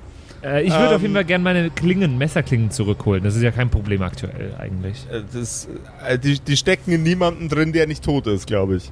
Äh, 0.44 0.64
ich 0.64 0.72
würde 0.72 0.90
Ähm. 0.90 0.96
auf 0.96 1.02
jeden 1.02 1.14
Fall 1.16 1.26
gerne 1.26 1.44
meine 1.44 1.70
Klingen, 1.72 2.18
Messerklingen 2.20 2.70
zurückholen. 2.70 3.24
Das 3.24 3.36
ist 3.36 3.42
ja 3.42 3.50
kein 3.52 3.70
Problem 3.72 4.04
aktuell 4.04 4.54
eigentlich. 4.60 5.08
Äh, 5.12 5.24
Das, 5.34 5.68
äh, 6.06 6.20
die, 6.20 6.40
die 6.40 6.56
stecken 6.58 6.92
in 6.92 7.02
niemanden 7.04 7.50
drin, 7.50 7.74
der 7.74 7.88
nicht 7.88 8.04
tot 8.04 8.28
ist, 8.28 8.46
glaube 8.46 8.76
ich. 8.76 8.92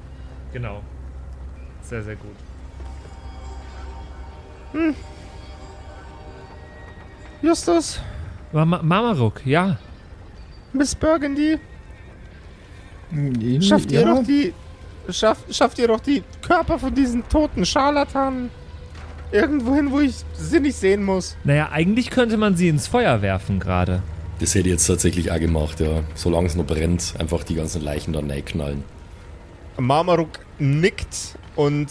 Genau. 0.52 0.82
Sehr, 1.82 2.02
sehr 2.02 2.16
gut. 2.16 2.34
Justus, 7.42 8.00
Mama, 8.52 8.80
Mamaruk, 8.82 9.44
ja. 9.46 9.78
Miss 10.72 10.94
Burgundy, 10.94 11.58
Hm, 13.10 13.62
schafft 13.62 13.92
ihr 13.92 14.00
ja. 14.00 14.14
doch 14.14 14.24
die. 14.24 14.52
Schafft, 15.08 15.54
schafft 15.54 15.78
ihr 15.78 15.86
doch 15.86 16.00
die 16.00 16.24
Körper 16.42 16.80
von 16.80 16.92
diesen 16.92 17.28
toten 17.28 17.64
Scharlatanen 17.64 18.50
irgendwo 19.30 19.74
hin, 19.74 19.92
wo 19.92 20.00
ich 20.00 20.16
sie 20.34 20.58
nicht 20.58 20.76
sehen 20.76 21.04
muss. 21.04 21.36
Naja, 21.44 21.68
eigentlich 21.70 22.10
könnte 22.10 22.36
man 22.36 22.56
sie 22.56 22.68
ins 22.68 22.88
Feuer 22.88 23.22
werfen 23.22 23.60
gerade. 23.60 24.02
Das 24.40 24.54
hätte 24.56 24.68
ich 24.68 24.72
jetzt 24.74 24.86
tatsächlich 24.86 25.30
auch 25.30 25.38
gemacht, 25.38 25.78
ja. 25.78 26.02
Solange 26.16 26.48
es 26.48 26.56
noch 26.56 26.66
brennt, 26.66 27.14
einfach 27.18 27.44
die 27.44 27.54
ganzen 27.54 27.82
Leichen 27.82 28.12
da 28.12 28.20
knallen. 28.20 28.82
Marmaruk 29.78 30.40
nickt 30.58 31.38
und 31.54 31.86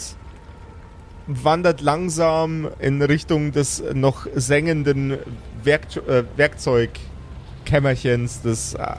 wandert 1.28 1.82
langsam 1.82 2.70
in 2.80 3.02
Richtung 3.02 3.52
des 3.52 3.84
noch 3.94 4.28
sengenden 4.36 5.18
Werk 5.64 5.96
äh, 6.08 6.24
Werkzeugkämmerchens, 6.36 8.42
des 8.42 8.76
äh, 8.76 8.96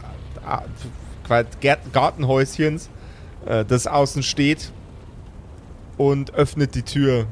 Gartenhäuschens, 1.93 2.91
äh, 3.47 3.65
das 3.65 3.87
außen 3.87 4.23
steht 4.23 4.73
und 5.97 6.35
öffnet 6.35 6.75
die 6.75 6.83
Tür. 6.83 7.27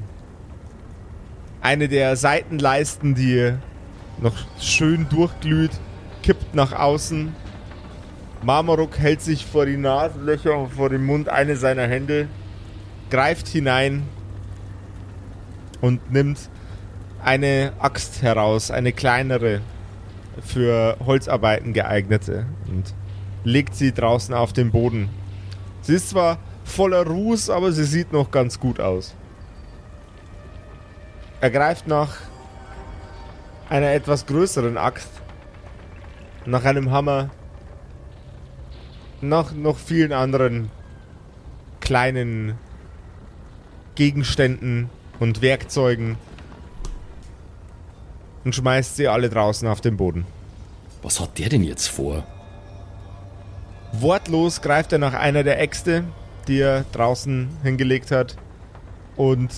Eine 1.61 1.88
der 1.88 2.16
Seitenleisten, 2.16 3.14
die 3.14 3.54
noch 4.20 4.35
schön 4.61 5.09
durchglüht, 5.09 5.72
kippt 6.22 6.54
nach 6.54 6.72
außen. 6.72 7.35
Marmaruk 8.42 8.98
hält 8.98 9.22
sich 9.22 9.46
vor 9.46 9.66
die 9.66 9.76
Nasenlöcher 9.76 10.68
vor 10.68 10.90
den 10.90 11.04
Mund 11.04 11.28
eine 11.28 11.57
seiner 11.57 11.87
Hände, 11.87 12.28
greift 13.11 13.48
hinein 13.48 14.04
und 15.85 16.11
nimmt 16.11 16.38
eine 17.23 17.75
Axt 17.79 18.23
heraus, 18.23 18.70
eine 18.70 18.94
kleinere, 18.94 19.61
für 20.40 20.97
Holzarbeiten 21.05 21.75
geeignete 21.75 22.47
und 22.66 22.94
legt 23.44 23.75
sie 23.75 23.92
draußen 23.92 24.35
auf 24.35 24.55
den 24.55 24.70
Boden. 24.73 25.11
Sie 25.83 25.94
ist 25.94 26.09
zwar 26.09 26.38
voller 26.64 27.07
Ruß, 27.07 27.51
aber 27.51 27.70
sie 27.70 27.85
sieht 27.85 28.14
noch 28.14 28.31
ganz 28.31 28.59
gut 28.59 28.81
aus. 28.81 29.14
Er 31.42 31.51
greift 31.51 31.87
nach 31.87 32.16
einer 33.68 33.92
etwas 33.92 34.25
größeren 34.25 34.79
Axt, 34.79 35.11
nach 36.47 36.64
einem 36.64 36.90
Hammer, 36.90 37.29
nach 39.20 39.53
noch 39.53 39.77
vielen 39.77 40.12
anderen 40.12 40.70
kleinen 41.81 42.59
Gegenständen 43.94 44.88
und 45.20 45.42
Werkzeugen 45.42 46.16
und 48.44 48.55
schmeißt 48.55 48.96
sie 48.96 49.09
alle 49.09 49.31
draußen 49.31 49.66
auf 49.68 49.81
den 49.81 49.96
Boden. 49.96 50.27
Was 51.03 51.20
hat 51.20 51.38
der 51.38 51.48
denn 51.48 51.62
jetzt 51.64 51.88
vor? 51.88 52.24
Wortlos 53.92 54.61
greift 54.61 54.92
er 54.92 54.98
nach 54.98 55.14
einer 55.14 55.44
der 55.44 55.61
Äxte, 55.61 56.05
die 56.48 56.59
er 56.61 56.85
draußen 56.92 57.48
hingelegt 57.62 58.11
hat 58.11 58.37
und 59.16 59.50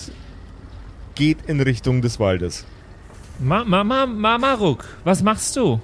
geht 1.15 1.39
in 1.47 1.59
Richtung 1.59 2.01
des 2.01 2.19
Waldes. 2.19 2.65
Ma, 3.39 3.63
ma, 3.63 3.83
ma, 3.83 4.05
Mamaruk, 4.05 4.85
was 5.03 5.21
machst 5.21 5.55
du? 5.55 5.79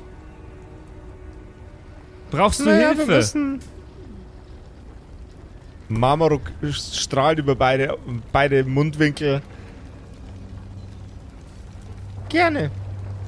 Brauchst 2.31 2.61
du 2.61 2.71
Hilfe? 2.71 3.59
Marmaruk 5.87 6.41
strahlt 6.71 7.39
über 7.39 7.55
beide, 7.55 7.97
beide 8.31 8.63
Mundwinkel. 8.63 9.41
Gerne. 12.33 12.71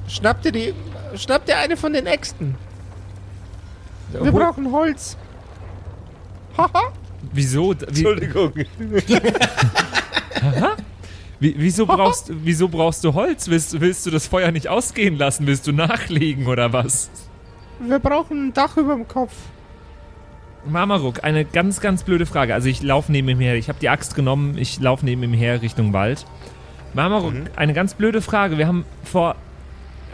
Schnapp 0.08 0.42
dir 0.42 0.50
die. 0.52 0.74
Schnapp 1.14 1.46
dir 1.46 1.56
eine 1.58 1.76
von 1.76 1.92
den 1.92 2.06
Äxten. 2.06 2.56
Wir 4.12 4.32
brauchen 4.32 4.72
Holz. 4.72 5.16
Haha. 6.58 6.92
Wieso? 7.32 7.70
Wie, 7.70 7.84
Entschuldigung. 7.84 8.52
wie, 11.38 11.54
wieso, 11.56 11.86
brauchst, 11.86 12.32
wieso 12.42 12.68
brauchst 12.68 13.04
du 13.04 13.14
Holz? 13.14 13.48
Willst, 13.48 13.80
willst 13.80 14.06
du 14.06 14.10
das 14.10 14.26
Feuer 14.26 14.50
nicht 14.50 14.66
ausgehen 14.68 15.16
lassen? 15.16 15.46
Willst 15.46 15.68
du 15.68 15.72
nachlegen 15.72 16.48
oder 16.48 16.72
was? 16.72 17.08
Wir 17.78 18.00
brauchen 18.00 18.48
ein 18.48 18.52
Dach 18.54 18.76
über 18.76 18.96
dem 18.96 19.06
Kopf. 19.06 19.34
Mamaruk, 20.66 21.22
eine 21.22 21.44
ganz, 21.44 21.80
ganz 21.80 22.02
blöde 22.02 22.26
Frage. 22.26 22.54
Also 22.54 22.68
ich 22.68 22.82
laufe 22.82 23.12
neben 23.12 23.28
ihm 23.28 23.38
her. 23.38 23.54
Ich 23.54 23.68
habe 23.68 23.78
die 23.78 23.88
Axt 23.88 24.16
genommen. 24.16 24.58
Ich 24.58 24.80
laufe 24.80 25.04
neben 25.04 25.22
ihm 25.22 25.32
her 25.32 25.62
Richtung 25.62 25.92
Wald. 25.92 26.26
Mamaruk, 26.94 27.34
eine 27.56 27.74
ganz 27.74 27.94
blöde 27.94 28.22
Frage. 28.22 28.58
Wir 28.58 28.66
haben 28.66 28.84
vor, 29.04 29.36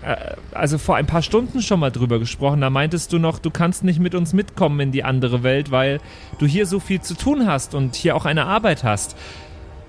äh, 0.03 0.17
also 0.53 0.79
vor 0.79 0.97
ein 0.97 1.07
paar 1.07 1.23
Stunden 1.23 1.63
schon 1.63 1.81
mal 1.81 1.91
drüber 1.91 2.19
gesprochen. 2.19 2.61
Da 2.61 2.71
meintest 2.71 3.13
du 3.13 3.19
noch, 3.19 3.39
du 3.39 3.51
kannst 3.51 3.85
nicht 3.85 4.01
mit 4.01 4.15
uns 4.15 4.33
mitkommen 4.33 4.81
in 4.81 4.93
die 4.93 5.05
andere 5.05 5.43
Welt, 5.43 5.71
weil 5.71 6.01
du 6.39 6.47
hier 6.47 6.67
so 6.67 6.81
viel 6.81 7.01
zu 7.01 7.15
tun 7.15 7.47
hast 7.47 7.75
und 7.75 7.95
hier 7.95 8.17
auch 8.17 8.25
eine 8.25 8.47
Arbeit 8.47 8.85
hast. 8.85 9.17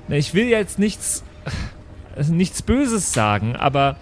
Ich 0.09 0.33
will 0.33 0.45
jetzt 0.45 0.79
nichts, 0.79 1.23
äh, 2.15 2.23
nichts 2.23 2.61
Böses 2.61 3.13
sagen, 3.13 3.55
aber 3.55 3.97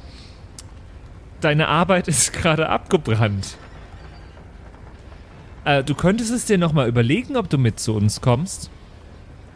deine 1.39 1.67
Arbeit 1.67 2.07
ist 2.09 2.33
gerade 2.33 2.69
abgebrannt. 2.69 3.57
Äh, 5.63 5.83
du 5.83 5.95
könntest 5.95 6.31
es 6.31 6.45
dir 6.45 6.57
nochmal 6.57 6.87
überlegen, 6.87 7.37
ob 7.37 7.49
du 7.49 7.57
mit 7.57 7.79
zu 7.79 7.95
uns 7.95 8.21
kommst. 8.21 8.69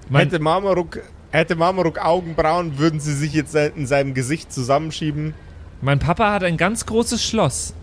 Mein, 0.09 0.27
Hätte 0.27 0.39
Marmaruk, 0.39 1.01
hätte 1.31 1.55
Marmaruk 1.55 1.99
Augenbrauen, 1.99 2.77
würden 2.77 2.99
sie 2.99 3.13
sich 3.13 3.33
jetzt 3.33 3.55
in 3.55 3.87
seinem 3.87 4.13
Gesicht 4.13 4.51
zusammenschieben. 4.53 5.33
mein 5.81 5.99
Papa 5.99 6.31
hat 6.31 6.43
ein 6.43 6.57
ganz 6.57 6.85
großes 6.85 7.23
Schloss. 7.23 7.73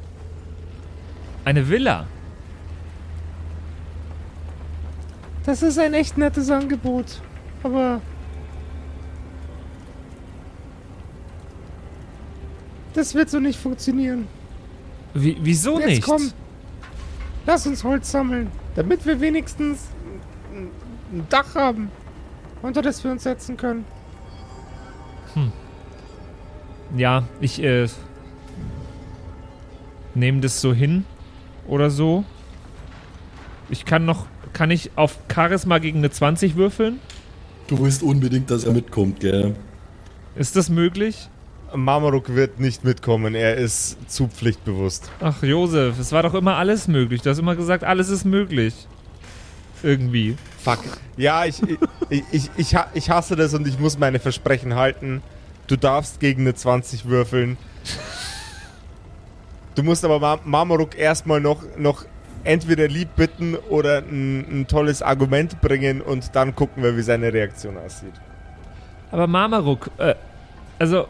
Eine 1.44 1.68
Villa. 1.68 2.06
Das 5.44 5.62
ist 5.62 5.78
ein 5.78 5.92
echt 5.94 6.16
nettes 6.18 6.50
Angebot. 6.50 7.20
Aber. 7.62 8.00
Das 12.94 13.14
wird 13.14 13.30
so 13.30 13.40
nicht 13.40 13.58
funktionieren. 13.58 14.28
Wie, 15.14 15.36
wieso 15.42 15.78
Jetzt 15.78 15.88
nicht? 15.88 16.02
komm. 16.02 16.32
Lass 17.46 17.66
uns 17.66 17.82
Holz 17.82 18.10
sammeln. 18.10 18.50
Damit 18.76 19.04
wir 19.04 19.20
wenigstens 19.20 19.88
ein 21.12 21.26
Dach 21.28 21.54
haben, 21.54 21.90
unter 22.62 22.82
das 22.82 23.02
wir 23.04 23.10
uns 23.10 23.24
setzen 23.24 23.56
können. 23.56 23.84
Ja, 26.96 27.24
ich 27.40 27.62
äh, 27.62 27.86
nehme 30.14 30.40
das 30.40 30.60
so 30.60 30.74
hin 30.74 31.04
oder 31.66 31.90
so. 31.90 32.24
Ich 33.70 33.84
kann 33.84 34.04
noch, 34.04 34.26
kann 34.52 34.70
ich 34.70 34.90
auf 34.96 35.18
Charisma 35.32 35.78
gegen 35.78 35.98
eine 35.98 36.10
20 36.10 36.56
würfeln? 36.56 37.00
Du 37.68 37.78
willst 37.80 38.02
unbedingt, 38.02 38.50
dass 38.50 38.64
er 38.64 38.72
mitkommt, 38.72 39.20
gell? 39.20 39.56
Ist 40.34 40.56
das 40.56 40.68
möglich? 40.68 41.28
Marmaruk 41.74 42.34
wird 42.34 42.60
nicht 42.60 42.84
mitkommen, 42.84 43.34
er 43.34 43.56
ist 43.56 44.10
zu 44.10 44.28
pflichtbewusst. 44.28 45.10
Ach, 45.20 45.42
Josef, 45.42 45.98
es 45.98 46.12
war 46.12 46.22
doch 46.22 46.34
immer 46.34 46.56
alles 46.56 46.86
möglich. 46.86 47.22
Du 47.22 47.30
hast 47.30 47.38
immer 47.38 47.56
gesagt, 47.56 47.84
alles 47.84 48.10
ist 48.10 48.26
möglich. 48.26 48.74
Irgendwie. 49.82 50.36
Fuck. 50.58 50.80
Ja, 51.16 51.44
ich, 51.44 51.60
ich, 52.08 52.22
ich, 52.30 52.50
ich, 52.56 52.76
ich 52.94 53.10
hasse 53.10 53.36
das 53.36 53.54
und 53.54 53.66
ich 53.66 53.78
muss 53.78 53.98
meine 53.98 54.18
Versprechen 54.18 54.74
halten. 54.74 55.22
Du 55.66 55.76
darfst 55.76 56.20
gegen 56.20 56.42
eine 56.42 56.54
20 56.54 57.06
würfeln. 57.06 57.56
Du 59.74 59.82
musst 59.82 60.04
aber 60.04 60.20
Mar 60.20 60.40
Marmaruk 60.44 60.98
erstmal 60.98 61.40
noch, 61.40 61.62
noch 61.76 62.04
entweder 62.44 62.88
lieb 62.88 63.16
bitten 63.16 63.54
oder 63.54 63.98
ein, 63.98 64.60
ein 64.60 64.66
tolles 64.66 65.02
Argument 65.02 65.60
bringen 65.60 66.00
und 66.00 66.34
dann 66.34 66.54
gucken 66.54 66.82
wir, 66.82 66.96
wie 66.96 67.02
seine 67.02 67.32
Reaktion 67.32 67.76
aussieht. 67.78 68.12
Aber 69.10 69.26
Marmaruk, 69.26 69.90
äh, 69.98 70.14
also, 70.78 71.06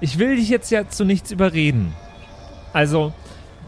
ich 0.00 0.18
will 0.18 0.36
dich 0.36 0.48
jetzt 0.48 0.70
ja 0.70 0.88
zu 0.88 1.04
nichts 1.04 1.30
überreden. 1.30 1.94
Also, 2.72 3.12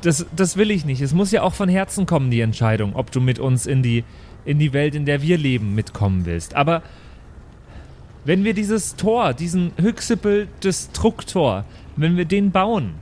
das, 0.07 0.25
das 0.35 0.57
will 0.57 0.71
ich 0.71 0.85
nicht. 0.85 1.01
Es 1.03 1.13
muss 1.13 1.31
ja 1.33 1.43
auch 1.43 1.55
von 1.55 1.69
Herzen 1.69 2.07
kommen, 2.07 2.31
die 2.31 2.41
Entscheidung, 2.41 2.95
ob 2.95 3.11
du 3.11 3.21
mit 3.21 3.39
uns 3.39 3.67
in 3.67 3.83
die, 3.83 4.05
in 4.45 4.59
die 4.59 4.73
Welt, 4.73 4.95
in 4.95 5.05
der 5.05 5.21
wir 5.23 5.37
leben, 5.37 5.75
mitkommen 5.75 6.25
willst. 6.25 6.55
Aber 6.55 6.83
wenn 8.25 8.45
wir 8.45 8.55
dieses 8.55 8.97
Tor, 8.97 9.35
diesen 9.35 9.73
Hyxipel 9.77 10.49
Destruktor, 10.63 11.65
wenn 11.97 12.17
wir 12.17 12.25
den 12.25 12.51
bauen, 12.51 12.95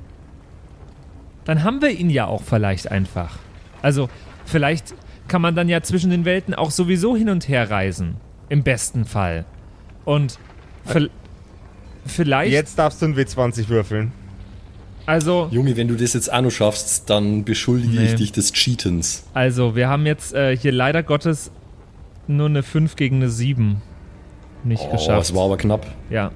dann 1.44 1.62
haben 1.62 1.80
wir 1.82 1.90
ihn 1.90 2.10
ja 2.10 2.26
auch 2.26 2.42
vielleicht 2.42 2.90
einfach. 2.90 3.38
Also, 3.82 4.08
vielleicht 4.46 4.94
kann 5.28 5.42
man 5.42 5.54
dann 5.54 5.68
ja 5.68 5.82
zwischen 5.82 6.10
den 6.10 6.24
Welten 6.24 6.54
auch 6.54 6.70
sowieso 6.70 7.16
hin 7.16 7.28
und 7.28 7.48
her 7.48 7.70
reisen. 7.70 8.16
Im 8.48 8.62
besten 8.62 9.04
Fall. 9.04 9.44
Und 10.04 10.38
vi- 10.86 11.10
vielleicht, 12.06 12.52
Jetzt 12.52 12.78
darfst 12.78 13.00
du 13.02 13.06
ein 13.06 13.14
W20 13.16 13.68
würfeln. 13.68 14.12
Also, 15.06 15.48
Junge, 15.50 15.76
wenn 15.76 15.88
du 15.88 15.96
das 15.96 16.12
jetzt 16.14 16.32
auch 16.32 16.40
noch 16.40 16.50
schaffst, 16.50 17.08
dann 17.10 17.44
beschuldige 17.44 17.98
Nee. 17.98 18.06
ich 18.06 18.14
dich 18.14 18.32
des 18.32 18.52
Cheatens. 18.52 19.24
also, 19.34 19.74
wir 19.76 19.88
haben 19.88 20.06
jetzt 20.06 20.32
äh, 20.34 20.56
hier 20.56 20.72
leider 20.72 21.02
Gottes 21.02 21.50
nur 22.26 22.46
eine 22.46 22.62
5 22.62 22.96
gegen 22.96 23.16
eine 23.16 23.28
7 23.30 23.82
nicht 24.64 24.82
Oh, 24.88 24.92
geschafft. 24.92 25.22
es 25.30 25.34
war 25.34 25.44
aber 25.44 25.56
knapp. 25.58 25.86
Ja. 26.10 26.30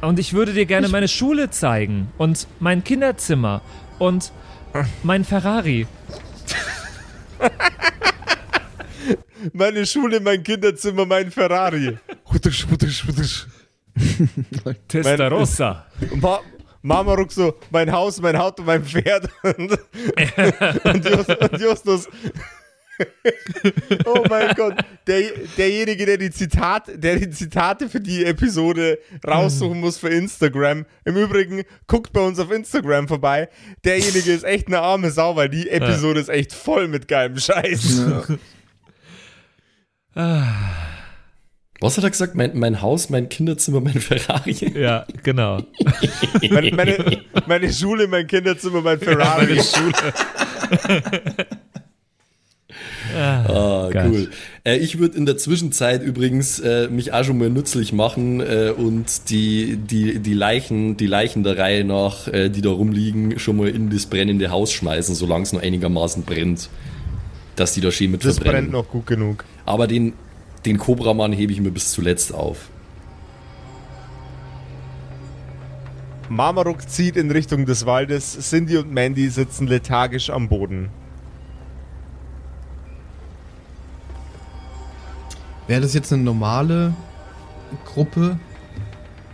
Und 0.00 0.18
ich 0.18 0.32
würde 0.32 0.54
dir 0.54 0.64
gerne 0.64 0.88
meine 0.88 1.08
Schule 1.08 1.50
zeigen 1.50 2.08
und 2.16 2.46
mein 2.58 2.82
Kinderzimmer 2.82 3.60
und 3.98 4.32
mein 5.02 5.24
Ferrari. 5.24 5.86
Meine 9.52 9.86
Schule, 9.86 10.20
mein 10.20 10.42
Kinderzimmer, 10.42 11.06
mein 11.06 11.30
Ferrari. 11.30 11.98
Hutusch, 12.32 12.66
hutusch, 12.70 13.06
hutusch. 13.06 13.46
Testarossa. 14.88 15.86
Ma 16.16 16.40
Marmaruk 16.82 17.30
so, 17.30 17.54
mein 17.70 17.92
Haus, 17.92 18.20
mein 18.22 18.36
Auto, 18.36 18.62
mein 18.62 18.84
Pferd. 18.84 19.28
Und, 19.42 19.78
und, 20.84 21.04
Just, 21.04 21.28
und 21.28 21.60
Justus. 21.60 22.08
oh 24.06 24.24
mein 24.28 24.54
Gott. 24.54 24.74
Der, 25.06 25.22
derjenige, 25.56 26.06
der 26.06 26.16
die, 26.16 26.30
Zitat, 26.30 26.90
der 26.94 27.16
die 27.16 27.30
Zitate 27.30 27.88
für 27.88 28.00
die 28.00 28.24
Episode 28.24 28.98
raussuchen 29.26 29.80
muss 29.80 29.98
für 29.98 30.08
Instagram. 30.08 30.86
Im 31.04 31.16
Übrigen, 31.16 31.64
guckt 31.86 32.12
bei 32.12 32.20
uns 32.20 32.38
auf 32.38 32.50
Instagram 32.50 33.08
vorbei. 33.08 33.48
Derjenige 33.84 34.32
ist 34.32 34.44
echt 34.44 34.68
eine 34.68 34.80
arme 34.80 35.10
Sau, 35.10 35.36
weil 35.36 35.48
die 35.48 35.68
Episode 35.68 36.20
ist 36.20 36.28
echt 36.28 36.52
voll 36.52 36.88
mit 36.88 37.08
geilem 37.08 37.38
Scheiß. 37.38 38.02
Was 40.14 41.96
hat 41.96 42.04
er 42.04 42.10
gesagt? 42.10 42.34
Mein, 42.34 42.58
mein 42.58 42.82
Haus, 42.82 43.10
mein 43.10 43.28
Kinderzimmer, 43.28 43.80
mein 43.80 44.00
Ferrari. 44.00 44.56
Ja, 44.74 45.06
genau. 45.22 45.62
Meine, 46.50 46.72
meine, 46.74 47.22
meine 47.46 47.72
Schule, 47.72 48.06
mein 48.08 48.26
Kinderzimmer, 48.26 48.80
mein 48.82 48.98
Ferrari. 48.98 49.60
Ah, 53.16 53.88
Geil. 53.90 54.10
cool. 54.10 54.30
Äh, 54.64 54.76
ich 54.76 54.98
würde 54.98 55.16
in 55.16 55.26
der 55.26 55.36
Zwischenzeit 55.36 56.02
übrigens 56.02 56.60
äh, 56.60 56.88
mich 56.88 57.12
auch 57.12 57.24
schon 57.24 57.38
mal 57.38 57.50
nützlich 57.50 57.92
machen 57.92 58.40
äh, 58.40 58.72
und 58.76 59.30
die, 59.30 59.76
die, 59.76 60.20
die 60.20 60.32
Leichen, 60.34 60.96
die 60.96 61.06
Leichen 61.06 61.42
der 61.42 61.58
Reihe 61.58 61.84
nach, 61.84 62.28
äh, 62.28 62.50
die 62.50 62.60
da 62.62 62.70
rumliegen, 62.70 63.38
schon 63.38 63.56
mal 63.56 63.68
in 63.68 63.90
das 63.90 64.06
brennende 64.06 64.50
Haus 64.50 64.72
schmeißen, 64.72 65.14
solange 65.14 65.42
es 65.44 65.52
noch 65.52 65.62
einigermaßen 65.62 66.22
brennt. 66.22 66.68
Dass 67.60 67.74
die 67.74 67.82
da 67.82 67.90
schön 67.90 68.10
mit 68.10 68.24
Das 68.24 68.36
verbrennen. 68.38 68.70
brennt 68.70 68.72
noch 68.72 68.88
gut 68.88 69.06
genug. 69.06 69.44
Aber 69.66 69.86
den, 69.86 70.14
den 70.64 70.78
Cobra-Mann 70.78 71.30
hebe 71.34 71.52
ich 71.52 71.60
mir 71.60 71.70
bis 71.70 71.92
zuletzt 71.92 72.32
auf. 72.32 72.70
Marmaruk 76.30 76.88
zieht 76.88 77.18
in 77.18 77.30
Richtung 77.30 77.66
des 77.66 77.84
Waldes. 77.84 78.38
Cindy 78.48 78.78
und 78.78 78.90
Mandy 78.90 79.28
sitzen 79.28 79.66
lethargisch 79.66 80.30
am 80.30 80.48
Boden. 80.48 80.88
Wäre 85.66 85.82
das 85.82 85.92
jetzt 85.92 86.14
eine 86.14 86.22
normale 86.22 86.94
Gruppe? 87.84 88.38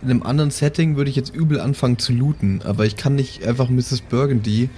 In 0.01 0.09
einem 0.09 0.23
anderen 0.23 0.51
Setting 0.51 0.97
würde 0.97 1.09
ich 1.09 1.15
jetzt 1.15 1.33
übel 1.33 1.61
anfangen 1.61 1.97
zu 1.97 2.11
looten, 2.11 2.61
aber 2.65 2.85
ich 2.85 2.97
kann 2.97 3.15
nicht 3.15 3.47
einfach 3.47 3.69
Mrs. 3.69 4.01
Burgundy, 4.01 4.69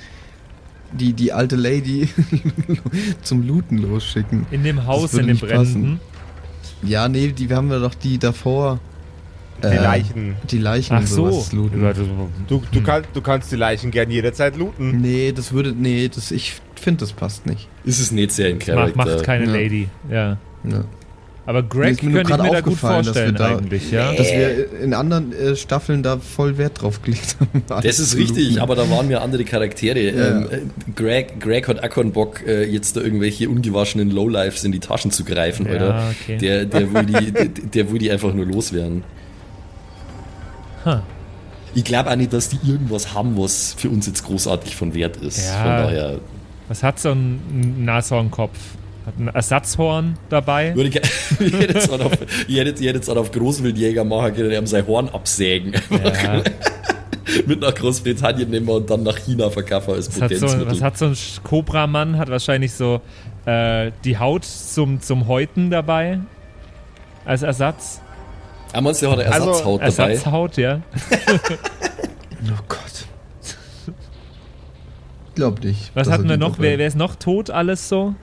die, 0.92 1.14
die 1.14 1.32
alte 1.34 1.56
Lady, 1.56 2.10
zum 3.22 3.48
Looten 3.48 3.78
losschicken. 3.78 4.46
In 4.52 4.64
dem 4.64 4.86
Haus, 4.86 5.14
in 5.14 5.28
dem. 5.28 5.38
Brennenden. 5.38 6.00
Ja, 6.84 7.08
nee, 7.10 7.28
die 7.32 7.50
wir 7.50 7.56
haben 7.58 7.70
wir 7.70 7.80
doch 7.80 7.94
die 7.96 8.18
davor. 8.18 8.80
Die 9.62 9.68
äh, 9.68 9.82
Leichen. 9.84 10.36
Die 10.50 10.58
Leichen 10.58 10.96
Ach 10.96 11.06
so. 11.06 11.26
looten. 11.52 11.82
Du, 12.48 12.64
du, 12.72 12.82
kann, 12.82 13.04
du 13.14 13.22
kannst 13.22 13.52
die 13.52 13.58
Leichen 13.58 13.92
gern 13.92 14.10
jederzeit 14.10 14.56
looten. 14.56 15.02
Nee, 15.02 15.34
das 15.34 15.52
würde. 15.52 15.74
Nee, 15.74 16.08
das, 16.14 16.32
ich 16.32 16.56
finde, 16.76 17.02
das 17.02 17.12
passt 17.12 17.46
nicht. 17.46 17.68
Ist 17.84 18.00
es 18.00 18.12
nicht 18.14 18.32
sehr 18.32 18.50
in 18.50 18.56
Macht, 18.58 18.66
Charakter. 18.68 18.98
macht 18.98 19.24
keine 19.24 19.46
Ja. 19.48 19.52
Lady. 19.52 19.90
Ja. 20.10 20.38
Ja. 20.64 20.86
Aber 21.50 21.64
Greg 21.64 21.94
ist 21.94 22.04
mir 22.04 22.12
könnte 22.12 22.22
ich 22.22 22.28
gerade 22.38 22.44
mir 22.44 22.52
da 22.52 22.62
gut 22.62 22.74
aufgefallen, 22.74 23.06
dass 23.08 23.16
wir 23.16 23.22
vorstellen 23.24 23.36
da- 23.36 23.58
eigentlich, 23.58 23.90
ja. 23.92 24.14
Dass 24.14 24.28
wir 24.32 24.82
in 24.84 24.94
anderen 24.94 25.34
äh, 25.34 25.56
Staffeln 25.56 26.04
da 26.04 26.18
voll 26.20 26.60
Wert 26.60 26.80
drauf 26.80 27.02
gelegt 27.02 27.38
haben. 27.40 27.64
Das 27.82 27.98
ist 27.98 28.16
richtig, 28.18 28.62
aber 28.62 28.76
da 28.76 28.88
waren 28.92 29.08
mir 29.08 29.20
andere 29.24 29.44
Charaktere. 29.46 30.00
Ja. 30.00 30.28
Ähm, 30.42 30.48
äh, 30.52 30.92
Greg, 30.96 31.40
Greg 31.40 31.68
hat 31.68 31.84
auch 31.84 31.90
keinen 31.90 32.12
Bock, 32.12 32.46
äh, 32.46 32.66
jetzt 32.66 32.98
da 32.98 33.02
irgendwelche 33.02 33.50
ungewaschenen 33.50 34.12
Lowlifes 34.12 34.64
in 34.64 34.72
die 34.72 34.80
Taschen 34.80 35.10
zu 35.10 35.24
greifen, 35.24 35.66
Ja, 35.66 35.72
Alter. 35.72 36.12
okay. 36.22 36.38
Der, 36.38 36.66
der, 36.66 36.94
will 36.94 37.06
die, 37.08 37.32
der, 37.32 37.46
der 37.48 37.92
will 37.92 37.98
die 37.98 38.12
einfach 38.12 38.32
nur 38.32 38.46
loswerden. 38.46 39.04
Huh. 40.86 41.00
Ich 41.74 41.84
glaube 41.84 42.12
auch 42.12 42.16
nicht, 42.16 42.32
dass 42.32 42.50
die 42.50 42.60
irgendwas 42.64 43.16
haben, 43.16 43.36
was 43.36 43.74
für 43.76 43.90
uns 43.90 44.06
jetzt 44.06 44.24
großartig 44.24 44.76
von 44.76 44.94
Wert 44.94 45.18
ist. 45.18 45.48
Ja. 45.48 45.54
Von 45.64 45.72
daher 45.72 46.20
Was 46.68 46.84
hat 46.84 47.00
so 47.00 47.10
ein 47.10 47.84
Nashornkopf? 47.86 48.56
Hat 49.10 49.18
ein 49.18 49.28
Ersatzhorn 49.28 50.20
dabei? 50.30 50.76
würde 50.76 50.92
hätte 51.02 51.74
jetzt 51.74 51.90
auch 51.90 52.00
auf, 52.00 52.14
auch 53.10 53.16
auf 53.18 53.32
Großwildjäger 53.32 54.04
machen 54.04 54.36
können, 54.36 54.52
die 54.52 54.58
haben 54.58 54.68
sein 54.68 54.86
Horn 54.86 55.10
absägen. 55.10 55.74
Ja. 55.90 56.44
Mit 57.48 57.60
nach 57.62 57.74
Großbritannien 57.74 58.52
nehmen 58.52 58.68
wir 58.68 58.76
und 58.76 58.90
dann 58.90 59.02
nach 59.02 59.18
China 59.18 59.50
verkaufen 59.50 59.96
als 59.96 60.10
Was 60.10 60.22
hat, 60.22 60.30
so, 60.32 60.46
Potenzmittel. 60.46 60.72
was 60.76 60.82
hat 60.82 60.98
so 61.00 61.06
ein 61.06 61.18
Cobra-Mann? 61.44 62.20
Hat 62.20 62.30
wahrscheinlich 62.30 62.72
so 62.74 63.02
äh, 63.46 63.92
die 64.04 64.20
Haut 64.20 64.46
zum, 64.46 65.02
zum 65.02 65.28
Häuten 65.28 65.72
dabei. 65.72 66.20
Als 67.26 67.42
Ersatz. 67.42 68.02
Ah, 68.74 68.82
meinst 68.82 69.02
du, 69.02 69.08
der 69.08 69.18
hat 69.18 69.26
eine 69.26 69.34
Also, 69.34 69.50
Ersatzhaut 69.50 69.82
dabei? 69.82 70.12
Ersatzhaut, 70.12 70.58
ja. 70.58 70.82
Oh 72.42 72.64
Gott. 72.68 73.96
Glaub 75.36 75.64
nicht. 75.64 75.92
Was 75.96 76.10
hatten 76.10 76.30
wir 76.30 76.38
noch? 76.38 76.60
Wer, 76.60 76.78
wer 76.78 76.88
ist 76.88 76.96
noch 76.96 77.16
tot? 77.16 77.50
Alles 77.50 77.90
so? 77.90 78.14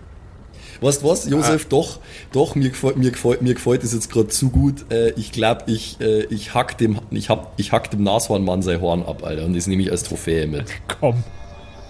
Weißt 0.80 1.02
du 1.02 1.08
was, 1.08 1.28
Josef, 1.28 1.64
Ah. 1.64 1.68
doch, 1.68 1.98
doch, 2.32 2.54
mir 2.54 2.70
gefällt, 2.70 2.96
mir 2.96 3.10
gefällt, 3.10 3.42
mir 3.42 3.54
gefällt 3.54 3.82
das 3.82 3.92
jetzt 3.94 4.10
gerade 4.10 4.28
zu 4.28 4.50
gut. 4.50 4.90
Äh, 4.90 5.10
ich 5.12 5.32
glaube, 5.32 5.62
ich, 5.66 6.00
äh, 6.00 6.24
ich 6.24 6.54
hack 6.54 6.76
dem, 6.78 6.98
ich 7.10 7.28
hab, 7.30 7.52
ich 7.58 7.72
hack 7.72 7.90
dem 7.90 8.02
Nashornmann 8.02 8.62
sein 8.62 8.80
Horn 8.80 9.02
ab, 9.02 9.22
Alter, 9.24 9.44
und 9.44 9.56
das 9.56 9.66
nehme 9.66 9.82
ich 9.82 9.90
als 9.90 10.02
Trophäe 10.02 10.46
mit. 10.46 10.64
Komm. 11.00 11.22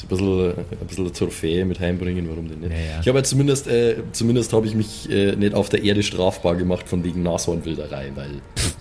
bisschen, 0.09 0.49
ein 0.51 0.87
bisschen 0.87 1.05
eine 1.05 1.13
Trophäe 1.13 1.65
mit 1.65 1.79
heimbringen, 1.79 2.29
warum 2.29 2.47
denn 2.49 2.59
nicht? 2.59 2.71
Ja, 2.71 2.77
ja. 2.77 2.99
Ich 3.01 3.07
habe 3.07 3.19
ja 3.19 3.23
zumindest, 3.23 3.67
äh, 3.67 3.97
zumindest 4.11 4.53
habe 4.53 4.67
ich 4.67 4.75
mich 4.75 5.09
äh, 5.09 5.35
nicht 5.35 5.53
auf 5.53 5.69
der 5.69 5.83
Erde 5.83 6.03
strafbar 6.03 6.55
gemacht 6.55 6.87
von 6.87 7.03
wegen 7.03 7.23
Nashornwilderei, 7.23 8.11
weil 8.15 8.41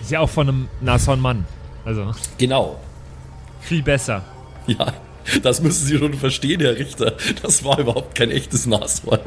Ist 0.00 0.10
ja 0.10 0.20
auch 0.20 0.30
von 0.30 0.48
einem 0.48 0.68
Nashornmann. 0.80 1.46
Also 1.84 2.12
genau, 2.38 2.80
viel 3.60 3.82
besser. 3.82 4.24
ja, 4.66 4.92
das 5.42 5.62
müssen 5.62 5.86
Sie 5.86 5.98
schon 5.98 6.14
verstehen, 6.14 6.60
Herr 6.60 6.76
Richter. 6.76 7.16
Das 7.42 7.62
war 7.64 7.78
überhaupt 7.78 8.14
kein 8.16 8.30
echtes 8.30 8.66
Nashorn. 8.66 9.20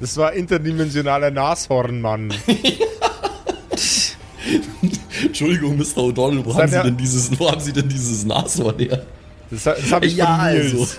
Das 0.00 0.16
war 0.16 0.32
interdimensionaler 0.32 1.30
Nashornmann. 1.30 2.32
Entschuldigung, 5.24 5.76
Mr. 5.76 5.98
O'Donnell, 5.98 6.44
wo 6.44 6.54
haben, 6.54 6.68
Sie 6.68 6.82
denn 6.82 6.96
dieses, 6.96 7.38
wo 7.38 7.50
haben 7.50 7.60
Sie 7.60 7.72
denn 7.72 7.88
dieses 7.88 8.24
Nashorn 8.24 8.78
her? 8.78 9.06
Das, 9.50 9.64
das 9.64 9.92
habe 9.92 10.06
ich 10.06 10.16
Ja, 10.16 10.36
von 10.36 10.54
Nils. 10.54 10.98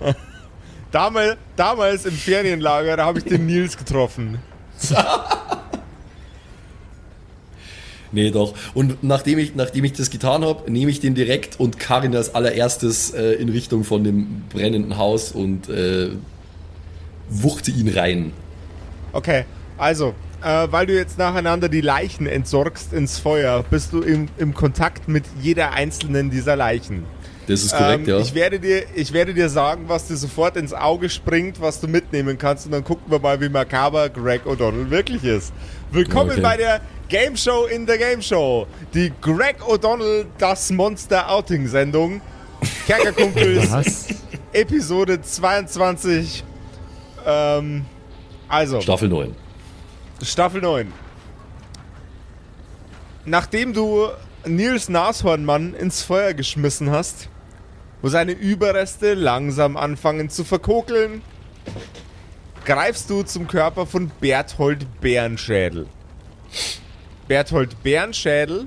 also. 0.00 0.14
Damals, 0.90 1.36
damals 1.54 2.04
im 2.04 2.14
Ferienlager, 2.14 2.96
da 2.96 3.04
habe 3.04 3.20
ich 3.20 3.24
den 3.24 3.46
Nils 3.46 3.76
getroffen. 3.76 4.38
Nee, 8.12 8.30
doch. 8.30 8.54
Und 8.74 9.04
nachdem 9.04 9.38
ich, 9.38 9.54
nachdem 9.54 9.84
ich 9.84 9.92
das 9.92 10.10
getan 10.10 10.44
habe, 10.44 10.70
nehme 10.70 10.90
ich 10.90 11.00
den 11.00 11.14
direkt 11.14 11.60
und 11.60 11.78
karre 11.78 12.06
ihn 12.06 12.16
als 12.16 12.34
allererstes 12.34 13.10
äh, 13.14 13.34
in 13.34 13.48
Richtung 13.48 13.84
von 13.84 14.02
dem 14.02 14.42
brennenden 14.52 14.96
Haus 14.98 15.30
und 15.32 15.68
äh, 15.68 16.08
wuchte 17.28 17.70
ihn 17.70 17.88
rein. 17.88 18.32
Okay, 19.12 19.44
also, 19.78 20.14
äh, 20.42 20.68
weil 20.70 20.86
du 20.86 20.94
jetzt 20.94 21.18
nacheinander 21.18 21.68
die 21.68 21.80
Leichen 21.80 22.26
entsorgst 22.26 22.92
ins 22.92 23.18
Feuer, 23.18 23.64
bist 23.68 23.92
du 23.92 24.00
im, 24.00 24.28
im 24.38 24.54
Kontakt 24.54 25.08
mit 25.08 25.24
jeder 25.40 25.72
einzelnen 25.72 26.30
dieser 26.30 26.56
Leichen. 26.56 27.04
Das 27.46 27.62
ist 27.64 27.74
korrekt, 27.76 28.06
ähm, 28.06 28.14
ja. 28.14 28.18
ich, 28.20 28.34
werde 28.34 28.60
dir, 28.60 28.84
ich 28.94 29.12
werde 29.12 29.34
dir 29.34 29.48
sagen, 29.48 29.84
was 29.88 30.06
dir 30.06 30.16
sofort 30.16 30.56
ins 30.56 30.72
Auge 30.72 31.08
springt, 31.10 31.60
was 31.60 31.80
du 31.80 31.88
mitnehmen 31.88 32.38
kannst 32.38 32.66
und 32.66 32.72
dann 32.72 32.84
gucken 32.84 33.10
wir 33.10 33.18
mal, 33.18 33.40
wie 33.40 33.48
makaber 33.48 34.08
Greg 34.08 34.46
O'Donnell 34.46 34.88
wirklich 34.90 35.24
ist. 35.24 35.52
Willkommen 35.90 36.30
Okay. 36.30 36.40
bei 36.42 36.56
der 36.56 36.80
Game 37.08 37.36
Show 37.36 37.66
in 37.66 37.86
der 37.86 37.98
Game 37.98 38.22
Show. 38.22 38.68
Die 38.94 39.12
Greg 39.20 39.56
O'Donnell 39.66 40.26
Das 40.38 40.70
Monster 40.70 41.28
Outing 41.28 41.66
Sendung. 41.66 42.20
Kerkerkumpels? 42.86 44.06
Episode 44.52 45.20
22. 45.20 46.44
Ähm, 47.26 47.84
also. 48.48 48.80
Staffel 48.80 49.08
9. 49.08 49.34
Staffel 50.22 50.60
9. 50.60 50.92
Nachdem 53.24 53.72
du 53.72 54.08
Nils 54.44 54.88
Nashornmann 54.88 55.74
ins 55.74 56.02
Feuer 56.02 56.34
geschmissen 56.34 56.90
hast, 56.90 57.28
wo 58.02 58.08
seine 58.08 58.32
Überreste 58.32 59.14
langsam 59.14 59.76
anfangen 59.76 60.28
zu 60.28 60.44
verkokeln, 60.44 61.22
greifst 62.64 63.08
du 63.08 63.22
zum 63.22 63.46
Körper 63.46 63.86
von 63.86 64.10
Berthold 64.20 65.00
Bärenschädel. 65.00 65.86
Berthold 67.26 67.82
Bärenschädel 67.82 68.66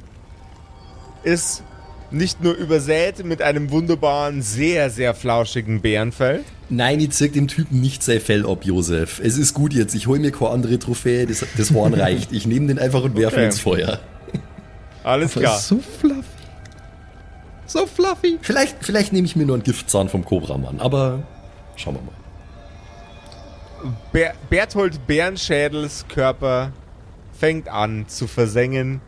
ist 1.24 1.64
nicht 2.10 2.41
nur 2.41 2.54
übersät 2.56 3.24
mit 3.26 3.41
einem 3.41 3.72
wunderbaren, 3.72 4.41
sehr, 4.41 4.89
sehr 4.89 5.14
flauschigen 5.14 5.82
Bärenfell, 5.82 6.43
Nein, 6.76 6.99
ich 6.99 7.11
zeig 7.11 7.34
dem 7.34 7.47
Typen 7.47 7.82
nicht 7.82 8.01
sein 8.03 8.19
Fell 8.19 8.45
ab, 8.47 8.65
Josef. 8.65 9.19
Es 9.24 9.38
ist 9.38 9.53
gut 9.53 9.74
jetzt. 9.74 9.93
Ich 9.95 10.07
hole 10.07 10.19
mir 10.19 10.32
keine 10.32 10.51
andere 10.51 10.80
Trophäe. 10.80 11.26
Das, 11.28 11.45
das 11.57 11.71
Horn 11.71 11.93
reicht. 11.99 12.32
Ich 12.32 12.45
nehme 12.47 12.67
den 12.67 12.80
einfach 12.80 13.03
und 13.03 13.15
werfe 13.15 13.36
ihn 13.36 13.39
Okay. 13.39 13.45
ins 13.45 13.59
Feuer. 13.59 13.99
alles 15.03 15.32
Aber 15.36 15.41
klar. 15.45 15.59
so 15.59 15.80
fluffy. 15.99 16.24
So 17.65 17.86
fluffy. 17.86 18.39
Vielleicht, 18.41 18.78
vielleicht 18.82 19.13
nehme 19.13 19.26
ich 19.26 19.36
mir 19.36 19.45
nur 19.45 19.55
einen 19.55 19.63
Giftzahn 19.63 20.09
vom 20.09 20.26
Kobramann, 20.26 20.80
aber 20.80 21.24
schauen 21.76 21.95
wir 21.95 22.01
mal. 22.01 23.93
Ber 24.11 24.34
Berthold 24.49 25.05
Bärenschädels 25.07 26.05
Körper 26.07 26.71
fängt 27.38 27.67
an 27.67 28.05
zu 28.07 28.28
versengen 28.28 29.01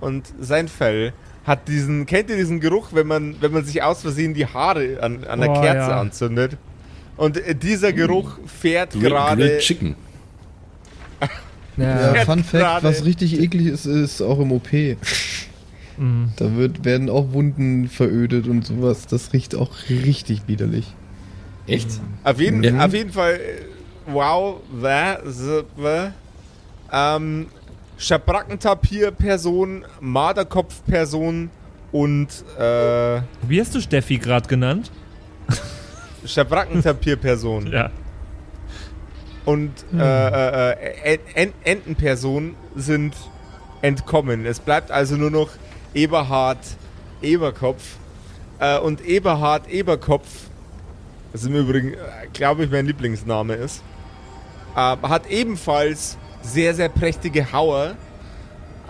und 0.00 0.26
sein 0.40 0.68
Fell 0.68 1.12
hat 1.44 1.68
diesen, 1.68 2.06
kennt 2.06 2.28
ihr 2.30 2.36
diesen 2.36 2.58
Geruch, 2.58 2.88
wenn 2.92 3.06
man, 3.06 3.36
wenn 3.40 3.52
man 3.52 3.64
sich 3.64 3.82
aus 3.82 4.02
Versehen 4.02 4.34
die 4.34 4.46
Haare 4.46 4.98
an, 5.00 5.22
an 5.24 5.40
der 5.40 5.50
Oh, 5.50 5.60
Kerze 5.60 5.90
ja. 5.90 6.00
anzündet? 6.00 6.56
Und 7.16 7.40
dieser 7.62 7.92
Geruch 7.92 8.38
fährt 8.46 8.92
Grill- 8.92 9.08
gerade. 9.08 9.42
Grilled 9.42 9.60
Chicken. 9.60 9.94
Ja, 11.78 12.14
Ja, 12.14 12.24
Fun 12.24 12.42
Fact, 12.42 12.82
was 12.84 13.04
richtig 13.04 13.38
eklig 13.38 13.66
ist, 13.66 13.84
ist 13.86 14.22
auch 14.22 14.38
im 14.40 14.52
OP. 14.52 14.68
Mhm. 15.98 16.32
Da 16.36 16.54
wird, 16.56 16.84
werden 16.84 17.08
auch 17.08 17.32
Wunden 17.32 17.88
verödet 17.88 18.48
und 18.48 18.66
sowas. 18.66 19.06
Das 19.06 19.32
riecht 19.32 19.54
auch 19.54 19.70
richtig 19.88 20.42
widerlich. 20.46 20.84
Echt? 21.66 21.88
Auf 22.22 22.38
jeden, 22.38 22.60
Mhm. 22.74 22.80
auf 22.80 22.92
jeden 22.92 23.10
Fall, 23.12 23.40
wow, 24.04 24.60
wä, 24.70 25.14
s- 25.26 25.64
wä, 25.78 26.10
ähm, 26.92 27.46
Schabrackentapir-Person, 27.96 29.84
Marderkopf-Person 30.00 31.50
und 31.92 32.28
äh, 32.58 33.20
Wie 33.48 33.58
hast 33.60 33.74
du 33.74 33.80
Steffi 33.80 34.18
gerade 34.18 34.48
genannt? 34.48 34.90
Schabrackentapir-Person 36.26 37.66
Ja. 37.72 37.90
und 39.44 39.70
äh, 39.96 39.98
äh, 39.98 41.14
äh, 41.14 41.18
En- 41.34 41.52
Entenperson 41.64 42.54
sind 42.74 43.14
entkommen. 43.82 44.44
Es 44.46 44.58
bleibt 44.60 44.90
also 44.90 45.16
nur 45.16 45.30
noch 45.30 45.50
Eberhard 45.94 46.58
Eberkopf. 47.22 47.96
Äh, 48.58 48.78
und 48.78 49.04
Eberhard 49.04 49.68
Eberkopf, 49.70 50.26
das 51.32 51.44
im 51.44 51.54
Übrigen, 51.54 51.92
äh, 51.94 51.96
glaube 52.32 52.64
ich, 52.64 52.70
mein 52.70 52.86
Lieblingsname 52.86 53.54
ist, 53.54 53.82
äh, 54.74 54.78
hat 54.78 55.28
ebenfalls 55.30 56.16
sehr, 56.42 56.74
sehr 56.74 56.88
prächtige 56.88 57.52
Hauer. 57.52 57.94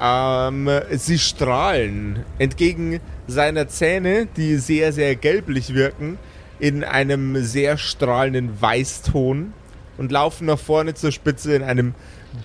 Ähm, 0.00 0.68
sie 0.92 1.18
strahlen 1.18 2.24
entgegen 2.38 3.00
seiner 3.26 3.66
Zähne, 3.66 4.26
die 4.36 4.56
sehr, 4.56 4.92
sehr 4.92 5.16
gelblich 5.16 5.72
wirken, 5.74 6.18
in 6.58 6.84
einem 6.84 7.42
sehr 7.42 7.78
strahlenden 7.78 8.60
Weißton 8.60 9.52
und 9.98 10.12
laufen 10.12 10.46
nach 10.46 10.58
vorne 10.58 10.94
zur 10.94 11.12
Spitze 11.12 11.54
in 11.54 11.62
einem 11.62 11.94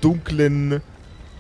dunklen 0.02 0.82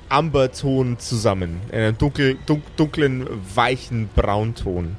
Amberton 0.09 0.99
zusammen. 0.99 1.61
In 1.71 1.79
einem 1.79 1.97
dunkel, 1.97 2.37
dunk, 2.45 2.63
dunklen, 2.75 3.25
weichen 3.55 4.09
Braunton. 4.15 4.97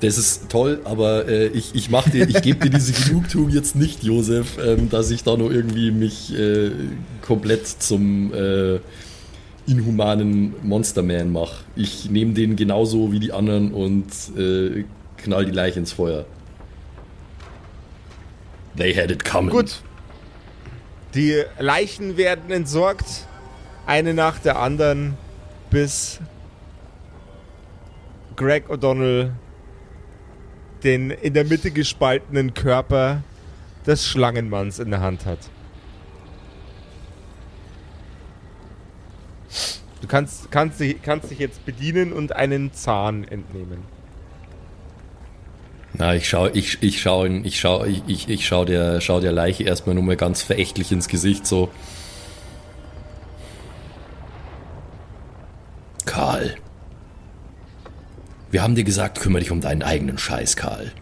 Das 0.00 0.18
ist 0.18 0.50
toll, 0.50 0.80
aber 0.84 1.28
äh, 1.28 1.46
ich, 1.46 1.76
ich 1.76 1.88
mach 1.88 2.08
dir, 2.08 2.28
ich 2.28 2.42
gebe 2.42 2.68
dir 2.68 2.76
diese 2.76 2.92
Genugtuung 2.92 3.50
jetzt 3.50 3.76
nicht, 3.76 4.02
Josef, 4.02 4.58
ähm, 4.58 4.90
dass 4.90 5.12
ich 5.12 5.22
da 5.22 5.36
nur 5.36 5.52
irgendwie 5.52 5.92
mich 5.92 6.36
äh, 6.36 6.72
komplett 7.20 7.68
zum 7.68 8.34
äh, 8.34 8.80
inhumanen 9.66 10.54
Monsterman 10.62 11.32
mache. 11.32 11.64
Ich 11.76 12.10
nehme 12.10 12.32
den 12.32 12.56
genauso 12.56 13.12
wie 13.12 13.20
die 13.20 13.32
anderen 13.32 13.72
und 13.72 14.06
äh, 14.36 14.84
knall 15.16 15.46
die 15.46 15.52
Leiche 15.52 15.78
ins 15.78 15.92
Feuer. 15.92 16.24
They 18.76 18.94
had 18.94 19.10
it 19.10 19.24
coming. 19.24 19.50
Gut. 19.50 19.82
Die 21.14 21.42
Leichen 21.58 22.16
werden 22.16 22.50
entsorgt, 22.50 23.26
eine 23.86 24.14
nach 24.14 24.38
der 24.38 24.58
anderen, 24.58 25.14
bis 25.70 26.20
Greg 28.36 28.70
O'Donnell 28.70 29.32
den 30.82 31.10
in 31.10 31.34
der 31.34 31.44
Mitte 31.44 31.70
gespaltenen 31.70 32.54
Körper 32.54 33.22
des 33.86 34.06
Schlangenmanns 34.06 34.78
in 34.78 34.90
der 34.90 35.00
Hand 35.00 35.26
hat. 35.26 35.38
Du 40.02 40.08
kannst, 40.08 40.50
kannst, 40.50 40.80
dich, 40.80 41.00
kannst 41.00 41.30
dich 41.30 41.38
jetzt 41.38 41.64
bedienen 41.64 42.12
und 42.12 42.34
einen 42.34 42.74
Zahn 42.74 43.22
entnehmen. 43.24 43.84
Na, 45.94 46.14
ich 46.14 46.28
schau, 46.28 46.48
ich, 46.48 46.82
ich 46.82 47.00
schau, 47.00 47.24
ich 47.24 47.60
schau, 47.60 47.84
ich, 47.84 48.02
ich, 48.06 48.28
ich 48.28 48.46
schau 48.46 48.64
der, 48.64 49.00
schau 49.00 49.20
der 49.20 49.30
Leiche 49.32 49.62
erstmal 49.62 49.94
nur 49.94 50.02
mal 50.04 50.16
ganz 50.16 50.42
verächtlich 50.42 50.90
ins 50.90 51.06
Gesicht, 51.06 51.46
so. 51.46 51.70
Karl. 56.04 56.56
Wir 58.50 58.62
haben 58.62 58.74
dir 58.74 58.84
gesagt, 58.84 59.20
kümmere 59.20 59.40
dich 59.40 59.50
um 59.50 59.60
deinen 59.60 59.82
eigenen 59.82 60.18
Scheiß, 60.18 60.56
Karl. 60.56 60.92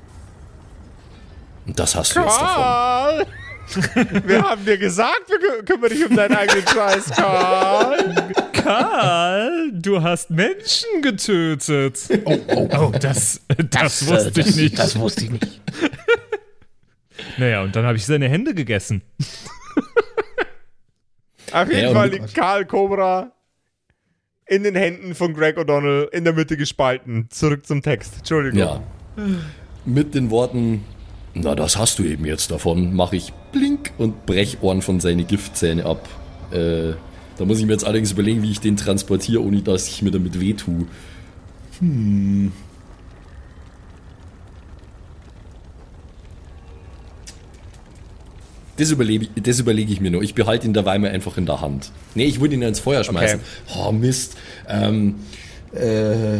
Das 1.66 1.94
hast 1.94 2.14
du 2.16 2.20
jetzt 2.20 2.38
davon. 2.40 2.62
Karl! 2.62 3.26
Wir 4.26 4.42
haben 4.42 4.64
dir 4.64 4.78
gesagt, 4.78 5.28
wir 5.28 5.36
kü- 5.36 5.64
kümmern 5.64 5.90
dich 5.90 6.04
um 6.04 6.16
deinen 6.16 6.34
eigenen 6.34 6.66
Scheiß, 6.66 7.10
Karl. 7.10 8.19
Karl, 8.70 9.72
du 9.72 10.00
hast 10.00 10.30
Menschen 10.30 11.02
getötet. 11.02 11.98
Oh, 12.24 12.68
oh, 12.78 12.92
das, 13.00 13.40
das, 13.70 14.06
wusste 14.06 14.42
ich 14.42 14.54
nicht. 14.54 14.78
Das 14.78 14.96
wusste 14.98 15.24
ich 15.24 15.30
nicht. 15.30 15.60
Naja, 17.36 17.62
und 17.62 17.76
dann 17.76 17.84
habe 17.84 17.96
ich 17.96 18.06
seine 18.06 18.28
Hände 18.28 18.54
gegessen. 18.54 19.02
Auf 21.52 21.68
jeden 21.68 21.88
Ja, 21.88 21.92
Fall 21.92 22.10
liegt 22.10 22.34
Karl 22.34 22.64
Cobra 22.64 23.32
in 24.46 24.62
den 24.62 24.74
Händen 24.74 25.14
von 25.14 25.34
Greg 25.34 25.58
O'Donnell 25.58 26.08
in 26.12 26.24
der 26.24 26.32
Mitte 26.32 26.56
gespalten. 26.56 27.28
Zurück 27.30 27.66
zum 27.66 27.82
Text. 27.82 28.14
Entschuldigung. 28.18 28.58
Ja. 28.58 28.82
Mit 29.84 30.14
den 30.14 30.30
Worten, 30.30 30.84
na, 31.34 31.54
das 31.54 31.76
hast 31.76 31.98
du 31.98 32.04
eben 32.04 32.24
jetzt 32.24 32.50
davon, 32.50 32.94
mache 32.94 33.16
ich 33.16 33.32
blink 33.52 33.92
und 33.98 34.26
brech 34.26 34.58
Ohren 34.62 34.82
von 34.82 35.00
seine 35.00 35.24
Giftzähne 35.24 35.84
ab. 35.84 36.08
Äh, 36.52 36.92
da 37.40 37.46
muss 37.46 37.58
ich 37.58 37.64
mir 37.64 37.72
jetzt 37.72 37.86
allerdings 37.86 38.12
überlegen, 38.12 38.42
wie 38.42 38.50
ich 38.50 38.60
den 38.60 38.76
transportiere, 38.76 39.42
ohne 39.42 39.62
dass 39.62 39.88
ich 39.88 40.02
mir 40.02 40.10
damit 40.10 40.38
wehtue. 40.40 40.86
Hm. 41.78 42.52
Das 48.76 48.90
überlege, 48.90 49.28
das 49.40 49.58
überlege 49.58 49.90
ich 49.90 50.02
mir 50.02 50.10
nur. 50.10 50.22
Ich 50.22 50.34
behalte 50.34 50.66
ihn 50.66 50.74
dabei 50.74 50.98
mal 50.98 51.12
einfach 51.12 51.38
in 51.38 51.46
der 51.46 51.62
Hand. 51.62 51.92
Nee, 52.14 52.26
ich 52.26 52.42
würde 52.42 52.56
ihn 52.56 52.62
ins 52.62 52.80
Feuer 52.80 53.04
schmeißen. 53.04 53.40
Oh, 53.74 53.90
Mist. 53.90 54.36
Ähm, 54.68 55.14
äh, 55.72 56.36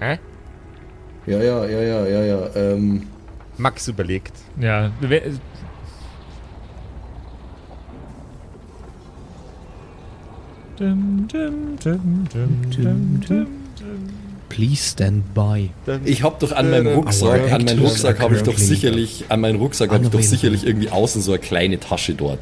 Hä? 0.00 0.18
Ja, 1.26 1.42
ja, 1.42 1.66
ja, 1.66 1.80
ja, 1.82 2.06
ja, 2.06 2.24
ja. 2.24 2.50
Ähm, 2.56 3.02
Max 3.56 3.86
überlegt. 3.88 4.32
Ja, 4.60 4.90
Dum, 10.78 11.28
dum, 11.30 11.78
dum. 13.28 13.46
Please 14.48 14.90
stand 14.90 15.32
by. 15.32 15.70
ich 16.04 16.22
habe 16.22 16.36
doch 16.40 16.52
an 16.52 16.70
meinem 16.70 16.88
Rucksack, 16.88 17.52
an 17.52 17.64
meinem 17.64 17.84
Rucksack 17.84 18.20
habe 18.20 18.36
ich 18.36 18.42
doch 18.42 18.58
sicherlich, 18.58 19.24
an 19.28 19.40
meinem 19.40 19.60
Rucksack 19.60 19.90
habe 19.90 20.04
ich 20.04 20.10
doch 20.10 20.20
sicherlich 20.20 20.66
irgendwie 20.66 20.90
außen 20.90 21.22
so 21.22 21.32
eine 21.32 21.40
kleine 21.40 21.78
Tasche 21.78 22.14
dort. 22.14 22.40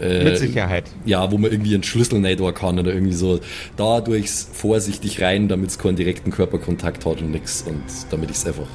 Äh, 0.00 0.24
Mit 0.24 0.38
Sicherheit. 0.38 0.84
Ja, 1.04 1.30
wo 1.30 1.38
man 1.38 1.50
irgendwie 1.50 1.74
einen 1.74 1.82
Schlüssel 1.82 2.20
nicht 2.20 2.40
kann 2.54 2.78
oder 2.78 2.92
irgendwie 2.92 3.12
so. 3.12 3.40
Da 3.76 4.00
tue 4.00 4.18
ich's 4.18 4.48
vorsichtig 4.52 5.20
rein, 5.20 5.48
damit 5.48 5.70
es 5.70 5.78
keinen 5.78 5.96
direkten 5.96 6.30
Körperkontakt 6.30 7.04
hat 7.04 7.20
und 7.20 7.30
nix 7.30 7.62
und 7.62 7.82
damit 8.10 8.30
ich 8.30 8.36
es 8.36 8.46
einfach 8.46 8.68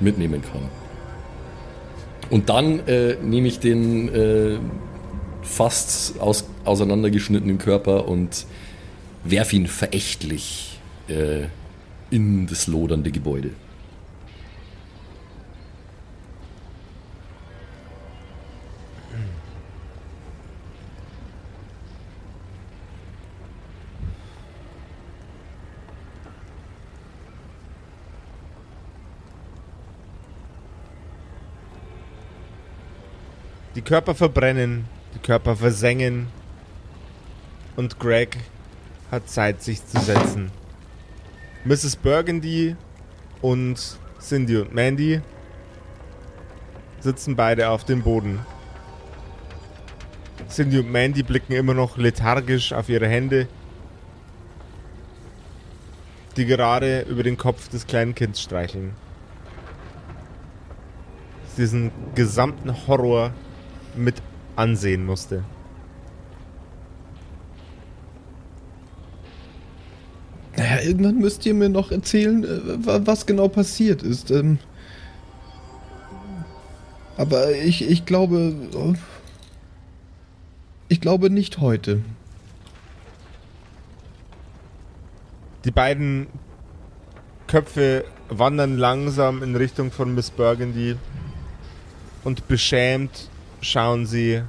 mitnehmen 0.00 0.42
kann. 0.42 0.62
Und 2.30 2.48
dann 2.48 2.80
äh, 2.88 3.16
nehme 3.22 3.48
ich 3.48 3.60
den 3.60 4.08
äh, 4.08 4.58
fast 5.42 6.18
aus, 6.20 6.44
auseinandergeschnittenen 6.64 7.58
Körper 7.58 8.08
und 8.08 8.46
werf 9.24 9.52
ihn 9.52 9.66
verächtlich 9.66 10.80
äh, 11.08 11.46
in 12.10 12.46
das 12.46 12.66
lodernde 12.66 13.10
Gebäude. 13.10 13.50
Körper 33.86 34.16
verbrennen, 34.16 34.86
die 35.14 35.20
Körper 35.20 35.54
versengen. 35.54 36.26
Und 37.76 38.00
Greg 38.00 38.36
hat 39.12 39.30
Zeit, 39.30 39.62
sich 39.62 39.86
zu 39.86 40.00
setzen. 40.00 40.50
Mrs. 41.64 41.94
Burgundy 41.94 42.74
und 43.42 43.78
Cindy 44.20 44.56
und 44.56 44.74
Mandy 44.74 45.20
sitzen 46.98 47.36
beide 47.36 47.68
auf 47.70 47.84
dem 47.84 48.02
Boden. 48.02 48.40
Cindy 50.48 50.80
und 50.80 50.90
Mandy 50.90 51.22
blicken 51.22 51.52
immer 51.52 51.74
noch 51.74 51.96
lethargisch 51.96 52.72
auf 52.72 52.88
ihre 52.88 53.06
Hände, 53.06 53.46
die 56.36 56.44
gerade 56.44 57.02
über 57.02 57.22
den 57.22 57.36
Kopf 57.36 57.68
des 57.68 57.86
kleinen 57.86 58.16
Kindes 58.16 58.42
streicheln. 58.42 58.94
Diesen 61.56 61.92
gesamten 62.16 62.88
Horror 62.88 63.32
mit 63.96 64.22
ansehen 64.56 65.04
musste. 65.04 65.44
Naja, 70.56 70.80
irgendwann 70.82 71.18
müsst 71.18 71.44
ihr 71.44 71.54
mir 71.54 71.68
noch 71.68 71.90
erzählen, 71.90 72.42
äh, 72.44 72.86
wa- 72.86 73.00
was 73.04 73.26
genau 73.26 73.48
passiert 73.48 74.02
ist. 74.02 74.30
Ähm, 74.30 74.58
aber 77.16 77.52
ich, 77.52 77.88
ich 77.88 78.04
glaube. 78.06 78.54
äh, 78.74 78.94
Ich 80.88 81.00
glaube 81.00 81.30
nicht 81.30 81.58
heute. 81.58 82.00
Die 85.64 85.72
beiden 85.72 86.28
Köpfe 87.48 88.04
wandern 88.28 88.78
langsam 88.78 89.42
in 89.42 89.56
Richtung 89.56 89.90
von 89.90 90.14
Miss 90.14 90.30
Burgundy 90.30 90.94
und 92.22 92.46
beschämt 92.46 93.28
schauen 93.66 94.06
sie 94.06 94.42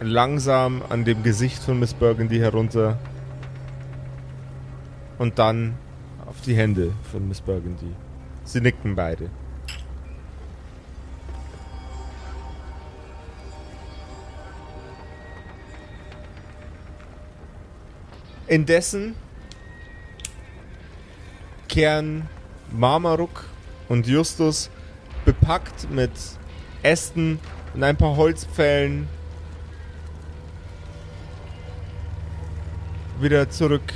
langsam 0.00 0.82
an 0.88 1.04
dem 1.04 1.22
Gesicht 1.22 1.62
von 1.62 1.78
Miss 1.78 1.92
Burgundy 1.92 2.38
herunter 2.38 2.98
und 5.18 5.38
dann 5.38 5.74
auf 6.26 6.40
die 6.40 6.56
Hände 6.56 6.92
von 7.12 7.28
Miss 7.28 7.42
Burgundy. 7.42 7.92
Sie 8.44 8.62
nicken 8.62 8.94
beide. 8.94 9.28
Indessen 18.46 19.14
kehren 21.68 22.30
Marmaruk 22.70 23.44
und 23.90 24.06
Justus 24.06 24.70
bepackt 25.26 25.90
mit 25.90 26.12
Ästen 26.86 27.38
und 27.74 27.82
ein 27.82 27.96
paar 27.96 28.16
Holzpfählen 28.16 29.08
wieder 33.20 33.48
zurück 33.50 33.92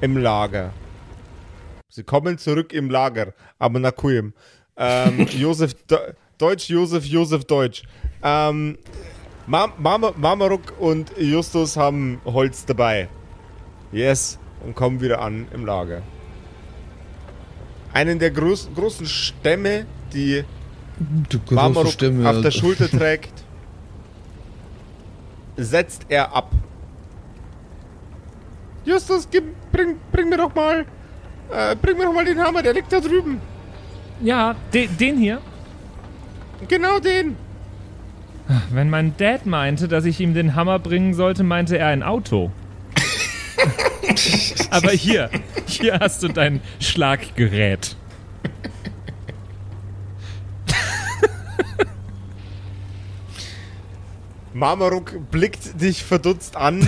im 0.00 0.16
Lager. 0.16 0.72
Sie 1.88 2.02
kommen 2.02 2.38
zurück 2.38 2.72
im 2.72 2.90
Lager, 2.90 3.34
aber 3.58 3.78
nach 3.78 3.94
Kuyem. 3.94 4.34
Ähm, 4.76 5.26
Josef 5.30 5.74
De 5.86 6.14
Deutsch, 6.38 6.68
Josef, 6.68 7.04
Josef 7.04 7.44
Deutsch. 7.44 7.84
Ähm, 8.22 8.76
Mam 9.46 9.72
Mama 9.78 10.12
Mamaruk 10.16 10.80
und 10.80 11.16
Justus 11.16 11.76
haben 11.76 12.20
Holz 12.24 12.64
dabei. 12.64 13.08
Yes. 13.92 14.38
Und 14.64 14.74
kommen 14.74 15.00
wieder 15.00 15.20
an 15.20 15.46
im 15.52 15.66
Lager. 15.66 16.02
Einen 17.92 18.18
der 18.18 18.30
groß, 18.30 18.70
großen 18.74 19.06
Stämme, 19.06 19.86
die 20.12 20.44
Du 21.28 21.38
große 21.40 21.54
Marmaruk 21.54 21.92
Stimme. 21.92 22.28
auf 22.28 22.40
der 22.40 22.50
Schulter 22.50 22.88
trägt, 22.88 23.32
setzt 25.56 26.06
er 26.08 26.34
ab. 26.34 26.50
Justus, 28.84 29.28
gib, 29.30 29.44
bring, 29.72 29.96
bring 30.12 30.28
mir 30.28 30.36
doch 30.36 30.54
mal, 30.54 30.84
äh, 31.50 31.74
bring 31.80 31.96
mir 31.96 32.04
doch 32.04 32.12
mal 32.12 32.24
den 32.24 32.38
Hammer, 32.38 32.62
der 32.62 32.74
liegt 32.74 32.92
da 32.92 33.00
drüben. 33.00 33.40
Ja, 34.20 34.54
de, 34.72 34.86
den 34.86 35.16
hier. 35.18 35.40
Genau 36.68 36.98
den. 36.98 37.36
Wenn 38.70 38.90
mein 38.90 39.16
Dad 39.16 39.46
meinte, 39.46 39.88
dass 39.88 40.04
ich 40.04 40.20
ihm 40.20 40.34
den 40.34 40.54
Hammer 40.54 40.78
bringen 40.78 41.14
sollte, 41.14 41.42
meinte 41.42 41.78
er 41.78 41.88
ein 41.88 42.02
Auto. 42.02 42.52
Aber 44.70 44.90
hier, 44.90 45.30
hier 45.66 45.98
hast 45.98 46.22
du 46.22 46.28
dein 46.28 46.60
Schlaggerät. 46.78 47.96
Marmaruk 54.54 55.30
blickt 55.32 55.80
dich 55.80 56.04
verdutzt 56.04 56.56
an. 56.56 56.86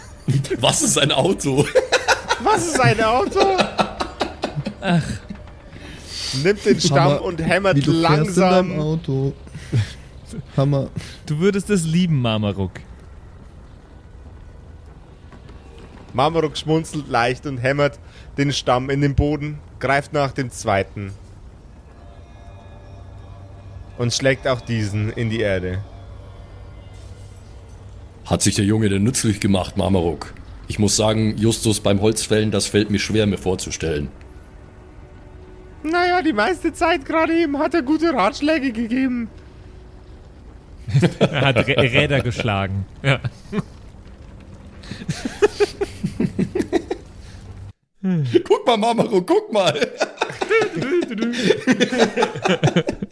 Was 0.60 0.82
ist 0.82 0.96
ein 0.96 1.10
Auto? 1.10 1.66
Was 2.42 2.68
ist 2.68 2.80
ein 2.80 3.02
Auto? 3.02 3.40
Nimmt 6.42 6.64
den 6.64 6.80
Stamm 6.80 6.98
Hammer, 6.98 7.22
und 7.22 7.42
hämmert 7.42 7.76
Wie 7.76 7.80
du 7.80 7.90
fährst 7.92 8.04
in 8.06 8.16
langsam. 8.16 8.78
Auto. 8.78 9.32
Hammer. 10.56 10.88
Du 11.26 11.40
würdest 11.40 11.68
es 11.68 11.84
lieben, 11.84 12.22
Marmaruk. 12.22 12.72
Marmaruk 16.12 16.56
schmunzelt 16.56 17.08
leicht 17.08 17.44
und 17.46 17.58
hämmert 17.58 17.98
den 18.38 18.52
Stamm 18.52 18.88
in 18.88 19.00
den 19.00 19.16
Boden, 19.16 19.58
greift 19.80 20.12
nach 20.12 20.30
dem 20.30 20.50
zweiten 20.50 21.12
und 23.98 24.14
schlägt 24.14 24.46
auch 24.46 24.60
diesen 24.60 25.10
in 25.12 25.28
die 25.28 25.40
Erde. 25.40 25.82
Hat 28.30 28.42
sich 28.42 28.54
der 28.54 28.64
Junge 28.64 28.88
denn 28.88 29.02
nützlich 29.02 29.40
gemacht, 29.40 29.76
Marmaruk? 29.76 30.32
Ich 30.68 30.78
muss 30.78 30.94
sagen, 30.94 31.36
Justus 31.36 31.80
beim 31.80 32.00
Holzfällen, 32.00 32.52
das 32.52 32.68
fällt 32.68 32.88
mir 32.88 33.00
schwer 33.00 33.26
mir 33.26 33.38
vorzustellen. 33.38 34.08
Naja, 35.82 36.22
die 36.22 36.32
meiste 36.32 36.72
Zeit 36.72 37.04
gerade 37.04 37.36
eben 37.36 37.58
hat 37.58 37.74
er 37.74 37.82
gute 37.82 38.14
Ratschläge 38.14 38.70
gegeben. 38.70 39.28
Er 41.18 41.40
hat 41.42 41.56
Rä 41.56 41.74
Räder 41.74 42.20
geschlagen. 42.20 42.86
Ja. 43.02 43.20
Guck 48.44 48.66
mal, 48.66 48.76
Marmaruk, 48.76 49.26
guck 49.26 49.52
mal! 49.52 49.74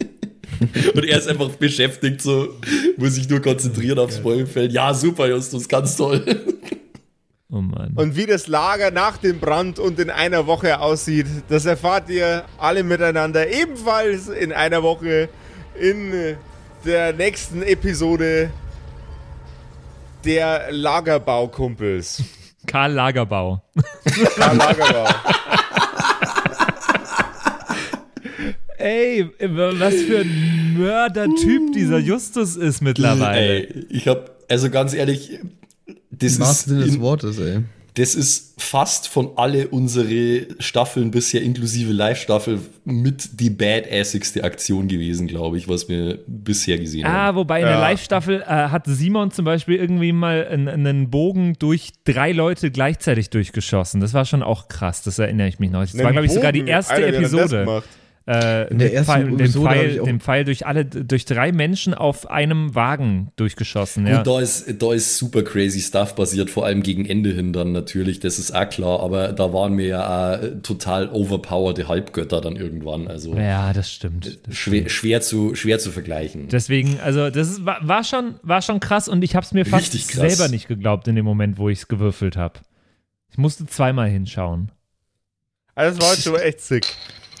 Und 0.95 1.05
er 1.05 1.17
ist 1.17 1.27
einfach 1.27 1.49
beschäftigt, 1.49 2.21
so, 2.21 2.55
muss 2.97 3.15
sich 3.15 3.29
nur 3.29 3.41
konzentrieren 3.41 3.99
aufs 3.99 4.19
Bäumfeld. 4.19 4.71
Ja, 4.71 4.93
super, 4.93 5.27
Justus, 5.27 5.67
ganz 5.67 5.95
toll. 5.95 6.23
Oh 7.51 7.61
Mann. 7.61 7.93
Und 7.95 8.15
wie 8.15 8.27
das 8.27 8.45
Lager 8.45 8.91
nach 8.91 9.17
dem 9.17 9.39
Brand 9.39 9.79
und 9.79 9.99
in 9.99 10.11
einer 10.11 10.45
Woche 10.45 10.79
aussieht, 10.79 11.25
das 11.49 11.65
erfahrt 11.65 12.07
ihr 12.11 12.45
alle 12.59 12.83
miteinander 12.83 13.49
ebenfalls 13.49 14.27
in 14.27 14.53
einer 14.53 14.83
Woche 14.83 15.29
in 15.73 16.37
der 16.85 17.13
nächsten 17.13 17.63
Episode 17.63 18.51
der 20.23 20.71
Lagerbaukumpels. 20.71 22.21
Karl 22.67 22.91
Lagerbau. 22.93 23.63
Karl 24.35 24.57
Lagerbau. 24.57 25.07
Ey, 28.79 29.29
was 29.39 29.95
für 29.95 30.19
ein 30.19 30.75
Mördertyp 30.77 31.73
dieser 31.73 31.99
Justus 31.99 32.55
ist 32.55 32.81
mittlerweile. 32.81 33.39
Ey, 33.67 33.85
ich 33.89 34.07
hab, 34.07 34.31
also 34.49 34.69
ganz 34.69 34.93
ehrlich, 34.93 35.39
das 36.11 36.35
Im 36.35 36.41
wahrsten 36.41 36.73
Sinne 36.73 36.85
ist, 36.85 36.93
des 36.93 36.99
Wortes, 37.01 37.37
ey. 37.39 37.59
das 37.95 38.15
ist 38.15 38.53
fast 38.61 39.07
von 39.09 39.31
alle 39.35 39.67
unsere 39.67 40.47
Staffeln 40.59 41.11
bisher, 41.11 41.41
inklusive 41.41 41.91
Live-Staffel, 41.91 42.59
mit 42.85 43.39
die 43.41 43.49
badassigste 43.49 44.43
Aktion 44.45 44.87
gewesen, 44.87 45.27
glaube 45.27 45.57
ich, 45.57 45.67
was 45.67 45.89
wir 45.89 46.19
bisher 46.27 46.77
gesehen 46.77 47.05
Ah, 47.05 47.09
haben. 47.27 47.35
wobei 47.37 47.59
in 47.59 47.65
der 47.65 47.75
Ja. 47.75 47.81
Live-Staffel 47.81 48.41
äh, 48.41 48.45
hat 48.45 48.83
Simon 48.87 49.31
zum 49.31 49.43
Beispiel 49.45 49.75
irgendwie 49.75 50.11
mal 50.13 50.47
einen, 50.47 50.67
einen 50.69 51.09
Bogen 51.09 51.55
durch 51.59 51.91
drei 52.05 52.31
Leute 52.31 52.71
gleichzeitig 52.71 53.29
durchgeschossen. 53.29 53.99
Das 54.01 54.13
war 54.13 54.23
schon 54.25 54.41
auch 54.43 54.67
krass, 54.69 55.01
das 55.03 55.19
erinnere 55.19 55.47
ich 55.49 55.59
mich 55.59 55.69
noch. 55.71 55.81
Das 55.81 55.97
war, 55.97 56.11
glaube 56.13 56.27
ich, 56.27 56.31
sogar 56.33 56.51
die 56.53 56.65
erste 56.65 56.93
Alter, 56.93 57.07
er 57.07 57.13
Episode. 57.19 57.83
Äh, 58.29 58.67
In 58.67 58.77
der 58.77 58.89
den 58.89 58.97
ersten 58.97 59.11
Pfeil, 59.11 59.37
den, 59.37 59.47
Pfeil, 59.47 59.99
den 60.05 60.19
Pfeil 60.19 60.45
durch 60.45 60.67
alle, 60.67 60.85
durch 60.85 61.25
drei 61.25 61.51
Menschen 61.51 61.95
auf 61.95 62.29
einem 62.29 62.75
Wagen 62.75 63.31
durchgeschossen. 63.37 64.05
Ja. 64.05 64.19
Und 64.19 64.27
da 64.27 64.39
ist, 64.39 64.71
da 64.79 64.93
ist 64.93 65.17
super 65.17 65.41
crazy 65.41 65.81
Stuff 65.81 66.13
passiert, 66.13 66.51
vor 66.51 66.63
allem 66.63 66.83
gegen 66.83 67.07
Ende 67.07 67.31
hin 67.31 67.53
dann 67.53 67.71
natürlich, 67.71 68.19
das 68.19 68.37
ist 68.37 68.51
auch 68.51 68.69
klar, 68.69 68.99
aber 68.99 69.29
da 69.33 69.51
waren 69.51 69.75
wir 69.79 69.87
ja 69.87 70.35
auch 70.35 70.61
total 70.61 71.09
overpowerte 71.09 71.87
Halbgötter 71.87 72.39
dann 72.39 72.55
irgendwann, 72.55 73.07
also 73.07 73.33
ja, 73.35 73.73
das 73.73 73.91
stimmt. 73.91 74.37
Das 74.45 74.55
schwer, 74.55 74.87
schwer, 74.89 75.21
zu, 75.21 75.55
schwer 75.55 75.79
zu 75.79 75.89
vergleichen. 75.89 76.49
Deswegen, 76.49 76.99
also 76.99 77.31
das 77.31 77.49
ist, 77.49 77.65
war, 77.65 77.79
war, 77.81 78.03
schon, 78.03 78.35
war 78.43 78.61
schon 78.61 78.79
krass 78.79 79.07
und 79.07 79.23
ich 79.23 79.35
habe 79.35 79.43
es 79.43 79.53
mir 79.53 79.65
fast 79.65 79.91
selber 79.93 80.49
nicht 80.49 80.67
geglaubt 80.67 81.07
in 81.07 81.15
dem 81.15 81.25
Moment, 81.25 81.57
wo 81.57 81.69
ich 81.69 81.79
es 81.79 81.87
gewürfelt 81.87 82.37
habe. 82.37 82.59
Ich 83.31 83.39
musste 83.39 83.65
zweimal 83.65 84.07
hinschauen. 84.07 84.71
Also 85.73 85.97
das 85.97 86.07
war 86.07 86.15
schon 86.15 86.41
echt 86.41 86.61
sick. 86.61 86.85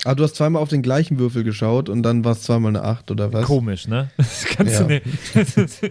Ah, 0.05 0.15
du 0.15 0.23
hast 0.23 0.35
zweimal 0.35 0.61
auf 0.61 0.69
den 0.69 0.81
gleichen 0.81 1.19
Würfel 1.19 1.43
geschaut 1.43 1.89
und 1.89 2.03
dann 2.03 2.23
war 2.23 2.31
es 2.33 2.43
zweimal 2.43 2.69
eine 2.75 2.83
8 2.83 3.11
oder 3.11 3.33
was? 3.33 3.45
Komisch, 3.45 3.87
ne? 3.87 4.09
Das 4.17 4.45
kannst 4.45 4.73
Ja. 4.75 4.83
du 4.83 4.87
nicht. 4.87 5.03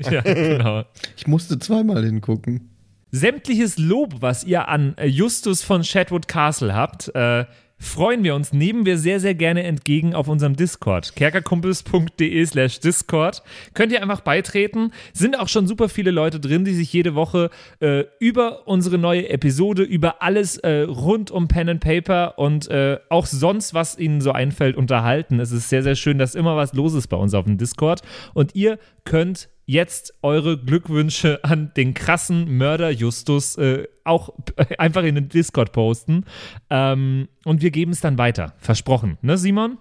Ja, 0.11 0.21
genau. 0.23 0.85
Ich 1.17 1.27
musste 1.27 1.59
zweimal 1.59 2.05
hingucken. 2.05 2.71
Sämtliches 3.11 3.79
Lob, 3.79 4.17
was 4.21 4.45
ihr 4.45 4.69
an 4.69 4.95
äh, 4.99 5.07
Justus 5.07 5.63
von 5.63 5.83
Shadwood 5.85 6.29
Castle 6.29 6.75
habt, 6.75 7.15
äh, 7.15 7.45
freuen 7.79 8.24
wir 8.24 8.35
uns, 8.35 8.53
nehmen 8.53 8.85
wir 8.85 8.99
sehr, 8.99 9.20
sehr 9.20 9.35
gerne 9.35 9.62
entgegen 9.62 10.14
auf 10.14 10.29
unserem 10.29 10.57
Discord. 10.57 11.14
kerkerkumpels.de 11.14 12.45
slash 12.47 12.81
Discord. 12.81 13.43
Könnt 13.74 13.93
ihr 13.93 14.03
einfach 14.03 14.20
beitreten. 14.20 14.93
Sind 15.12 15.39
auch 15.39 15.49
schon 15.49 15.66
super 15.66 15.89
viele 15.89 16.11
Leute 16.11 16.41
drin, 16.41 16.64
die 16.64 16.74
sich 16.74 16.93
jede 16.93 17.14
Woche 17.14 17.51
äh, 17.81 18.05
über 18.18 18.66
unsere 18.66 18.99
neue 18.99 19.29
Episode, 19.29 19.83
über 19.83 20.22
alles 20.22 20.59
äh, 20.59 20.83
rund 20.83 21.31
um 21.31 21.49
Pen 21.49 21.68
and 21.68 21.81
Paper 21.81 22.39
und 22.39 22.68
äh, 22.68 22.99
auch 23.09 23.26
sonst, 23.26 23.74
was 23.74 23.99
ihnen 23.99 24.20
so 24.20 24.33
einfällt, 24.33 24.76
unterhalten. 24.76 25.41
Es 25.41 25.53
ist 25.53 25.68
sehr, 25.68 25.83
sehr 25.83 25.95
schön, 25.95 26.18
dass 26.18 26.35
immer 26.35 26.57
was 26.57 26.72
los 26.74 26.95
ist 26.95 27.09
bei 27.09 27.16
uns 27.16 27.35
auf 27.35 27.45
dem 27.45 27.59
Discord. 27.59 28.03
Und 28.35 28.55
ihr 28.55 28.79
könnt 29.05 29.49
jetzt 29.69 30.14
eure 30.23 30.57
Glückwünsche 30.59 31.45
an 31.45 31.73
den 31.77 31.93
krassen 31.93 32.57
Mörder 32.57 32.91
Justus 32.91 33.57
äh, 33.57 33.87
auch 34.03 34.31
einfach 34.79 35.05
in 35.05 35.14
den 35.14 35.29
Discord 35.29 35.73
posten. 35.73 36.25
Ähm, 36.71 37.29
und 37.45 37.61
wir 37.61 37.71
geben 37.71 37.93
es 37.93 38.01
dann 38.01 38.16
weiter. 38.16 38.55
Versprochen. 38.57 39.19
Ne, 39.21 39.37
Simon? 39.37 39.77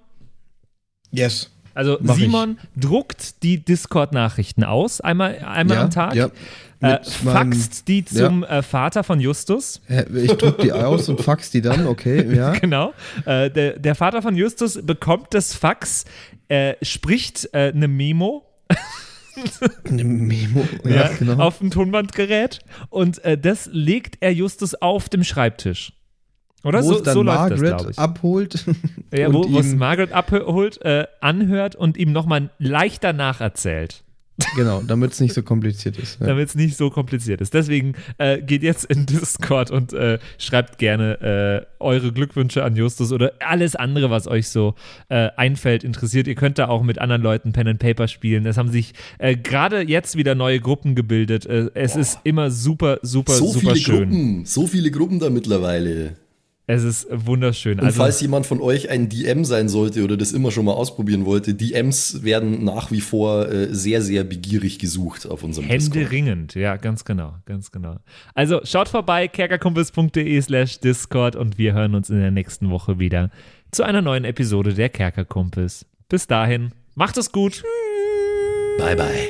Yes. 1.11 1.51
Also 1.73 1.97
Mach 2.01 2.17
ich. 2.17 2.23
Simon 2.23 2.57
druckt 2.75 3.43
die 3.43 3.63
Discord-Nachrichten 3.63 4.65
aus, 4.65 4.99
einmal, 4.99 5.39
einmal 5.39 5.77
ja, 5.77 5.83
am 5.83 5.89
Tag. 5.89 6.15
Ja. 6.15 6.31
Äh, 6.81 7.03
faxt 7.03 7.87
die 7.87 8.03
zum 8.03 8.43
äh, 8.43 8.61
Vater 8.63 9.03
von 9.03 9.21
Justus. 9.21 9.79
Ich 10.13 10.33
druck 10.33 10.57
die 10.59 10.73
aus 10.73 11.07
und 11.07 11.21
fax 11.21 11.49
die 11.49 11.61
dann, 11.61 11.87
okay, 11.87 12.27
ja. 12.35 12.51
Genau. 12.53 12.93
Äh, 13.25 13.49
der, 13.49 13.79
der 13.79 13.95
Vater 13.95 14.21
von 14.21 14.35
Justus 14.35 14.79
bekommt 14.83 15.33
das 15.33 15.53
Fax, 15.53 16.03
äh, 16.49 16.73
spricht 16.81 17.49
äh, 17.53 17.71
eine 17.73 17.87
Memo 17.87 18.43
Eine 19.83 20.03
Memo. 20.03 20.65
Ja, 20.83 20.89
ja, 20.89 21.09
genau. 21.17 21.43
auf 21.43 21.59
dem 21.59 21.71
Tonbandgerät 21.71 22.59
und 22.89 23.23
äh, 23.23 23.37
das 23.37 23.69
legt 23.71 24.17
er 24.21 24.33
Justus 24.33 24.75
auf 24.75 25.09
dem 25.09 25.23
Schreibtisch. 25.23 25.93
Oder 26.63 26.83
wo 26.83 26.87
so, 26.89 26.95
es 26.97 27.03
dann 27.03 27.13
so 27.13 27.23
läuft 27.23 27.51
das, 27.51 27.61
Margaret 27.61 27.91
ich. 27.91 27.99
abholt. 27.99 28.65
Ja, 29.13 29.31
wo 29.31 29.57
es 29.57 29.73
Margaret 29.73 30.11
abholt, 30.11 30.81
äh, 30.81 31.07
anhört 31.21 31.75
und 31.75 31.97
ihm 31.97 32.11
nochmal 32.11 32.49
leichter 32.57 33.13
nacherzählt, 33.13 34.03
Genau, 34.55 34.81
damit 34.81 35.13
es 35.13 35.19
nicht 35.19 35.33
so 35.33 35.41
kompliziert 35.41 35.97
ist. 35.97 36.19
Ja. 36.19 36.27
damit 36.27 36.49
es 36.49 36.55
nicht 36.55 36.77
so 36.77 36.89
kompliziert 36.89 37.41
ist. 37.41 37.53
Deswegen 37.53 37.93
äh, 38.17 38.41
geht 38.41 38.61
jetzt 38.63 38.85
in 38.85 39.05
Discord 39.05 39.71
und 39.71 39.93
äh, 39.93 40.19
schreibt 40.37 40.77
gerne 40.77 41.65
äh, 41.79 41.83
eure 41.83 42.11
Glückwünsche 42.11 42.63
an 42.63 42.75
Justus 42.75 43.11
oder 43.11 43.33
alles 43.39 43.75
andere, 43.75 44.09
was 44.09 44.27
euch 44.27 44.49
so 44.49 44.75
äh, 45.09 45.29
einfällt, 45.35 45.83
interessiert. 45.83 46.27
Ihr 46.27 46.35
könnt 46.35 46.59
da 46.59 46.67
auch 46.67 46.83
mit 46.83 46.99
anderen 46.99 47.21
Leuten 47.21 47.51
Pen 47.51 47.67
and 47.67 47.79
Paper 47.79 48.07
spielen. 48.07 48.45
Es 48.45 48.57
haben 48.57 48.69
sich 48.69 48.93
äh, 49.17 49.35
gerade 49.35 49.81
jetzt 49.81 50.17
wieder 50.17 50.35
neue 50.35 50.59
Gruppen 50.59 50.93
gebildet. 50.93 51.45
Äh, 51.45 51.71
es 51.73 51.95
ist 51.95 52.19
immer 52.23 52.51
super, 52.51 52.99
super, 53.01 53.33
so 53.33 53.47
super 53.47 53.59
viele 53.59 53.75
schön. 53.75 54.09
Gruppen, 54.09 54.45
so 54.45 54.67
viele 54.67 54.91
Gruppen 54.91 55.19
da 55.19 55.29
mittlerweile. 55.29 56.15
Es 56.69 56.83
ist 56.83 57.07
wunderschön. 57.09 57.79
Und 57.79 57.85
Also, 57.85 58.01
falls 58.01 58.19
jemand 58.19 58.45
von 58.45 58.59
euch 58.59 58.89
ein 58.89 59.07
DM 59.07 59.45
sein 59.45 59.69
sollte 59.69 60.03
oder 60.03 60.17
das 60.17 60.33
immer 60.33 60.51
schon 60.51 60.65
mal 60.65 60.73
ausprobieren 60.73 61.25
wollte, 61.25 61.53
DMs 61.53 62.23
werden 62.23 62.65
nach 62.65 62.91
wie 62.91 62.99
vor 62.99 63.47
äh, 63.49 63.73
sehr, 63.73 64.01
sehr 64.01 64.25
begierig 64.25 64.77
gesucht 64.77 65.25
auf 65.25 65.43
unserem 65.43 65.69
Discord. 65.69 65.95
Händeringend, 65.95 66.55
ja, 66.55 66.75
ganz 66.75 67.05
genau, 67.05 67.35
ganz 67.45 67.71
genau. 67.71 67.95
Also 68.33 68.59
schaut 68.65 68.89
vorbei, 68.89 69.29
kerkerkumpels.de 69.29 70.41
slash 70.41 70.81
Discord 70.81 71.37
und 71.37 71.57
wir 71.57 71.71
hören 71.73 71.95
uns 71.95 72.09
in 72.09 72.19
der 72.19 72.31
nächsten 72.31 72.69
Woche 72.69 72.99
wieder 72.99 73.31
zu 73.71 73.83
einer 73.83 74.01
neuen 74.01 74.25
Episode 74.25 74.73
der 74.73 74.89
Kerkerkumpels. 74.89 75.85
Bis 76.09 76.27
dahin, 76.27 76.73
macht 76.95 77.15
es 77.15 77.31
gut. 77.31 77.63
Bye, 78.77 78.97
bye. 78.97 79.29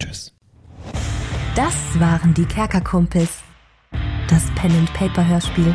Tschüss. 0.00 0.32
Das 1.54 1.74
waren 2.00 2.32
die 2.32 2.46
Kerkerkumpels. 2.46 3.42
Das 4.30 4.46
Pen 4.54 4.72
and 4.72 4.92
Paper 4.94 5.26
Hörspiel. 5.26 5.74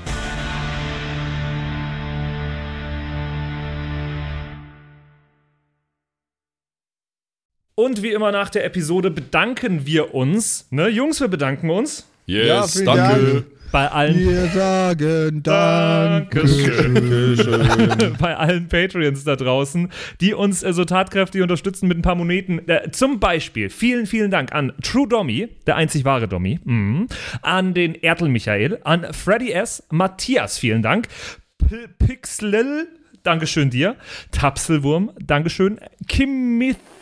Und 7.75 8.03
wie 8.03 8.11
immer 8.11 8.31
nach 8.31 8.49
der 8.49 8.65
Episode 8.65 9.11
bedanken 9.11 9.85
wir 9.85 10.13
uns. 10.13 10.67
Ne, 10.71 10.87
Jungs, 10.89 11.21
wir 11.21 11.29
bedanken 11.29 11.69
uns. 11.69 12.07
Ja, 12.25 12.61
Yes, 12.61 12.73
vielen 12.73 12.85
danke. 12.85 13.25
Dank. 13.33 13.45
bei 13.71 13.89
allen 13.89 14.19
Wir 14.19 14.47
sagen 14.47 15.41
Dankeschön. 15.43 16.93
bei 18.19 18.35
allen 18.35 18.67
Patreons 18.67 19.23
da 19.23 19.35
draußen, 19.35 19.89
die 20.19 20.33
uns 20.33 20.61
äh, 20.63 20.73
so 20.73 20.83
tatkräftig 20.85 21.41
unterstützen 21.41 21.87
mit 21.87 21.97
ein 21.97 22.01
paar 22.01 22.15
Moneten. 22.15 22.67
Äh, 22.67 22.91
zum 22.91 23.19
Beispiel 23.19 23.69
vielen, 23.69 24.05
vielen 24.05 24.31
Dank 24.31 24.53
an 24.53 24.73
True 24.83 25.07
Dommy, 25.07 25.47
der 25.65 25.77
einzig 25.77 26.03
wahre 26.05 26.27
Dommy, 26.27 26.59
mhm. 26.63 27.07
an 27.41 27.73
den 27.73 27.95
Ertel 27.95 28.27
Michael, 28.29 28.79
an 28.83 29.13
Freddy 29.13 29.51
S., 29.51 29.83
Matthias, 29.89 30.57
vielen 30.59 30.81
Dank, 30.81 31.07
P 31.57 31.87
Pixlil, 31.99 32.87
Dankeschön 33.23 33.69
dir, 33.69 33.95
Tapselwurm, 34.31 35.11
Dankeschön, 35.19 35.79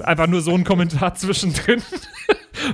einfach 0.00 0.26
nur 0.26 0.40
so 0.40 0.54
ein 0.54 0.64
Kommentar 0.64 1.14
zwischendrin. 1.16 1.82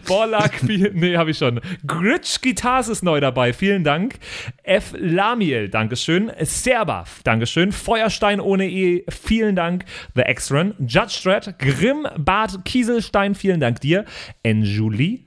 Borlak, 0.07 0.63
nee, 0.63 1.17
habe 1.17 1.33
ich 1.33 1.39
schon. 1.39 1.61
Gritsch 1.87 2.41
Guitars 2.41 2.89
ist 2.89 3.03
neu 3.03 3.21
dabei, 3.21 3.53
vielen 3.53 3.85
Dank. 3.85 4.19
F. 4.63 4.95
Lamiel, 4.97 5.69
Dankeschön. 5.69 6.31
Serbath, 6.41 7.09
Dankeschön. 7.25 7.73
Feuerstein 7.73 8.41
ohne 8.41 8.69
E, 8.69 9.05
vielen 9.09 9.57
Dank. 9.57 9.85
The 10.15 10.23
X-Run, 10.23 10.75
Judge 10.81 11.11
Strat, 11.19 11.59
Grimm, 11.59 12.07
Bart 12.17 12.65
Kieselstein, 12.65 13.35
vielen 13.35 13.61
Dank 13.61 13.81
dir. 13.81 14.05
Enjuli, 14.43 15.27